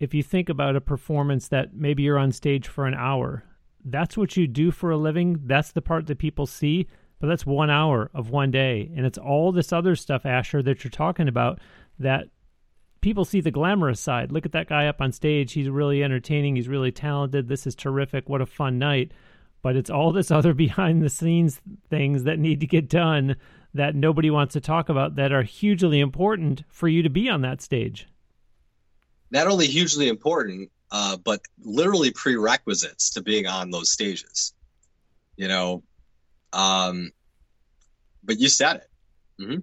if 0.00 0.14
you 0.14 0.22
think 0.22 0.48
about 0.48 0.76
a 0.76 0.80
performance 0.80 1.48
that 1.48 1.74
maybe 1.74 2.02
you're 2.02 2.18
on 2.18 2.32
stage 2.32 2.66
for 2.66 2.86
an 2.86 2.94
hour, 2.94 3.44
that's 3.84 4.16
what 4.16 4.36
you 4.36 4.46
do 4.46 4.70
for 4.70 4.90
a 4.90 4.96
living. 4.96 5.40
That's 5.44 5.72
the 5.72 5.82
part 5.82 6.06
that 6.06 6.18
people 6.18 6.46
see, 6.46 6.88
but 7.20 7.26
that's 7.26 7.44
one 7.44 7.68
hour 7.68 8.10
of 8.14 8.30
one 8.30 8.50
day. 8.50 8.90
And 8.96 9.04
it's 9.04 9.18
all 9.18 9.52
this 9.52 9.72
other 9.72 9.94
stuff, 9.94 10.24
Asher, 10.24 10.62
that 10.62 10.82
you're 10.82 10.90
talking 10.90 11.28
about 11.28 11.60
that 11.98 12.28
people 13.02 13.26
see 13.26 13.40
the 13.40 13.50
glamorous 13.50 14.00
side. 14.00 14.32
Look 14.32 14.46
at 14.46 14.52
that 14.52 14.68
guy 14.68 14.86
up 14.86 15.02
on 15.02 15.12
stage. 15.12 15.52
He's 15.52 15.68
really 15.68 16.02
entertaining. 16.02 16.56
He's 16.56 16.68
really 16.68 16.92
talented. 16.92 17.48
This 17.48 17.66
is 17.66 17.74
terrific. 17.74 18.28
What 18.28 18.40
a 18.40 18.46
fun 18.46 18.78
night. 18.78 19.12
But 19.60 19.76
it's 19.76 19.90
all 19.90 20.12
this 20.12 20.30
other 20.30 20.54
behind 20.54 21.02
the 21.02 21.10
scenes 21.10 21.60
things 21.90 22.24
that 22.24 22.38
need 22.38 22.60
to 22.60 22.66
get 22.66 22.88
done 22.88 23.36
that 23.74 23.94
nobody 23.94 24.30
wants 24.30 24.54
to 24.54 24.60
talk 24.60 24.88
about 24.88 25.16
that 25.16 25.32
are 25.32 25.42
hugely 25.42 26.00
important 26.00 26.62
for 26.68 26.88
you 26.88 27.02
to 27.02 27.10
be 27.10 27.28
on 27.28 27.42
that 27.42 27.60
stage. 27.60 28.06
Not 29.30 29.46
only 29.46 29.66
hugely 29.66 30.08
important, 30.08 30.70
uh, 30.90 31.16
but 31.16 31.40
literally 31.62 32.10
prerequisites 32.10 33.10
to 33.10 33.22
being 33.22 33.46
on 33.46 33.70
those 33.70 33.90
stages. 33.90 34.52
You 35.36 35.48
know, 35.48 35.82
um, 36.52 37.12
but 38.22 38.38
you 38.38 38.48
said 38.48 38.76
it. 38.76 38.90
Mm-hmm. 39.42 39.58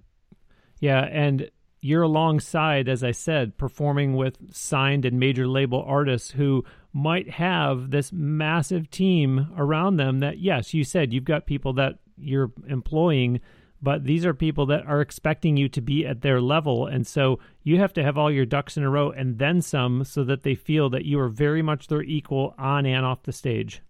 Yeah, 0.80 1.02
and 1.02 1.50
you're 1.80 2.02
alongside, 2.02 2.88
as 2.88 3.02
I 3.02 3.12
said, 3.12 3.56
performing 3.56 4.14
with 4.14 4.54
signed 4.54 5.04
and 5.04 5.18
major 5.18 5.46
label 5.46 5.82
artists 5.86 6.32
who 6.32 6.64
might 6.92 7.30
have 7.30 7.90
this 7.90 8.12
massive 8.12 8.90
team 8.90 9.48
around 9.56 9.96
them. 9.96 10.20
That 10.20 10.38
yes, 10.38 10.74
you 10.74 10.84
said 10.84 11.12
you've 11.12 11.24
got 11.24 11.46
people 11.46 11.72
that 11.74 11.98
you're 12.16 12.52
employing 12.68 13.40
but 13.82 14.04
these 14.04 14.26
are 14.26 14.34
people 14.34 14.66
that 14.66 14.86
are 14.86 15.00
expecting 15.00 15.56
you 15.56 15.68
to 15.68 15.80
be 15.80 16.06
at 16.06 16.20
their 16.20 16.40
level 16.40 16.86
and 16.86 17.06
so 17.06 17.38
you 17.62 17.78
have 17.78 17.92
to 17.94 18.02
have 18.02 18.18
all 18.18 18.30
your 18.30 18.46
ducks 18.46 18.76
in 18.76 18.82
a 18.82 18.90
row 18.90 19.10
and 19.10 19.38
then 19.38 19.62
some 19.62 20.04
so 20.04 20.22
that 20.24 20.42
they 20.42 20.54
feel 20.54 20.90
that 20.90 21.04
you 21.04 21.18
are 21.18 21.28
very 21.28 21.62
much 21.62 21.88
their 21.88 22.02
equal 22.02 22.54
on 22.58 22.84
and 22.86 23.04
off 23.04 23.22
the 23.22 23.32
stage 23.32 23.82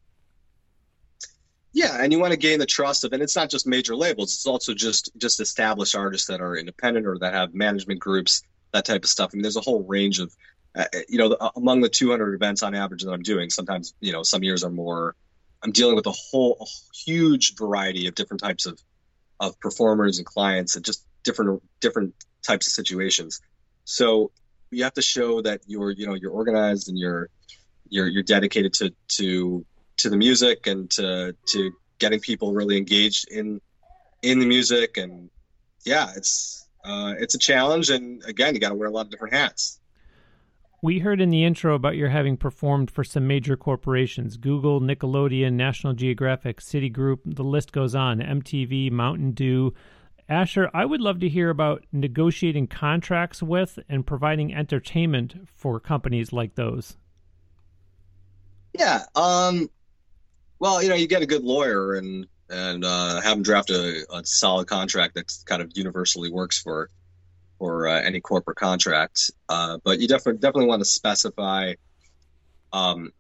yeah 1.73 2.03
and 2.03 2.13
you 2.13 2.19
want 2.19 2.33
to 2.33 2.37
gain 2.37 2.59
the 2.59 2.67
trust 2.67 3.05
of 3.05 3.13
and 3.13 3.23
it's 3.23 3.37
not 3.37 3.51
just 3.51 3.67
major 3.67 3.95
labels 3.95 4.33
it's 4.33 4.47
also 4.47 4.75
just 4.75 5.11
just 5.17 5.41
established 5.41 5.95
artists 5.95 6.29
that 6.29 6.41
are 6.41 6.57
independent 6.57 7.07
or 7.07 7.19
that 7.19 7.35
have 7.35 7.55
management 7.55 8.01
groups 8.01 8.43
that 8.73 8.85
type 8.85 9.05
of 9.05 9.11
stuff 9.11 9.31
i 9.33 9.37
mean 9.37 9.43
there's 9.43 9.57
a 9.57 9.61
whole 9.61 9.83
range 9.85 10.19
of 10.19 10.33
uh, 10.77 10.85
you 11.09 11.19
know 11.19 11.37
among 11.57 11.81
the 11.81 11.89
200 11.89 12.35
events 12.35 12.63
on 12.63 12.75
average 12.75 13.03
that 13.03 13.13
i'm 13.13 13.23
doing 13.23 13.51
sometimes 13.51 13.95
you 14.01 14.13
know 14.13 14.23
some 14.23 14.43
years 14.43 14.65
are 14.65 14.71
more 14.71 15.15
i'm 15.63 15.73
dealing 15.73 15.97
with 15.97 16.07
a 16.07 16.15
whole 16.31 16.57
a 16.61 16.67
huge 16.97 17.57
variety 17.57 18.07
of 18.07 18.15
different 18.15 18.41
types 18.41 18.67
of 18.67 18.79
of 19.41 19.59
performers 19.59 20.19
and 20.19 20.27
clients 20.27 20.77
and 20.77 20.85
just 20.85 21.05
different 21.25 21.63
different 21.81 22.15
types 22.47 22.67
of 22.67 22.73
situations. 22.73 23.41
So 23.85 24.31
you 24.71 24.85
have 24.85 24.95
to 24.95 25.03
show 25.03 25.43
that 25.43 25.63
you're 25.67 25.91
you 25.91 26.07
know 26.07 26.15
you're 26.15 26.31
organized 26.31 26.89
and 26.89 26.99
you're 26.99 27.29
you're 27.89 28.07
you're 28.07 28.23
dedicated 28.23 28.75
to 28.75 28.91
to 29.17 29.67
to 30.03 30.11
the 30.11 30.17
music 30.17 30.67
and 30.67 30.91
to 30.91 31.35
to 31.47 31.73
getting 31.99 32.21
people 32.21 32.53
really 32.53 32.77
engaged 32.77 33.29
in 33.31 33.61
in 34.23 34.39
the 34.39 34.47
music 34.47 34.97
and 34.97 35.31
yeah 35.85 36.11
it's 36.17 36.67
uh, 36.85 37.15
it's 37.19 37.35
a 37.35 37.39
challenge 37.39 37.91
and 37.91 38.25
again 38.25 38.55
you 38.55 38.61
got 38.61 38.71
to 38.71 38.75
wear 38.75 38.89
a 38.89 38.93
lot 38.93 39.05
of 39.05 39.11
different 39.11 39.35
hats 39.35 39.81
we 40.83 41.01
heard 41.01 41.21
in 41.21 41.29
the 41.29 41.45
intro 41.45 41.75
about 41.75 41.97
your 41.97 42.09
having 42.09 42.39
performed 42.39 42.91
for 42.91 43.05
some 43.05 43.27
major 43.27 43.57
corporations 43.57 44.39
Google, 44.39 44.81
Nickelodeon, 44.81 45.53
National 45.53 45.93
Geographic, 45.93 46.61
Citigroup, 46.61 47.19
the 47.27 47.45
list 47.45 47.73
goes 47.73 47.95
on, 47.95 48.21
MTV, 48.21 48.91
Mountain 48.91 49.33
Dew. 49.33 49.75
Asher, 50.27 50.71
I 50.73 50.87
would 50.87 51.01
love 51.01 51.21
to 51.21 51.29
hear 51.29 51.51
about 51.51 51.85
negotiating 51.93 52.69
contracts 52.69 53.43
with 53.43 53.79
and 53.89 54.07
providing 54.07 54.55
entertainment 54.55 55.49
for 55.55 55.81
companies 55.81 56.33
like 56.33 56.55
those. 56.55 56.97
Yeah. 58.73 59.03
Um, 59.17 59.69
well, 60.61 60.83
you 60.83 60.91
know, 60.91 60.95
you 60.95 61.09
get 61.09 61.23
a 61.23 61.27
good 61.27 61.43
lawyer 61.43 61.95
and 61.95 62.27
and 62.49 62.85
uh, 62.85 63.21
have 63.21 63.35
them 63.35 63.43
draft 63.43 63.71
a, 63.71 64.05
a 64.13 64.25
solid 64.25 64.67
contract 64.67 65.15
that 65.15 65.33
kind 65.47 65.63
of 65.63 65.71
universally 65.75 66.31
works 66.31 66.61
for 66.61 66.91
or 67.59 67.89
uh, 67.89 68.01
any 68.01 68.21
corporate 68.21 68.59
contract. 68.59 69.31
Uh, 69.49 69.79
but 69.85 70.01
you 70.01 70.07
definitely 70.07 70.39
definitely 70.39 70.67
want 70.67 70.81
to 70.81 70.85
specify, 70.85 71.75
um, 72.73 73.13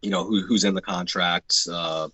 you 0.00 0.10
know, 0.10 0.24
who, 0.24 0.42
who's 0.42 0.64
in 0.64 0.74
the 0.74 0.82
contract, 0.82 1.56
uh, 1.70 2.08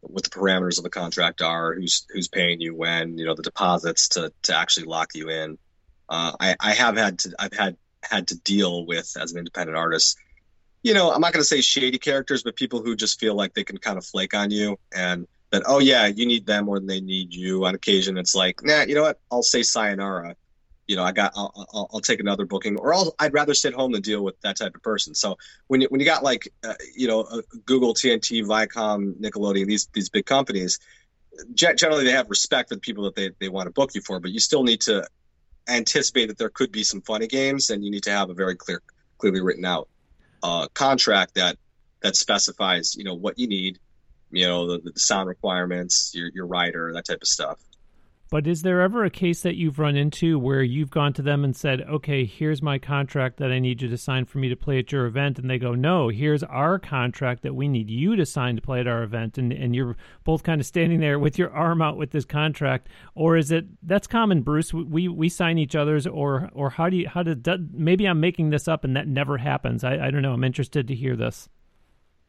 what 0.00 0.24
the 0.24 0.30
parameters 0.30 0.78
of 0.78 0.84
the 0.84 0.90
contract 0.90 1.42
are, 1.42 1.74
who's 1.74 2.06
who's 2.10 2.28
paying 2.28 2.60
you 2.60 2.74
when, 2.74 3.18
you 3.18 3.26
know, 3.26 3.34
the 3.34 3.42
deposits 3.42 4.08
to 4.08 4.32
to 4.42 4.56
actually 4.56 4.86
lock 4.86 5.10
you 5.14 5.28
in. 5.28 5.58
Uh, 6.08 6.32
I, 6.40 6.56
I 6.58 6.72
have 6.72 6.96
had 6.96 7.18
to 7.20 7.34
I've 7.38 7.52
had 7.52 7.76
had 8.02 8.28
to 8.28 8.38
deal 8.38 8.86
with 8.86 9.14
as 9.20 9.32
an 9.32 9.38
independent 9.38 9.76
artist. 9.76 10.16
You 10.88 10.94
know, 10.94 11.12
I'm 11.12 11.20
not 11.20 11.34
going 11.34 11.42
to 11.42 11.46
say 11.46 11.60
shady 11.60 11.98
characters, 11.98 12.42
but 12.42 12.56
people 12.56 12.80
who 12.82 12.96
just 12.96 13.20
feel 13.20 13.34
like 13.34 13.52
they 13.52 13.62
can 13.62 13.76
kind 13.76 13.98
of 13.98 14.06
flake 14.06 14.32
on 14.32 14.50
you 14.50 14.78
and 14.96 15.28
that 15.50 15.64
oh 15.66 15.80
yeah, 15.80 16.06
you 16.06 16.24
need 16.24 16.46
them 16.46 16.64
more 16.64 16.78
than 16.78 16.86
they 16.86 17.02
need 17.02 17.34
you. 17.34 17.66
On 17.66 17.74
occasion, 17.74 18.16
it's 18.16 18.34
like 18.34 18.62
nah, 18.62 18.84
you 18.84 18.94
know 18.94 19.02
what? 19.02 19.20
I'll 19.30 19.42
say 19.42 19.62
sayonara 19.62 20.34
you 20.86 20.96
know, 20.96 21.04
I 21.04 21.12
got, 21.12 21.32
I'll, 21.36 21.52
I'll, 21.74 21.90
I'll, 21.92 22.00
take 22.00 22.18
another 22.18 22.46
booking, 22.46 22.78
or 22.78 22.94
I'll, 22.94 23.14
I'd 23.18 23.34
rather 23.34 23.52
sit 23.52 23.74
home 23.74 23.92
than 23.92 24.00
deal 24.00 24.24
with 24.24 24.40
that 24.40 24.56
type 24.56 24.74
of 24.74 24.82
person. 24.82 25.14
So 25.14 25.36
when 25.66 25.82
you, 25.82 25.88
when 25.90 26.00
you 26.00 26.06
got 26.06 26.24
like, 26.24 26.48
uh, 26.64 26.72
you 26.96 27.06
know, 27.06 27.20
uh, 27.20 27.42
Google, 27.66 27.92
TNT, 27.92 28.42
Viacom, 28.42 29.12
Nickelodeon, 29.20 29.66
these 29.66 29.86
these 29.92 30.08
big 30.08 30.24
companies, 30.24 30.78
generally 31.52 32.04
they 32.04 32.12
have 32.12 32.30
respect 32.30 32.70
for 32.70 32.76
the 32.76 32.80
people 32.80 33.04
that 33.04 33.14
they, 33.14 33.30
they 33.38 33.50
want 33.50 33.66
to 33.66 33.70
book 33.70 33.94
you 33.94 34.00
for, 34.00 34.18
but 34.18 34.30
you 34.30 34.40
still 34.40 34.62
need 34.62 34.80
to 34.80 35.06
anticipate 35.68 36.28
that 36.28 36.38
there 36.38 36.48
could 36.48 36.72
be 36.72 36.82
some 36.82 37.02
funny 37.02 37.26
games, 37.26 37.68
and 37.68 37.84
you 37.84 37.90
need 37.90 38.04
to 38.04 38.10
have 38.10 38.30
a 38.30 38.34
very 38.34 38.56
clear, 38.56 38.80
clearly 39.18 39.42
written 39.42 39.66
out 39.66 39.88
uh, 40.42 40.68
contract 40.74 41.34
that 41.34 41.56
that 42.02 42.16
specifies, 42.16 42.94
you 42.96 43.04
know, 43.04 43.14
what 43.14 43.38
you 43.38 43.48
need, 43.48 43.78
you 44.30 44.46
know, 44.46 44.68
the, 44.68 44.90
the 44.92 45.00
sound 45.00 45.28
requirements, 45.28 46.12
your 46.14 46.30
your 46.34 46.46
rider, 46.46 46.92
that 46.94 47.06
type 47.06 47.22
of 47.22 47.28
stuff. 47.28 47.58
But 48.30 48.46
is 48.46 48.60
there 48.60 48.82
ever 48.82 49.04
a 49.04 49.10
case 49.10 49.40
that 49.40 49.56
you've 49.56 49.78
run 49.78 49.96
into 49.96 50.38
where 50.38 50.62
you've 50.62 50.90
gone 50.90 51.14
to 51.14 51.22
them 51.22 51.44
and 51.44 51.56
said, 51.56 51.80
okay, 51.80 52.26
here's 52.26 52.60
my 52.60 52.78
contract 52.78 53.38
that 53.38 53.50
I 53.50 53.58
need 53.58 53.80
you 53.80 53.88
to 53.88 53.96
sign 53.96 54.26
for 54.26 54.36
me 54.36 54.50
to 54.50 54.56
play 54.56 54.78
at 54.78 54.92
your 54.92 55.06
event? 55.06 55.38
And 55.38 55.48
they 55.48 55.58
go, 55.58 55.74
no, 55.74 56.10
here's 56.10 56.42
our 56.42 56.78
contract 56.78 57.42
that 57.42 57.54
we 57.54 57.68
need 57.68 57.88
you 57.88 58.16
to 58.16 58.26
sign 58.26 58.56
to 58.56 58.62
play 58.62 58.80
at 58.80 58.86
our 58.86 59.02
event. 59.02 59.38
And, 59.38 59.50
and 59.50 59.74
you're 59.74 59.96
both 60.24 60.42
kind 60.42 60.60
of 60.60 60.66
standing 60.66 61.00
there 61.00 61.18
with 61.18 61.38
your 61.38 61.50
arm 61.50 61.80
out 61.80 61.96
with 61.96 62.10
this 62.10 62.26
contract. 62.26 62.88
Or 63.14 63.38
is 63.38 63.50
it, 63.50 63.64
that's 63.82 64.06
common, 64.06 64.42
Bruce, 64.42 64.74
we, 64.74 65.08
we 65.08 65.30
sign 65.30 65.56
each 65.56 65.74
other's, 65.74 66.06
or, 66.06 66.50
or 66.52 66.68
how 66.68 66.90
do 66.90 66.98
you, 66.98 67.08
how 67.08 67.22
did, 67.22 67.48
maybe 67.72 68.04
I'm 68.04 68.20
making 68.20 68.50
this 68.50 68.68
up 68.68 68.84
and 68.84 68.94
that 68.94 69.08
never 69.08 69.38
happens. 69.38 69.84
I, 69.84 70.06
I 70.06 70.10
don't 70.10 70.20
know. 70.20 70.34
I'm 70.34 70.44
interested 70.44 70.88
to 70.88 70.94
hear 70.94 71.16
this. 71.16 71.48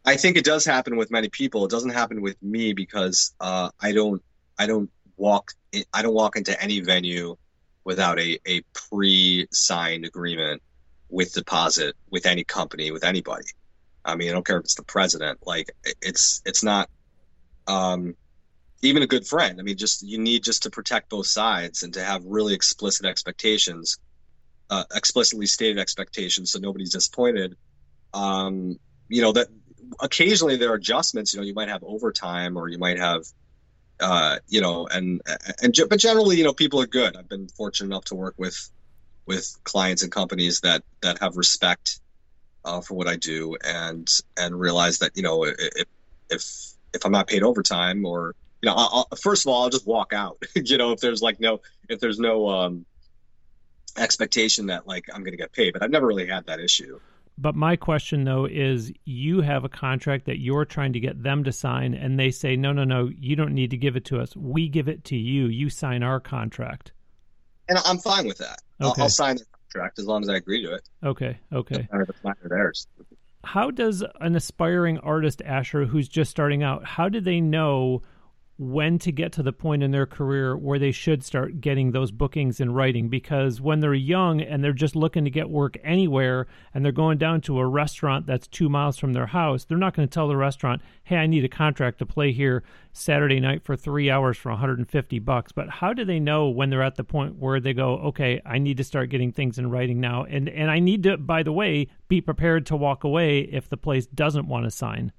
I 0.06 0.16
think 0.16 0.38
it 0.38 0.45
does 0.45 0.64
happen 0.64 0.95
with 0.95 1.12
many 1.12 1.28
people. 1.28 1.66
It 1.66 1.72
doesn't 1.72 1.89
happen 1.89 2.22
with 2.22 2.41
me 2.41 2.72
because 2.72 3.34
uh, 3.41 3.72
I 3.82 3.91
don't, 3.91 4.24
I 4.58 4.66
don't 4.66 4.89
walk 5.20 5.51
I 5.93 6.01
don't 6.01 6.13
walk 6.13 6.36
into 6.36 6.59
any 6.61 6.80
venue 6.80 7.38
without 7.84 8.20
a, 8.20 8.39
a 8.47 8.61
pre-signed 8.74 10.05
agreement 10.05 10.61
with 11.09 11.34
deposit 11.34 11.95
with 12.09 12.26
any 12.26 12.43
company 12.43 12.91
with 12.91 13.03
anybody. 13.03 13.47
I 14.05 14.15
mean, 14.15 14.30
I 14.30 14.32
don't 14.32 14.45
care 14.45 14.57
if 14.57 14.63
it's 14.63 14.76
the 14.76 14.84
president. 14.84 15.39
Like 15.45 15.72
it's 16.01 16.41
it's 16.45 16.63
not 16.63 16.89
um, 17.67 18.15
even 18.82 19.03
a 19.03 19.07
good 19.07 19.28
friend. 19.28 19.59
I 19.59 19.63
mean, 19.63 19.78
just 19.78 20.01
you 20.01 20.17
need 20.17 20.43
just 20.43 20.63
to 20.63 20.70
protect 20.70 21.09
both 21.09 21.28
sides 21.28 21.84
and 21.84 21.93
to 21.93 22.03
have 22.03 22.24
really 22.26 22.53
explicit 22.53 23.05
expectations, 23.05 23.99
uh, 24.70 24.84
explicitly 24.95 25.45
stated 25.45 25.80
expectations, 25.80 26.51
so 26.51 26.59
nobody's 26.59 26.91
disappointed. 26.91 27.57
Um, 28.13 28.80
you 29.07 29.22
know 29.22 29.34
that 29.34 29.47
occasionally 29.99 30.55
there 30.55 30.72
are 30.72 30.76
adjustments. 30.76 31.34
You 31.34 31.39
know, 31.39 31.45
you 31.45 31.53
might 31.53 31.70
have 31.70 31.84
overtime 31.84 32.57
or 32.57 32.70
you 32.70 32.78
might 32.78 32.97
have 32.97 33.26
uh, 34.00 34.39
you 34.47 34.62
know, 34.62 34.88
and 34.88 35.22
and 35.62 35.76
but 35.89 36.00
generally, 36.00 36.38
you 36.38 36.43
know, 36.43 36.54
people 36.54 36.82
are 36.82 36.88
good. 36.88 37.16
I've 37.16 37.30
been 37.30 37.47
fortunate 37.50 37.88
enough 37.88 38.06
to 38.06 38.16
work 38.16 38.36
with 38.38 38.70
with 39.26 39.58
clients 39.64 40.04
and 40.04 40.12
companies 40.12 40.62
that 40.62 40.84
that 41.02 41.20
have 41.20 41.38
respect 41.38 42.00
uh, 42.66 42.82
for 42.82 42.95
what 42.95 43.08
I 43.08 43.16
do 43.16 43.56
and 43.64 44.10
and 44.38 44.60
realize 44.60 45.00
that 45.00 45.16
you 45.16 45.24
know 45.24 45.43
if 45.45 45.88
if 46.30 46.43
if 46.93 47.06
I'm 47.06 47.12
not 47.12 47.28
paid 47.28 47.43
overtime 47.43 48.06
or 48.06 48.36
you 48.62 48.70
know, 48.70 48.76
I'll, 48.76 49.08
first 49.22 49.45
of 49.45 49.52
all, 49.52 49.64
I'll 49.64 49.70
just 49.70 49.88
walk 49.88 50.14
out. 50.14 50.38
you 50.56 50.78
know, 50.78 50.91
if 50.91 51.00
there's 51.00 51.22
like 51.22 51.39
no 51.39 51.62
if 51.88 52.00
there's 52.00 52.20
no 52.20 52.50
um, 52.50 52.86
expectation 53.97 54.68
that 54.68 54.88
like 54.88 55.06
I'm 55.14 55.22
going 55.22 55.32
to 55.34 55.38
get 55.38 55.52
paid, 55.54 55.74
but 55.74 55.84
I've 55.84 55.91
never 55.91 56.08
really 56.08 56.28
had 56.28 56.47
that 56.47 56.60
issue. 56.60 57.00
But 57.42 57.56
my 57.56 57.78
question 57.78 58.26
though 58.26 58.46
is 58.46 58.92
you 59.06 59.40
have 59.42 59.64
a 59.64 59.70
contract 59.70 60.26
that 60.26 60.40
you're 60.40 60.66
trying 60.66 60.92
to 60.94 61.00
get 61.00 61.24
them 61.24 61.46
to 61.46 61.54
sign 61.54 61.94
and 61.94 62.20
they 62.20 62.32
say 62.32 62.58
no 62.58 62.74
no 62.74 62.84
no 62.84 63.10
you 63.18 63.36
don't 63.38 63.54
need 63.54 63.72
to 63.72 63.78
give 63.78 63.96
it 63.96 64.04
to 64.06 64.20
us. 64.20 64.36
We 64.36 64.68
give 64.68 64.90
it 64.90 65.06
to 65.06 65.16
you. 65.16 65.46
You 65.46 65.70
sign 65.70 66.04
our 66.04 66.20
contract. 66.20 66.92
And 67.70 67.78
I'm 67.86 67.98
fine 67.98 68.28
with 68.28 68.40
that. 68.40 68.62
Okay. 68.82 69.02
I'll, 69.02 69.04
I'll 69.04 69.10
sign 69.10 69.38
the 69.38 69.46
contract 69.72 70.00
as 70.00 70.06
long 70.06 70.22
as 70.24 70.30
I 70.30 70.36
agree 70.36 70.64
to 70.66 70.74
it. 70.74 70.90
Okay. 71.04 71.38
Okay. 71.54 71.88
Or 71.94 72.06
theirs. 72.44 72.88
How 73.46 73.72
does 73.72 74.04
an 74.20 74.36
aspiring 74.36 74.98
artist 75.00 75.42
Asher 75.46 75.86
who's 75.86 76.10
just 76.10 76.32
starting 76.32 76.62
out, 76.62 76.84
how 76.84 77.08
do 77.08 77.22
they 77.22 77.40
know 77.40 78.02
when 78.60 78.99
to 78.99 79.10
get 79.10 79.32
to 79.32 79.41
the 79.41 79.53
point 79.53 79.82
in 79.82 79.91
their 79.91 80.05
career 80.05 80.55
where 80.55 80.78
they 80.78 80.91
should 80.91 81.24
start 81.24 81.62
getting 81.62 81.91
those 81.91 82.12
bookings 82.12 82.60
in 82.60 82.74
writing 82.74 83.07
because 83.07 83.62
when 83.62 83.80
they're 83.80 83.93
young 83.93 84.41
and 84.41 84.62
they're 84.62 84.74
just 84.74 84.97
looking 84.97 85.24
to 85.24 85.32
get 85.32 85.49
work 85.49 85.78
anywhere 85.82 86.45
and 86.74 86.84
they're 86.84 86.91
going 86.91 87.18
down 87.18 87.39
to 87.39 87.57
a 87.57 87.66
restaurant 87.66 88.26
that's 88.26 88.47
two 88.47 88.68
miles 88.68 88.97
from 88.97 89.14
their 89.14 89.28
house, 89.28 89.64
they're 89.64 89.78
not 89.78 89.95
going 89.95 90.05
to 90.05 90.14
tell 90.14 90.28
the 90.28 90.36
restaurant, 90.36 90.82
hey, 91.05 91.16
I 91.16 91.26
need 91.26 91.45
a 91.45 91.49
contract 91.49 91.99
to 91.99 92.05
play 92.05 92.34
here 92.34 92.62
Saturday 92.91 93.39
night 93.39 93.64
for 93.64 93.78
three 93.78 94.10
hours 94.10 94.38
for 94.38 94.49
150 94.49 95.20
bucks. 95.20 95.53
But 95.53 95.70
how 95.70 95.93
do 95.93 96.03
they 96.03 96.20
know 96.20 96.49
when 96.49 96.70
they're 96.70 96.84
at 96.84 96.95
the 96.95 97.05
point 97.05 97.38
where 97.38 97.62
they 97.62 97.74
go, 97.74 97.93
okay, 97.99 98.41
I 98.45 98.57
need 98.57 98.76
to 98.76 98.84
start 98.84 99.10
getting 99.10 99.32
things 99.32 99.57
in 99.57 99.70
writing 99.70 100.01
now? 100.01 100.26
And, 100.26 100.49
and 100.49 100.70
I 100.70 100.80
need 100.80 101.03
to, 101.03 101.18
by 101.18 101.43
the 101.43 101.53
way, 101.53 101.88
be 102.10 102.20
prepared 102.20 102.66
to 102.66 102.76
walk 102.76 103.05
away 103.05 103.39
if 103.39 103.70
the 103.70 103.78
place 103.78 104.05
doesn't 104.05 104.49
want 104.49 104.66
to 104.66 104.72
sign. 104.72 105.14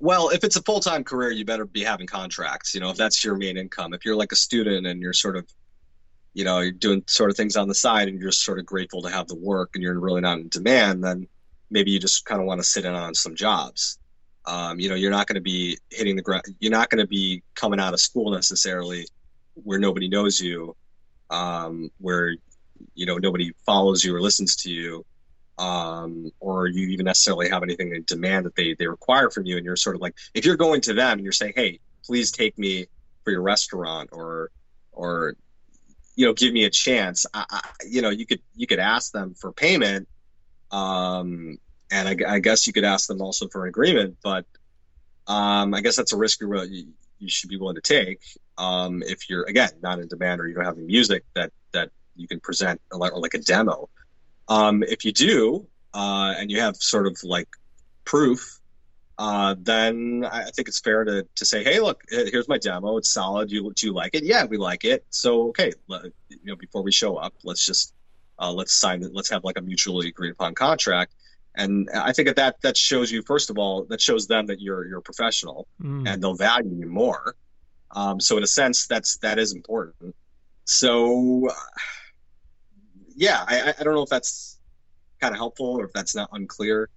Well, 0.00 0.30
if 0.30 0.44
it's 0.44 0.56
a 0.56 0.62
full 0.62 0.80
time 0.80 1.04
career, 1.04 1.30
you 1.30 1.44
better 1.44 1.66
be 1.66 1.82
having 1.82 2.06
contracts. 2.06 2.74
You 2.74 2.80
know, 2.80 2.90
if 2.90 2.96
that's 2.96 3.24
your 3.24 3.36
main 3.36 3.56
income. 3.56 3.92
If 3.92 4.04
you're 4.04 4.16
like 4.16 4.32
a 4.32 4.36
student 4.36 4.86
and 4.86 5.02
you're 5.02 5.12
sort 5.12 5.36
of, 5.36 5.46
you 6.34 6.44
know 6.44 6.60
you're 6.60 6.70
doing 6.70 7.02
sort 7.08 7.30
of 7.30 7.36
things 7.36 7.56
on 7.56 7.66
the 7.66 7.74
side 7.74 8.06
and 8.08 8.20
you're 8.20 8.30
just 8.30 8.44
sort 8.44 8.60
of 8.60 8.64
grateful 8.64 9.02
to 9.02 9.10
have 9.10 9.26
the 9.26 9.34
work 9.34 9.70
and 9.74 9.82
you're 9.82 9.98
really 9.98 10.20
not 10.20 10.38
in 10.38 10.48
demand 10.48 11.02
then 11.02 11.26
maybe 11.68 11.90
you 11.90 11.98
just 11.98 12.24
kind 12.24 12.40
of 12.40 12.46
want 12.46 12.60
to 12.60 12.64
sit 12.64 12.84
in 12.84 12.94
on 12.94 13.12
some 13.14 13.34
jobs 13.34 13.98
um, 14.46 14.78
you 14.78 14.88
know 14.88 14.94
you're 14.94 15.10
not 15.10 15.26
going 15.26 15.34
to 15.34 15.40
be 15.40 15.76
hitting 15.90 16.14
the 16.14 16.22
ground 16.22 16.44
you're 16.60 16.70
not 16.70 16.90
going 16.90 17.00
to 17.00 17.08
be 17.08 17.42
coming 17.54 17.80
out 17.80 17.92
of 17.92 18.00
school 18.00 18.30
necessarily 18.30 19.04
where 19.54 19.80
nobody 19.80 20.08
knows 20.08 20.40
you 20.40 20.76
um, 21.30 21.90
where 21.98 22.36
you 22.94 23.04
know 23.04 23.18
nobody 23.18 23.52
follows 23.66 24.04
you 24.04 24.14
or 24.14 24.20
listens 24.20 24.54
to 24.54 24.70
you 24.70 25.04
um, 25.58 26.30
or 26.38 26.68
you 26.68 26.88
even 26.88 27.04
necessarily 27.04 27.48
have 27.50 27.62
anything 27.62 27.94
in 27.94 28.04
demand 28.04 28.46
that 28.46 28.54
they 28.54 28.74
they 28.74 28.86
require 28.86 29.28
from 29.28 29.44
you 29.44 29.56
and 29.56 29.64
you're 29.64 29.76
sort 29.76 29.96
of 29.96 30.02
like 30.02 30.14
if 30.34 30.44
you're 30.44 30.56
going 30.56 30.80
to 30.80 30.94
them 30.94 31.12
and 31.12 31.22
you're 31.22 31.32
saying 31.32 31.52
hey 31.56 31.80
please 32.04 32.30
take 32.30 32.56
me 32.58 32.86
for 33.24 33.32
your 33.32 33.42
restaurant 33.42 34.10
or 34.12 34.50
or 34.92 35.34
you 36.14 36.26
know 36.26 36.32
give 36.32 36.52
me 36.52 36.64
a 36.64 36.70
chance 36.70 37.26
I, 37.34 37.44
I, 37.50 37.60
you 37.86 38.02
know 38.02 38.10
you 38.10 38.24
could 38.24 38.40
you 38.54 38.66
could 38.66 38.78
ask 38.78 39.12
them 39.12 39.34
for 39.34 39.52
payment 39.52 40.08
um 40.70 41.58
and 41.90 42.08
I, 42.08 42.34
I, 42.34 42.38
guess 42.40 42.66
you 42.66 42.74
could 42.74 42.84
ask 42.84 43.08
them 43.08 43.22
also 43.22 43.48
for 43.48 43.64
an 43.64 43.70
agreement 43.70 44.18
but 44.22 44.44
um 45.26 45.74
i 45.74 45.80
guess 45.80 45.96
that's 45.96 46.12
a 46.12 46.16
risk 46.16 46.40
you, 46.40 46.88
you 47.18 47.28
should 47.28 47.50
be 47.50 47.56
willing 47.56 47.76
to 47.76 47.80
take 47.80 48.20
um 48.58 49.02
if 49.02 49.28
you're 49.28 49.44
again 49.44 49.70
not 49.82 49.98
in 49.98 50.08
demand 50.08 50.40
or 50.40 50.46
you 50.46 50.54
don't 50.54 50.64
have 50.64 50.76
the 50.76 50.82
music 50.82 51.24
that 51.34 51.52
that 51.72 51.90
you 52.16 52.28
can 52.28 52.38
present 52.38 52.80
or 52.92 52.98
like 52.98 53.34
a 53.34 53.38
demo 53.38 53.88
um 54.48 54.82
if 54.82 55.04
you 55.04 55.12
do 55.12 55.66
uh 55.94 56.34
and 56.36 56.50
you 56.50 56.60
have 56.60 56.76
sort 56.76 57.06
of 57.06 57.18
like 57.22 57.48
proof 58.04 58.58
uh, 59.18 59.56
then 59.58 60.24
I 60.30 60.44
think 60.44 60.68
it's 60.68 60.78
fair 60.78 61.02
to, 61.02 61.26
to 61.34 61.44
say, 61.44 61.64
hey, 61.64 61.80
look, 61.80 62.02
here's 62.08 62.48
my 62.48 62.56
demo. 62.56 62.98
It's 62.98 63.12
solid. 63.12 63.50
You 63.50 63.72
do 63.74 63.86
you 63.86 63.92
like 63.92 64.14
it? 64.14 64.22
Yeah, 64.22 64.44
we 64.44 64.58
like 64.58 64.84
it. 64.84 65.04
So 65.10 65.48
okay, 65.48 65.72
you 65.88 66.38
know, 66.44 66.54
before 66.54 66.82
we 66.82 66.92
show 66.92 67.16
up, 67.16 67.34
let's 67.42 67.66
just 67.66 67.92
uh, 68.38 68.52
let's 68.52 68.72
sign 68.72 69.02
it. 69.02 69.12
Let's 69.12 69.30
have 69.30 69.42
like 69.42 69.58
a 69.58 69.60
mutually 69.60 70.08
agreed 70.08 70.30
upon 70.30 70.54
contract. 70.54 71.14
And 71.56 71.88
I 71.92 72.12
think 72.12 72.28
that, 72.28 72.36
that 72.36 72.60
that 72.62 72.76
shows 72.76 73.10
you, 73.10 73.22
first 73.22 73.50
of 73.50 73.58
all, 73.58 73.86
that 73.86 74.00
shows 74.00 74.28
them 74.28 74.46
that 74.46 74.60
you're 74.60 74.86
you're 74.86 74.98
a 74.98 75.02
professional 75.02 75.66
mm. 75.82 76.08
and 76.08 76.22
they'll 76.22 76.34
value 76.36 76.76
you 76.76 76.86
more. 76.86 77.34
Um, 77.90 78.20
so 78.20 78.36
in 78.36 78.44
a 78.44 78.46
sense, 78.46 78.86
that's 78.86 79.16
that 79.18 79.40
is 79.40 79.52
important. 79.52 80.14
So 80.64 81.48
yeah, 83.18 83.44
I, 83.48 83.74
I 83.78 83.82
don't 83.82 83.94
know 83.94 84.02
if 84.02 84.08
that's 84.08 84.58
kind 85.20 85.34
of 85.34 85.38
helpful 85.38 85.66
or 85.66 85.84
if 85.84 85.92
that's 85.92 86.14
not 86.14 86.30
unclear. 86.32 86.88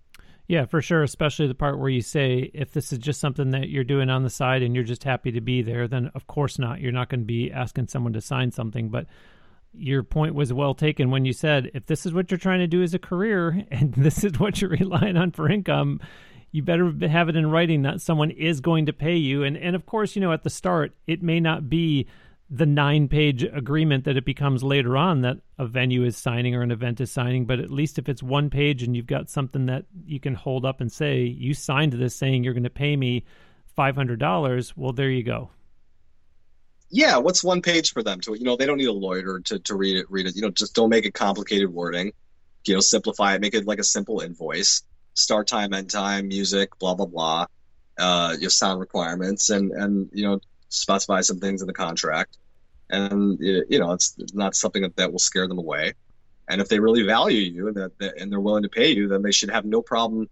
Yeah, 0.47 0.65
for 0.65 0.82
sure. 0.82 1.01
Especially 1.01 1.47
the 1.47 1.55
part 1.55 1.80
where 1.80 1.89
you 1.89 2.01
say, 2.01 2.51
if 2.53 2.72
this 2.72 2.93
is 2.93 2.99
just 2.99 3.19
something 3.19 3.51
that 3.51 3.69
you're 3.69 3.84
doing 3.84 4.09
on 4.09 4.24
the 4.24 4.30
side 4.30 4.61
and 4.61 4.76
you're 4.76 4.84
just 4.84 5.03
happy 5.03 5.32
to 5.32 5.41
be 5.41 5.61
there, 5.61 5.88
then 5.88 6.11
of 6.13 6.28
course 6.28 6.59
not. 6.59 6.80
You're 6.80 6.91
not 6.91 7.09
going 7.09 7.22
to 7.22 7.26
be 7.26 7.51
asking 7.51 7.88
someone 7.88 8.13
to 8.13 8.22
sign 8.22 8.51
something. 8.51 8.89
But 8.89 9.07
your 9.74 10.03
point 10.03 10.36
was 10.36 10.53
well 10.53 10.76
taken 10.76 11.09
when 11.09 11.26
you 11.26 11.34
said, 11.34 11.72
if 11.74 11.88
this 11.88 12.05
is 12.05 12.13
what 12.13 12.30
you're 12.30 12.38
trying 12.38 12.59
to 12.59 12.67
do 12.67 12.84
as 12.84 12.93
a 12.93 12.99
career 12.99 13.65
and 13.72 13.93
this 13.93 14.24
is 14.24 14.39
what 14.39 14.61
you're 14.61 14.69
relying 14.69 15.17
on 15.17 15.32
for 15.32 15.49
income, 15.49 15.99
you 16.51 16.61
better 16.61 16.93
have 17.07 17.30
it 17.30 17.36
in 17.36 17.49
writing 17.49 17.82
that 17.84 18.01
someone 18.01 18.30
is 18.30 18.59
going 18.59 18.86
to 18.86 18.93
pay 18.93 19.15
you. 19.15 19.43
And 19.43 19.57
and 19.57 19.76
of 19.76 19.88
course, 19.88 20.15
you 20.15 20.22
know, 20.22 20.34
at 20.34 20.43
the 20.43 20.49
start, 20.51 20.93
it 21.07 21.24
may 21.24 21.39
not 21.39 21.67
be 21.69 22.07
the 22.54 22.66
nine 22.66 23.08
page 23.08 23.43
agreement 23.43 24.04
that 24.04 24.18
it 24.18 24.26
becomes 24.26 24.62
later 24.62 24.97
on 24.97 25.22
that 25.22 25.38
a 25.58 25.66
venue 25.66 26.04
is 26.04 26.18
signing 26.18 26.54
or 26.54 26.62
an 26.62 26.70
event 26.72 26.99
is 26.99 27.10
signing, 27.10 27.45
but 27.45 27.60
at 27.60 27.72
least 27.72 27.97
if 27.97 28.10
it's 28.10 28.22
one 28.22 28.49
page 28.49 28.84
and 28.84 28.93
you've 28.93 29.08
got 29.08 29.30
something 29.30 29.68
that 29.68 29.86
you 30.06 30.20
can 30.20 30.36
hold 30.36 30.66
up 30.66 30.82
and 30.82 30.91
say, 30.91 31.22
you 31.22 31.54
signed 31.54 31.93
this 31.93 32.14
saying 32.14 32.43
you're 32.43 32.54
going 32.54 32.64
to 32.64 32.70
pay 32.70 32.97
me 32.97 33.24
$500, 33.78 34.74
well, 34.76 34.91
there 34.91 35.10
you 35.10 35.24
go. 35.24 35.49
Yeah, 36.89 37.18
what's 37.18 37.41
one 37.41 37.62
page 37.62 37.93
for 37.93 38.04
them 38.04 38.20
to, 38.20 38.34
you 38.34 38.43
know, 38.43 38.58
they 38.58 38.66
don't 38.66 38.78
need 38.78 38.89
a 38.89 38.91
lawyer 38.91 39.39
to, 39.39 39.60
to 39.60 39.76
read 39.76 39.95
it, 39.95 40.12
read 40.12 40.28
it, 40.28 40.36
you 40.36 40.41
know, 40.41 40.49
just 40.49 40.76
don't 40.76 40.89
make 40.89 41.06
it 41.06 41.14
complicated 41.14 41.74
wording, 41.74 42.12
you 42.66 42.74
know, 42.74 42.82
simplify 42.82 43.34
it, 43.34 43.39
make 43.39 43.54
it 43.54 43.66
like 43.66 43.80
a 43.80 43.84
simple 43.86 44.20
invoice, 44.20 44.84
start 45.14 45.47
time, 45.47 45.74
end 45.74 45.89
time, 45.89 46.28
music, 46.28 46.78
blah, 46.80 46.95
blah, 46.95 47.06
blah, 47.06 47.45
uh, 47.97 48.36
your 48.38 48.49
sound 48.49 48.82
requirements 48.82 49.49
and, 49.49 49.72
and, 49.72 50.10
you 50.12 50.24
know, 50.28 50.41
specify 50.68 51.22
some 51.22 51.39
things 51.39 51.62
in 51.62 51.68
the 51.68 51.74
contract, 51.74 52.38
and 52.92 53.38
you 53.39 53.80
know 53.80 53.92
it's 53.92 54.16
not 54.34 54.56
something 54.56 54.82
that, 54.82 54.96
that 54.98 55.12
will 55.12 55.20
scare 55.20 55.48
them 55.48 55.58
away. 55.58 55.94
And 56.48 56.60
if 56.60 56.68
they 56.68 56.80
really 56.80 57.04
value 57.04 57.39
you 57.42 57.68
and 57.68 57.78
that, 57.78 57.98
that 58.00 58.18
and 58.18 58.32
they're 58.32 58.39
willing 58.42 58.64
to 58.64 58.70
pay 58.70 58.92
you, 58.92 59.08
then 59.08 59.22
they 59.22 59.32
should 59.32 59.50
have 59.50 59.64
no 59.64 59.82
problem 59.82 60.30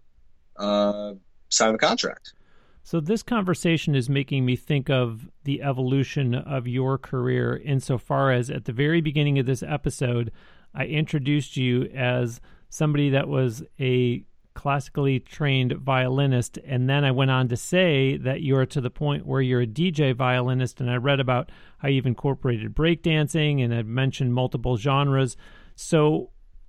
uh, 0.56 1.14
signing 1.48 1.72
the 1.72 1.78
contract. 1.78 2.34
So 2.82 3.00
this 3.00 3.22
conversation 3.22 3.94
is 3.94 4.08
making 4.08 4.44
me 4.44 4.56
think 4.56 4.90
of 4.90 5.28
the 5.44 5.62
evolution 5.62 6.34
of 6.34 6.66
your 6.66 6.98
career 6.98 7.56
insofar 7.56 8.32
as 8.32 8.50
at 8.50 8.64
the 8.64 8.72
very 8.72 9.00
beginning 9.00 9.38
of 9.38 9.46
this 9.46 9.62
episode, 9.62 10.32
I 10.74 10.86
introduced 10.86 11.56
you 11.56 11.84
as 11.94 12.40
somebody 12.68 13.10
that 13.10 13.28
was 13.28 13.62
a 13.78 14.24
classically 14.60 15.18
trained 15.18 15.72
violinist. 15.72 16.58
And 16.66 16.86
then 16.86 17.02
I 17.02 17.12
went 17.12 17.30
on 17.30 17.48
to 17.48 17.56
say 17.56 18.18
that 18.18 18.42
you're 18.42 18.66
to 18.66 18.80
the 18.82 18.90
point 18.90 19.24
where 19.24 19.40
you're 19.40 19.62
a 19.62 19.66
DJ 19.66 20.14
violinist. 20.14 20.82
And 20.82 20.90
I 20.90 20.96
read 20.96 21.18
about 21.18 21.48
how 21.78 21.88
you've 21.88 22.04
incorporated 22.04 22.74
breakdancing 22.74 23.64
and 23.64 23.72
had 23.72 23.86
mentioned 23.86 24.34
multiple 24.34 24.76
genres. 24.76 25.38
So, 25.76 26.28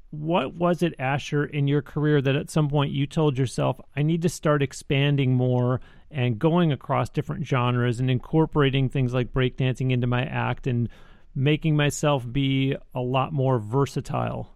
what 0.09 0.55
was 0.55 0.81
it, 0.81 0.93
Asher, 0.99 1.43
in 1.43 1.67
your 1.67 1.81
career 1.81 2.21
that 2.21 2.35
at 2.35 2.49
some 2.49 2.69
point 2.69 2.93
you 2.93 3.05
told 3.07 3.37
yourself, 3.37 3.81
I 3.93 4.03
need 4.03 4.21
to 4.21 4.29
start 4.29 4.63
expanding 4.63 5.33
more 5.33 5.81
and 6.09 6.39
going 6.39 6.71
across 6.71 7.09
different 7.09 7.45
genres 7.45 7.99
and 7.99 8.09
incorporating 8.09 8.87
things 8.87 9.13
like 9.13 9.33
breakdancing 9.33 9.91
into 9.91 10.07
my 10.07 10.23
act 10.23 10.65
and 10.65 10.87
making 11.35 11.75
myself 11.75 12.25
be 12.31 12.75
a 12.95 13.01
lot 13.01 13.33
more 13.33 13.59
versatile? 13.59 14.49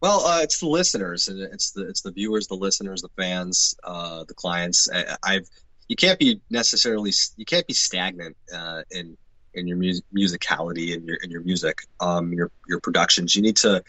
Well, 0.00 0.20
uh, 0.26 0.40
it's 0.42 0.58
the 0.60 0.68
listeners, 0.68 1.28
and 1.28 1.40
it's 1.40 1.70
the 1.70 1.88
it's 1.88 2.02
the 2.02 2.12
viewers, 2.12 2.46
the 2.46 2.54
listeners, 2.54 3.02
the 3.02 3.08
fans, 3.16 3.74
uh, 3.82 4.24
the 4.24 4.34
clients. 4.34 4.88
I, 4.92 5.16
I've 5.22 5.48
you 5.88 5.96
can't 5.96 6.18
be 6.18 6.40
necessarily 6.50 7.12
you 7.36 7.44
can't 7.44 7.66
be 7.66 7.74
stagnant 7.74 8.36
uh, 8.54 8.82
in 8.90 9.16
in 9.54 9.66
your 9.68 9.76
music, 9.76 10.04
musicality 10.14 10.94
and 10.94 11.06
your 11.06 11.16
in 11.16 11.30
your 11.30 11.42
music, 11.42 11.82
um, 12.00 12.32
your 12.32 12.50
your 12.68 12.80
productions. 12.80 13.34
You 13.34 13.42
need 13.42 13.56
to, 13.58 13.82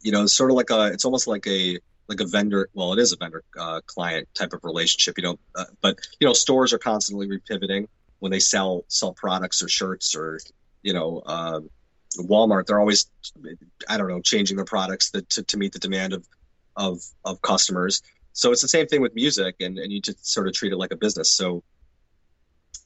you 0.00 0.12
know, 0.12 0.26
sort 0.26 0.50
of 0.50 0.56
like 0.56 0.70
a 0.70 0.86
it's 0.86 1.04
almost 1.04 1.26
like 1.26 1.46
a 1.46 1.78
like 2.08 2.20
a 2.20 2.26
vendor. 2.26 2.68
Well, 2.72 2.92
it 2.92 2.98
is 2.98 3.12
a 3.12 3.16
vendor 3.16 3.44
uh, 3.58 3.80
client 3.86 4.28
type 4.34 4.52
of 4.52 4.60
relationship. 4.64 5.18
You 5.18 5.24
know, 5.24 5.38
uh, 5.54 5.64
but 5.80 5.98
you 6.20 6.26
know, 6.26 6.32
stores 6.32 6.72
are 6.72 6.78
constantly 6.78 7.28
repivoting 7.28 7.88
when 8.18 8.32
they 8.32 8.40
sell 8.40 8.84
sell 8.88 9.12
products 9.12 9.62
or 9.62 9.68
shirts 9.68 10.14
or 10.14 10.40
you 10.82 10.92
know. 10.92 11.22
Um, 11.26 11.70
Walmart, 12.22 12.66
they're 12.66 12.80
always, 12.80 13.10
I 13.88 13.96
don't 13.96 14.08
know, 14.08 14.20
changing 14.20 14.56
their 14.56 14.64
products 14.64 15.10
that, 15.10 15.28
to, 15.30 15.42
to 15.44 15.56
meet 15.56 15.72
the 15.72 15.78
demand 15.78 16.12
of, 16.12 16.26
of, 16.76 17.00
of 17.24 17.42
customers. 17.42 18.02
So 18.32 18.52
it's 18.52 18.62
the 18.62 18.68
same 18.68 18.86
thing 18.86 19.00
with 19.00 19.14
music, 19.14 19.56
and, 19.60 19.78
and 19.78 19.92
you 19.92 20.00
just 20.00 20.24
sort 20.26 20.46
of 20.46 20.54
treat 20.54 20.72
it 20.72 20.76
like 20.76 20.92
a 20.92 20.96
business. 20.96 21.32
So, 21.32 21.64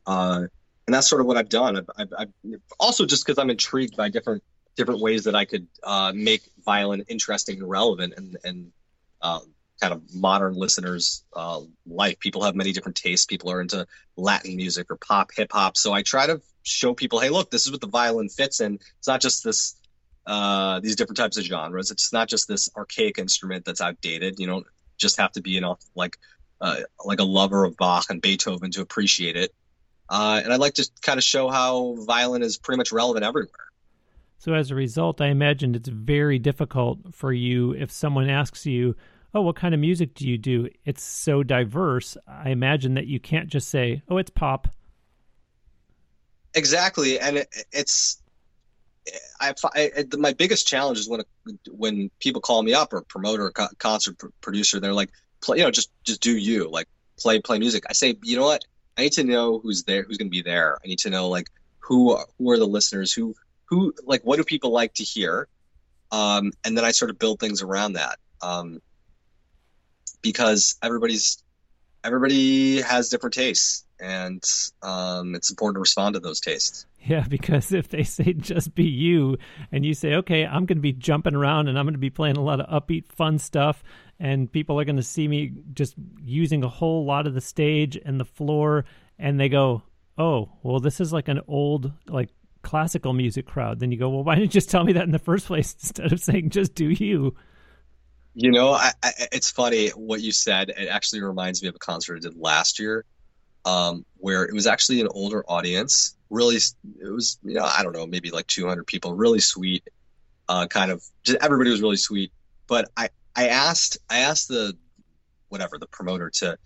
uh, 0.06 0.46
and 0.86 0.94
that's 0.94 1.08
sort 1.08 1.20
of 1.20 1.26
what 1.26 1.36
I've 1.36 1.48
done. 1.48 1.76
I've, 1.76 1.88
I've, 1.96 2.12
I've 2.18 2.60
also 2.80 3.06
just 3.06 3.26
because 3.26 3.38
I'm 3.38 3.50
intrigued 3.50 3.96
by 3.96 4.08
different 4.08 4.42
different 4.74 5.00
ways 5.00 5.24
that 5.24 5.34
I 5.34 5.44
could 5.44 5.66
uh, 5.84 6.12
make 6.14 6.42
violin 6.64 7.04
interesting 7.08 7.58
and 7.60 7.68
relevant, 7.68 8.14
and 8.16 8.36
and 8.42 8.72
uh, 9.20 9.40
kind 9.80 9.92
of 9.92 10.02
modern 10.14 10.54
listeners' 10.54 11.24
uh, 11.34 11.60
life. 11.86 12.18
People 12.18 12.44
have 12.44 12.54
many 12.54 12.72
different 12.72 12.96
tastes. 12.96 13.26
People 13.26 13.50
are 13.50 13.60
into 13.60 13.86
Latin 14.16 14.56
music 14.56 14.90
or 14.90 14.96
pop, 14.96 15.30
hip 15.36 15.52
hop. 15.52 15.76
So 15.76 15.92
I 15.92 16.02
try 16.02 16.26
to 16.26 16.40
show 16.62 16.94
people, 16.94 17.20
hey, 17.20 17.30
look, 17.30 17.50
this 17.50 17.66
is 17.66 17.72
what 17.72 17.80
the 17.80 17.88
violin 17.88 18.28
fits 18.28 18.60
in. 18.60 18.78
It's 18.98 19.08
not 19.08 19.20
just 19.20 19.44
this 19.44 19.76
uh, 20.26 20.80
these 20.80 20.96
different 20.96 21.16
types 21.16 21.36
of 21.36 21.44
genres. 21.44 21.90
It's 21.90 22.12
not 22.12 22.28
just 22.28 22.46
this 22.46 22.68
archaic 22.76 23.18
instrument 23.18 23.64
that's 23.64 23.80
outdated. 23.80 24.38
You 24.38 24.46
don't 24.46 24.66
just 24.96 25.16
have 25.18 25.32
to 25.32 25.42
be, 25.42 25.58
know, 25.60 25.78
like 25.94 26.18
uh, 26.60 26.80
like 27.04 27.18
a 27.18 27.24
lover 27.24 27.64
of 27.64 27.76
Bach 27.76 28.06
and 28.08 28.22
Beethoven 28.22 28.70
to 28.72 28.82
appreciate 28.82 29.36
it. 29.36 29.52
Uh, 30.08 30.40
and 30.44 30.52
I'd 30.52 30.60
like 30.60 30.74
to 30.74 30.88
kind 31.00 31.18
of 31.18 31.24
show 31.24 31.48
how 31.48 31.96
violin 32.06 32.42
is 32.42 32.56
pretty 32.56 32.76
much 32.76 32.92
relevant 32.92 33.24
everywhere. 33.24 33.50
So 34.38 34.54
as 34.54 34.70
a 34.70 34.74
result, 34.74 35.20
I 35.20 35.28
imagine 35.28 35.74
it's 35.74 35.88
very 35.88 36.38
difficult 36.38 37.14
for 37.14 37.32
you 37.32 37.72
if 37.72 37.90
someone 37.90 38.28
asks 38.28 38.66
you, 38.66 38.94
"Oh, 39.34 39.42
what 39.42 39.56
kind 39.56 39.74
of 39.74 39.80
music 39.80 40.14
do 40.14 40.28
you 40.28 40.38
do?" 40.38 40.68
It's 40.84 41.02
so 41.02 41.42
diverse. 41.42 42.16
I 42.26 42.50
imagine 42.50 42.94
that 42.94 43.06
you 43.06 43.18
can't 43.18 43.48
just 43.48 43.68
say, 43.68 44.02
"Oh, 44.08 44.18
it's 44.18 44.30
pop." 44.30 44.68
Exactly, 46.54 47.18
and 47.18 47.38
it, 47.38 47.48
it's 47.72 48.22
I, 49.40 49.54
I, 49.74 50.04
my 50.16 50.32
biggest 50.32 50.66
challenge 50.66 50.98
is 50.98 51.08
when 51.08 51.22
when 51.70 52.10
people 52.20 52.40
call 52.40 52.62
me 52.62 52.74
up 52.74 52.92
or 52.92 53.02
promoter 53.02 53.46
or 53.46 53.68
concert 53.78 54.16
producer, 54.40 54.78
they're 54.78 54.92
like, 54.92 55.10
play, 55.40 55.58
you 55.58 55.64
know, 55.64 55.70
just 55.70 55.90
just 56.04 56.20
do 56.20 56.36
you 56.36 56.70
like 56.70 56.88
play 57.18 57.40
play 57.40 57.58
music. 57.58 57.84
I 57.88 57.94
say, 57.94 58.16
you 58.22 58.36
know 58.36 58.44
what? 58.44 58.64
I 58.96 59.02
need 59.02 59.12
to 59.14 59.24
know 59.24 59.58
who's 59.58 59.84
there, 59.84 60.02
who's 60.02 60.18
going 60.18 60.28
to 60.28 60.30
be 60.30 60.42
there. 60.42 60.78
I 60.84 60.86
need 60.86 61.00
to 61.00 61.10
know 61.10 61.28
like 61.28 61.48
who 61.80 62.16
who 62.38 62.50
are 62.50 62.58
the 62.58 62.66
listeners, 62.66 63.12
who 63.12 63.34
who 63.66 63.94
like 64.04 64.22
what 64.22 64.36
do 64.36 64.44
people 64.44 64.70
like 64.70 64.94
to 64.94 65.04
hear, 65.04 65.48
um, 66.12 66.52
and 66.64 66.76
then 66.76 66.84
I 66.84 66.92
sort 66.92 67.10
of 67.10 67.18
build 67.18 67.40
things 67.40 67.62
around 67.62 67.94
that. 67.94 68.18
Um, 68.40 68.80
because 70.20 70.76
everybody's 70.82 71.42
everybody 72.04 72.80
has 72.82 73.08
different 73.08 73.34
tastes 73.34 73.84
and 74.02 74.44
um, 74.82 75.34
it's 75.34 75.50
important 75.50 75.76
to 75.76 75.80
respond 75.80 76.14
to 76.14 76.20
those 76.20 76.40
tastes. 76.40 76.86
Yeah, 77.00 77.24
because 77.28 77.72
if 77.72 77.88
they 77.88 78.02
say 78.02 78.32
just 78.32 78.74
be 78.74 78.84
you 78.84 79.38
and 79.70 79.86
you 79.86 79.94
say, 79.94 80.14
okay, 80.14 80.44
I'm 80.44 80.66
going 80.66 80.78
to 80.78 80.82
be 80.82 80.92
jumping 80.92 81.34
around 81.34 81.68
and 81.68 81.78
I'm 81.78 81.86
going 81.86 81.94
to 81.94 81.98
be 81.98 82.10
playing 82.10 82.36
a 82.36 82.42
lot 82.42 82.60
of 82.60 82.82
upbeat, 82.82 83.06
fun 83.06 83.38
stuff, 83.38 83.82
and 84.18 84.50
people 84.50 84.78
are 84.78 84.84
going 84.84 84.96
to 84.96 85.02
see 85.02 85.26
me 85.28 85.52
just 85.72 85.94
using 86.20 86.64
a 86.64 86.68
whole 86.68 87.04
lot 87.04 87.26
of 87.26 87.34
the 87.34 87.40
stage 87.40 87.96
and 88.04 88.20
the 88.20 88.24
floor, 88.24 88.84
and 89.18 89.38
they 89.38 89.48
go, 89.48 89.82
oh, 90.18 90.50
well, 90.62 90.80
this 90.80 91.00
is 91.00 91.12
like 91.12 91.28
an 91.28 91.40
old, 91.46 91.92
like 92.08 92.28
classical 92.62 93.12
music 93.12 93.46
crowd. 93.46 93.80
Then 93.80 93.92
you 93.92 93.98
go, 93.98 94.08
well, 94.08 94.24
why 94.24 94.34
didn't 94.34 94.54
you 94.54 94.60
just 94.60 94.70
tell 94.70 94.84
me 94.84 94.92
that 94.94 95.04
in 95.04 95.12
the 95.12 95.18
first 95.18 95.46
place 95.48 95.74
instead 95.74 96.12
of 96.12 96.20
saying 96.20 96.50
just 96.50 96.74
do 96.74 96.90
you? 96.90 97.34
You 98.34 98.50
know, 98.50 98.72
I, 98.72 98.92
I, 99.02 99.10
it's 99.32 99.50
funny 99.50 99.88
what 99.88 100.22
you 100.22 100.32
said. 100.32 100.70
It 100.70 100.88
actually 100.88 101.22
reminds 101.22 101.62
me 101.62 101.68
of 101.68 101.74
a 101.74 101.78
concert 101.78 102.16
I 102.16 102.20
did 102.20 102.36
last 102.36 102.78
year, 102.78 103.04
um, 103.64 104.04
where 104.16 104.44
it 104.44 104.54
was 104.54 104.66
actually 104.66 105.00
an 105.00 105.08
older 105.10 105.44
audience. 105.48 106.16
Really, 106.30 106.56
it 106.56 107.12
was 107.12 107.38
you 107.42 107.54
know 107.54 107.64
I 107.64 107.82
don't 107.82 107.92
know 107.92 108.06
maybe 108.06 108.30
like 108.30 108.46
200 108.46 108.86
people. 108.86 109.14
Really 109.14 109.40
sweet, 109.40 109.88
uh, 110.48 110.66
kind 110.66 110.90
of. 110.90 111.02
Just, 111.22 111.38
everybody 111.42 111.70
was 111.70 111.82
really 111.82 111.96
sweet. 111.96 112.32
But 112.66 112.90
I 112.96 113.10
I 113.36 113.48
asked 113.48 113.98
I 114.08 114.20
asked 114.20 114.48
the 114.48 114.76
whatever 115.48 115.78
the 115.78 115.86
promoter 115.86 116.30
to 116.30 116.58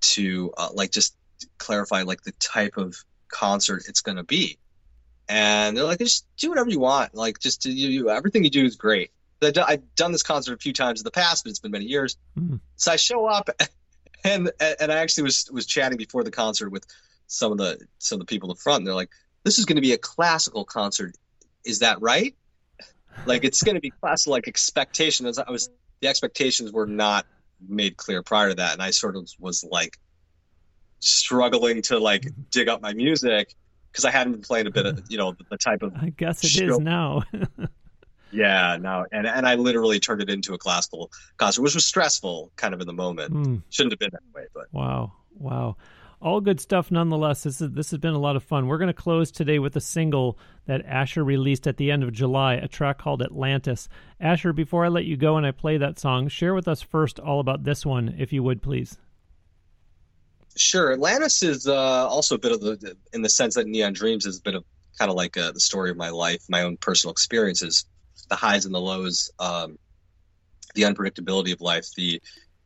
to 0.00 0.52
uh, 0.56 0.68
like 0.72 0.90
just 0.90 1.16
clarify 1.58 2.02
like 2.02 2.22
the 2.22 2.32
type 2.32 2.76
of 2.76 2.96
concert 3.28 3.84
it's 3.88 4.00
going 4.00 4.16
to 4.16 4.24
be 4.24 4.58
and 5.28 5.76
they're 5.76 5.84
like 5.84 6.00
just 6.00 6.26
do 6.36 6.48
whatever 6.48 6.68
you 6.68 6.80
want 6.80 7.14
like 7.14 7.38
just 7.38 7.64
you, 7.64 7.88
you 7.88 8.10
everything 8.10 8.42
you 8.42 8.50
do 8.50 8.64
is 8.64 8.74
great 8.76 9.12
I've 9.42 9.94
done 9.94 10.12
this 10.12 10.22
concert 10.22 10.54
a 10.54 10.58
few 10.58 10.72
times 10.72 11.00
in 11.00 11.04
the 11.04 11.10
past, 11.10 11.44
but 11.44 11.50
it's 11.50 11.60
been 11.60 11.70
many 11.70 11.86
years. 11.86 12.16
Mm-hmm. 12.38 12.56
So 12.76 12.92
I 12.92 12.96
show 12.96 13.26
up, 13.26 13.48
and 14.24 14.50
and 14.60 14.92
I 14.92 14.96
actually 14.96 15.24
was 15.24 15.50
was 15.52 15.66
chatting 15.66 15.98
before 15.98 16.24
the 16.24 16.30
concert 16.30 16.70
with 16.70 16.86
some 17.26 17.52
of 17.52 17.58
the 17.58 17.78
some 17.98 18.20
of 18.20 18.26
the 18.26 18.30
people 18.30 18.50
in 18.50 18.56
the 18.56 18.60
front. 18.60 18.78
And 18.78 18.86
they're 18.86 18.94
like, 18.94 19.10
"This 19.44 19.58
is 19.58 19.64
going 19.64 19.76
to 19.76 19.82
be 19.82 19.92
a 19.92 19.98
classical 19.98 20.64
concert. 20.64 21.16
Is 21.64 21.80
that 21.80 22.00
right? 22.00 22.34
Like 23.26 23.44
it's 23.44 23.62
going 23.62 23.74
to 23.74 23.80
be 23.80 23.90
classical, 23.90 24.32
like 24.32 24.48
expectations. 24.48 25.38
I 25.38 25.50
was 25.50 25.70
the 26.00 26.08
expectations 26.08 26.72
were 26.72 26.86
not 26.86 27.26
made 27.66 27.96
clear 27.96 28.22
prior 28.22 28.50
to 28.50 28.54
that, 28.56 28.72
and 28.72 28.82
I 28.82 28.90
sort 28.90 29.16
of 29.16 29.28
was 29.38 29.64
like 29.64 29.98
struggling 31.00 31.82
to 31.82 31.98
like 31.98 32.26
dig 32.50 32.68
up 32.68 32.80
my 32.80 32.92
music 32.92 33.54
because 33.90 34.04
I 34.04 34.10
hadn't 34.10 34.34
been 34.34 34.42
playing 34.42 34.66
a 34.66 34.70
bit 34.70 34.86
of 34.86 35.02
you 35.08 35.18
know 35.18 35.34
the 35.50 35.56
type 35.56 35.82
of. 35.82 35.94
I 35.96 36.10
guess 36.10 36.44
it 36.44 36.48
show. 36.48 36.64
is 36.64 36.78
now. 36.78 37.22
Yeah, 38.32 38.76
no, 38.80 39.06
and 39.10 39.26
and 39.26 39.46
I 39.46 39.56
literally 39.56 39.98
turned 39.98 40.22
it 40.22 40.30
into 40.30 40.54
a 40.54 40.58
classical 40.58 41.10
concert, 41.36 41.62
which 41.62 41.74
was 41.74 41.86
stressful, 41.86 42.52
kind 42.56 42.74
of 42.74 42.80
in 42.80 42.86
the 42.86 42.92
moment. 42.92 43.32
Mm. 43.32 43.62
Shouldn't 43.70 43.92
have 43.92 43.98
been 43.98 44.10
that 44.12 44.22
way, 44.34 44.46
but 44.54 44.66
wow, 44.72 45.12
wow, 45.34 45.76
all 46.20 46.40
good 46.40 46.60
stuff 46.60 46.90
nonetheless. 46.90 47.42
This 47.42 47.60
is 47.60 47.70
this 47.72 47.90
has 47.90 47.98
been 47.98 48.14
a 48.14 48.18
lot 48.18 48.36
of 48.36 48.44
fun. 48.44 48.66
We're 48.66 48.78
going 48.78 48.88
to 48.88 48.94
close 48.94 49.30
today 49.30 49.58
with 49.58 49.74
a 49.74 49.80
single 49.80 50.38
that 50.66 50.84
Asher 50.86 51.24
released 51.24 51.66
at 51.66 51.76
the 51.76 51.90
end 51.90 52.04
of 52.04 52.12
July, 52.12 52.54
a 52.54 52.68
track 52.68 52.98
called 52.98 53.22
Atlantis. 53.22 53.88
Asher, 54.20 54.52
before 54.52 54.84
I 54.84 54.88
let 54.88 55.04
you 55.04 55.16
go 55.16 55.36
and 55.36 55.46
I 55.46 55.50
play 55.50 55.78
that 55.78 55.98
song, 55.98 56.28
share 56.28 56.54
with 56.54 56.68
us 56.68 56.82
first 56.82 57.18
all 57.18 57.40
about 57.40 57.64
this 57.64 57.84
one, 57.84 58.14
if 58.18 58.32
you 58.32 58.42
would, 58.42 58.62
please. 58.62 58.96
Sure, 60.56 60.92
Atlantis 60.92 61.42
is 61.42 61.66
uh, 61.66 62.08
also 62.08 62.34
a 62.34 62.38
bit 62.38 62.52
of 62.52 62.60
the, 62.60 62.96
in 63.12 63.22
the 63.22 63.28
sense 63.28 63.54
that 63.54 63.66
Neon 63.66 63.92
Dreams 63.92 64.26
is 64.26 64.38
a 64.38 64.42
bit 64.42 64.54
of 64.54 64.64
kind 64.98 65.10
of 65.10 65.16
like 65.16 65.36
uh, 65.36 65.52
the 65.52 65.60
story 65.60 65.90
of 65.90 65.96
my 65.96 66.10
life, 66.10 66.42
my 66.48 66.62
own 66.62 66.76
personal 66.76 67.12
experiences 67.12 67.86
the 68.30 68.36
highs 68.36 68.64
and 68.64 68.74
the 68.74 68.80
lows, 68.80 69.30
um, 69.38 69.78
the 70.74 70.82
unpredictability 70.82 71.52
of 71.52 71.60
life. 71.60 71.86
The 71.94 72.22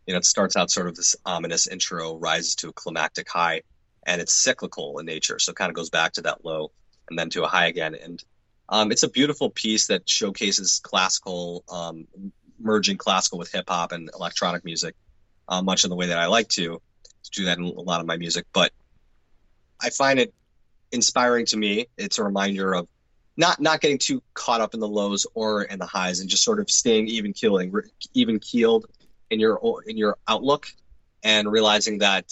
you 0.06 0.14
know 0.14 0.18
it 0.18 0.24
starts 0.24 0.54
out 0.54 0.70
sort 0.70 0.86
of 0.86 0.94
this 0.94 1.16
ominous 1.26 1.66
intro, 1.66 2.16
rises 2.16 2.54
to 2.56 2.68
a 2.68 2.72
climactic 2.72 3.28
high, 3.28 3.62
and 4.06 4.20
it's 4.20 4.32
cyclical 4.32 4.98
in 5.00 5.06
nature. 5.06 5.38
So 5.38 5.50
it 5.50 5.56
kind 5.56 5.70
of 5.70 5.74
goes 5.74 5.90
back 5.90 6.12
to 6.12 6.22
that 6.22 6.44
low 6.44 6.70
and 7.08 7.18
then 7.18 7.30
to 7.30 7.42
a 7.44 7.48
high 7.48 7.66
again. 7.66 7.94
And 7.94 8.22
um, 8.68 8.92
it's 8.92 9.02
a 9.02 9.08
beautiful 9.08 9.50
piece 9.50 9.88
that 9.88 10.08
showcases 10.08 10.80
classical, 10.82 11.64
um, 11.68 12.06
merging 12.58 12.96
classical 12.96 13.38
with 13.38 13.52
hip 13.52 13.64
hop 13.68 13.92
and 13.92 14.10
electronic 14.14 14.64
music, 14.64 14.94
uh, 15.48 15.62
much 15.62 15.84
in 15.84 15.90
the 15.90 15.96
way 15.96 16.06
that 16.06 16.18
I 16.18 16.26
like 16.26 16.48
to, 16.50 16.80
to 17.24 17.30
do 17.30 17.46
that 17.46 17.58
in 17.58 17.64
a 17.64 17.80
lot 17.80 18.00
of 18.00 18.06
my 18.06 18.16
music. 18.16 18.46
But 18.52 18.72
I 19.80 19.90
find 19.90 20.18
it 20.18 20.32
inspiring 20.92 21.46
to 21.46 21.56
me. 21.56 21.86
It's 21.98 22.18
a 22.18 22.24
reminder 22.24 22.74
of 22.74 22.88
not 23.36 23.60
not 23.60 23.80
getting 23.80 23.98
too 23.98 24.22
caught 24.32 24.60
up 24.60 24.74
in 24.74 24.80
the 24.80 24.88
lows 24.88 25.26
or 25.34 25.62
in 25.62 25.78
the 25.78 25.86
highs 25.86 26.20
and 26.20 26.28
just 26.28 26.44
sort 26.44 26.60
of 26.60 26.70
staying 26.70 27.08
even 27.08 27.32
keeling 27.32 27.72
even 28.14 28.38
keeled 28.38 28.86
in 29.30 29.40
your 29.40 29.60
in 29.86 29.96
your 29.96 30.16
outlook 30.28 30.68
and 31.22 31.50
realizing 31.50 31.98
that 31.98 32.26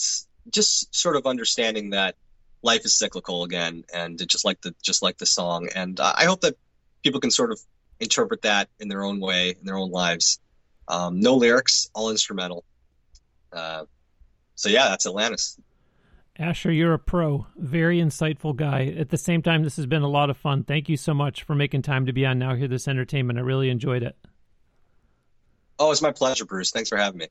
just 0.51 0.95
sort 0.95 1.17
of 1.17 1.27
understanding 1.27 1.91
that 1.91 2.15
life 2.63 2.85
is 2.85 2.95
cyclical 2.95 3.43
again 3.43 3.85
and 3.93 4.27
just 4.29 4.45
like 4.45 4.61
the 4.61 4.75
just 4.83 5.03
like 5.03 5.19
the 5.19 5.27
song. 5.27 5.69
And 5.75 5.99
i 6.01 6.25
hope 6.25 6.43
that 6.43 6.57
people 7.03 7.21
can 7.21 7.31
sort 7.31 7.51
of 7.51 7.61
interpret 7.99 8.43
that 8.43 8.69
in 8.79 8.89
their 8.89 9.05
own 9.05 9.21
way 9.21 9.51
in 9.51 9.67
their 9.67 9.77
own 9.77 9.91
lives. 9.91 10.39
Um, 10.89 11.21
no 11.21 11.37
lyrics 11.37 11.89
all 11.95 12.11
instrumental. 12.11 12.65
Uh, 13.53 13.85
so 14.55 14.69
yeah 14.69 14.89
that's 14.89 15.07
atlantis 15.07 15.59
Asher, 16.39 16.73
you're 16.73 16.95
a 16.95 16.99
pro. 16.99 17.47
Very 17.57 17.99
insightful 17.99 18.57
guy. 18.57 18.87
At 18.99 19.11
the 19.11 19.19
same 19.19 19.43
time, 19.43 19.63
this 19.63 19.77
has 19.77 19.87
been 19.87 20.03
a 20.03 20.09
lot 20.09 20.31
of 20.31 20.37
fun. 20.37 20.65
Thank 20.65 20.89
you 20.89 20.97
so 20.97 21.13
much 21.13 21.43
for 21.43 21.55
making 21.55 21.83
time 21.83 22.07
to 22.07 22.13
be 22.13 22.25
on 22.25 22.39
Now 22.39 22.55
Hear 22.55 22.69
This 22.69 22.89
Entertainment. 22.89 23.39
I 23.39 23.43
really 23.43 23.69
enjoyed 23.69 24.03
it. 24.03 24.17
Oh, 25.79 25.91
it's 25.91 26.01
my 26.01 26.13
pleasure, 26.13 26.47
Bruce. 26.47 26.71
Thanks 26.71 26.89
for 26.89 26.97
having 26.97 27.19
me. 27.19 27.29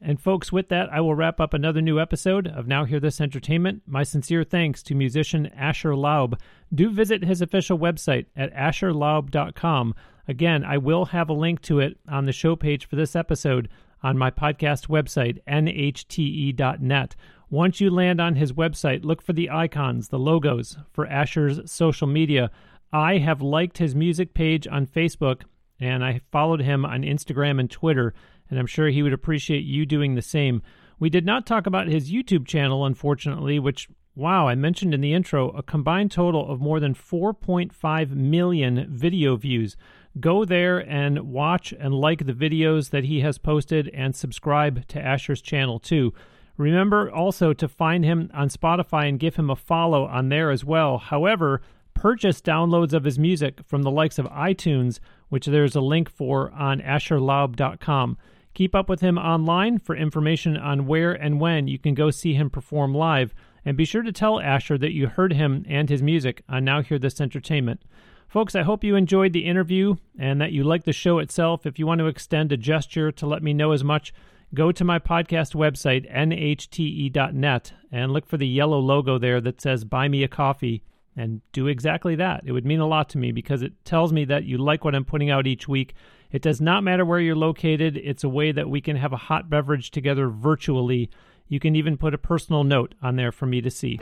And 0.00 0.20
folks, 0.20 0.50
with 0.50 0.68
that, 0.70 0.92
I 0.92 1.00
will 1.00 1.14
wrap 1.14 1.40
up 1.40 1.54
another 1.54 1.80
new 1.80 2.00
episode 2.00 2.48
of 2.48 2.66
Now 2.66 2.84
Hear 2.84 2.98
This 2.98 3.20
Entertainment. 3.20 3.82
My 3.86 4.02
sincere 4.02 4.44
thanks 4.44 4.82
to 4.84 4.94
musician 4.94 5.46
Asher 5.46 5.94
Laub. 5.94 6.40
Do 6.74 6.90
visit 6.90 7.22
his 7.22 7.40
official 7.40 7.78
website 7.78 8.26
at 8.34 8.52
asherlaub.com. 8.54 9.94
Again, 10.26 10.64
I 10.64 10.78
will 10.78 11.06
have 11.06 11.28
a 11.28 11.34
link 11.34 11.60
to 11.62 11.80
it 11.80 11.98
on 12.08 12.24
the 12.24 12.32
show 12.32 12.56
page 12.56 12.88
for 12.88 12.96
this 12.96 13.14
episode 13.14 13.68
on 14.02 14.18
my 14.18 14.30
podcast 14.30 14.88
website, 14.88 15.38
nhte.net. 15.46 17.16
Once 17.52 17.82
you 17.82 17.90
land 17.90 18.18
on 18.18 18.36
his 18.36 18.54
website, 18.54 19.04
look 19.04 19.20
for 19.20 19.34
the 19.34 19.50
icons, 19.50 20.08
the 20.08 20.18
logos 20.18 20.78
for 20.90 21.06
Asher's 21.06 21.70
social 21.70 22.06
media. 22.06 22.50
I 22.94 23.18
have 23.18 23.42
liked 23.42 23.76
his 23.76 23.94
music 23.94 24.32
page 24.32 24.66
on 24.66 24.86
Facebook 24.86 25.42
and 25.78 26.02
I 26.02 26.22
followed 26.30 26.62
him 26.62 26.86
on 26.86 27.02
Instagram 27.02 27.60
and 27.60 27.70
Twitter, 27.70 28.14
and 28.48 28.58
I'm 28.58 28.66
sure 28.66 28.88
he 28.88 29.02
would 29.02 29.12
appreciate 29.12 29.64
you 29.64 29.84
doing 29.84 30.14
the 30.14 30.22
same. 30.22 30.62
We 30.98 31.10
did 31.10 31.26
not 31.26 31.44
talk 31.44 31.66
about 31.66 31.88
his 31.88 32.10
YouTube 32.10 32.46
channel, 32.46 32.86
unfortunately, 32.86 33.58
which, 33.58 33.86
wow, 34.14 34.48
I 34.48 34.54
mentioned 34.54 34.94
in 34.94 35.02
the 35.02 35.12
intro, 35.12 35.50
a 35.50 35.62
combined 35.62 36.10
total 36.10 36.50
of 36.50 36.58
more 36.58 36.80
than 36.80 36.94
4.5 36.94 38.12
million 38.12 38.86
video 38.88 39.36
views. 39.36 39.76
Go 40.18 40.46
there 40.46 40.78
and 40.78 41.30
watch 41.30 41.74
and 41.78 41.92
like 41.92 42.24
the 42.24 42.32
videos 42.32 42.88
that 42.90 43.04
he 43.04 43.20
has 43.20 43.36
posted 43.36 43.90
and 43.92 44.16
subscribe 44.16 44.86
to 44.88 44.98
Asher's 44.98 45.42
channel 45.42 45.78
too. 45.78 46.14
Remember 46.56 47.10
also 47.10 47.52
to 47.52 47.68
find 47.68 48.04
him 48.04 48.30
on 48.34 48.48
Spotify 48.48 49.08
and 49.08 49.18
give 49.18 49.36
him 49.36 49.50
a 49.50 49.56
follow 49.56 50.04
on 50.06 50.28
there 50.28 50.50
as 50.50 50.64
well. 50.64 50.98
However, 50.98 51.62
purchase 51.94 52.40
downloads 52.40 52.92
of 52.92 53.04
his 53.04 53.18
music 53.18 53.60
from 53.66 53.82
the 53.82 53.90
likes 53.90 54.18
of 54.18 54.26
iTunes, 54.26 54.98
which 55.28 55.46
there's 55.46 55.76
a 55.76 55.80
link 55.80 56.10
for 56.10 56.50
on 56.52 56.80
asherlaub.com. 56.80 58.18
Keep 58.54 58.74
up 58.74 58.88
with 58.88 59.00
him 59.00 59.16
online 59.16 59.78
for 59.78 59.96
information 59.96 60.56
on 60.56 60.86
where 60.86 61.12
and 61.12 61.40
when 61.40 61.68
you 61.68 61.78
can 61.78 61.94
go 61.94 62.10
see 62.10 62.34
him 62.34 62.50
perform 62.50 62.94
live. 62.94 63.34
And 63.64 63.76
be 63.76 63.84
sure 63.84 64.02
to 64.02 64.12
tell 64.12 64.40
Asher 64.40 64.76
that 64.78 64.92
you 64.92 65.06
heard 65.06 65.32
him 65.32 65.64
and 65.68 65.88
his 65.88 66.02
music 66.02 66.42
on 66.48 66.64
Now 66.64 66.82
Hear 66.82 66.98
This 66.98 67.20
Entertainment. 67.20 67.80
Folks, 68.28 68.54
I 68.54 68.62
hope 68.62 68.82
you 68.82 68.96
enjoyed 68.96 69.32
the 69.32 69.46
interview 69.46 69.96
and 70.18 70.40
that 70.40 70.52
you 70.52 70.64
like 70.64 70.84
the 70.84 70.92
show 70.92 71.18
itself. 71.18 71.64
If 71.64 71.78
you 71.78 71.86
want 71.86 72.00
to 72.00 72.06
extend 72.06 72.50
a 72.50 72.56
gesture 72.56 73.12
to 73.12 73.26
let 73.26 73.42
me 73.42 73.54
know 73.54 73.72
as 73.72 73.84
much, 73.84 74.12
go 74.54 74.72
to 74.72 74.84
my 74.84 74.98
podcast 74.98 75.54
website, 75.54 76.10
nhte.net, 76.12 77.72
and 77.90 78.12
look 78.12 78.26
for 78.26 78.36
the 78.36 78.46
yellow 78.46 78.78
logo 78.78 79.18
there 79.18 79.40
that 79.40 79.60
says 79.60 79.84
Buy 79.84 80.08
Me 80.08 80.22
a 80.22 80.28
Coffee 80.28 80.82
and 81.16 81.40
do 81.52 81.66
exactly 81.66 82.14
that. 82.16 82.42
It 82.44 82.52
would 82.52 82.66
mean 82.66 82.80
a 82.80 82.86
lot 82.86 83.08
to 83.10 83.18
me 83.18 83.32
because 83.32 83.62
it 83.62 83.72
tells 83.84 84.12
me 84.12 84.24
that 84.26 84.44
you 84.44 84.58
like 84.58 84.84
what 84.84 84.94
I'm 84.94 85.04
putting 85.04 85.30
out 85.30 85.46
each 85.46 85.68
week. 85.68 85.94
It 86.30 86.42
does 86.42 86.60
not 86.60 86.82
matter 86.82 87.04
where 87.04 87.20
you're 87.20 87.36
located, 87.36 87.96
it's 87.98 88.24
a 88.24 88.28
way 88.28 88.52
that 88.52 88.70
we 88.70 88.80
can 88.80 88.96
have 88.96 89.12
a 89.12 89.18
hot 89.18 89.50
beverage 89.50 89.90
together 89.90 90.28
virtually. 90.28 91.10
You 91.48 91.60
can 91.60 91.76
even 91.76 91.98
put 91.98 92.14
a 92.14 92.18
personal 92.18 92.64
note 92.64 92.94
on 93.02 93.16
there 93.16 93.32
for 93.32 93.44
me 93.44 93.60
to 93.60 93.70
see. 93.70 94.00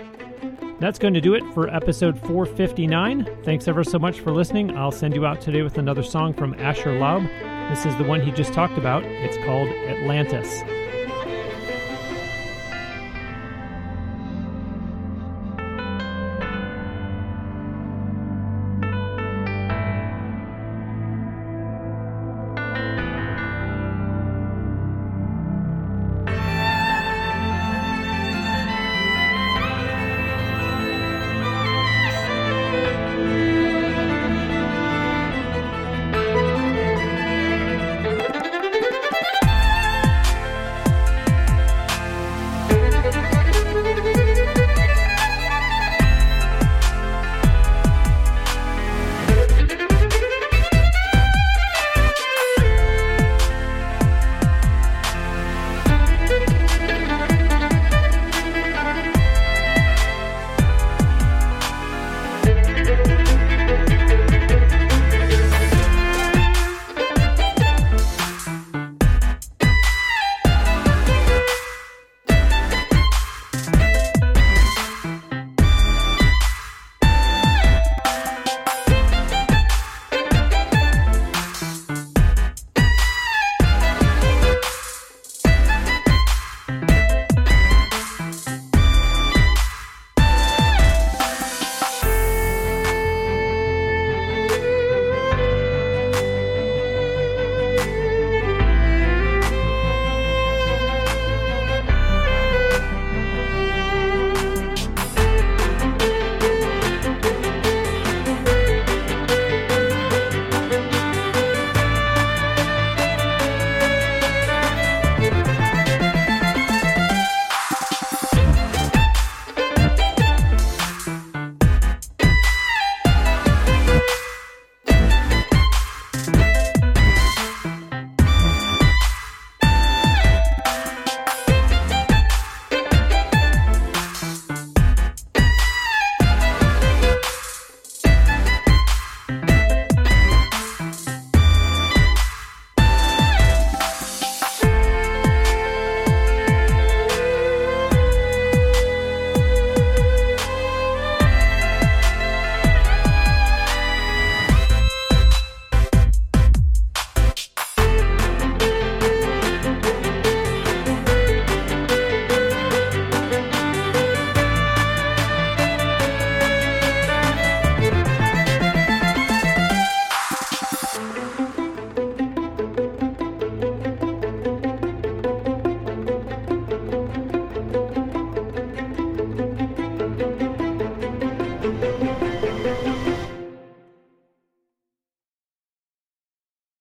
That's 0.79 0.99
going 0.99 1.15
to 1.15 1.21
do 1.21 1.35
it 1.35 1.43
for 1.53 1.69
episode 1.69 2.19
459. 2.21 3.43
Thanks 3.45 3.67
ever 3.67 3.83
so 3.83 3.99
much 3.99 4.21
for 4.21 4.33
listening. 4.33 4.77
I'll 4.77 4.93
send 4.93 5.15
you 5.15 5.27
out 5.27 5.41
today 5.41 5.63
with 5.63 5.79
another 5.79 6.03
song 6.03 6.33
from 6.33 6.55
Asher 6.55 6.99
Laub. 6.99 7.29
This 7.71 7.87
is 7.87 7.97
the 7.99 8.03
one 8.03 8.21
he 8.21 8.33
just 8.33 8.53
talked 8.53 8.77
about. 8.77 9.05
It's 9.05 9.37
called 9.45 9.69
Atlantis. 9.87 10.65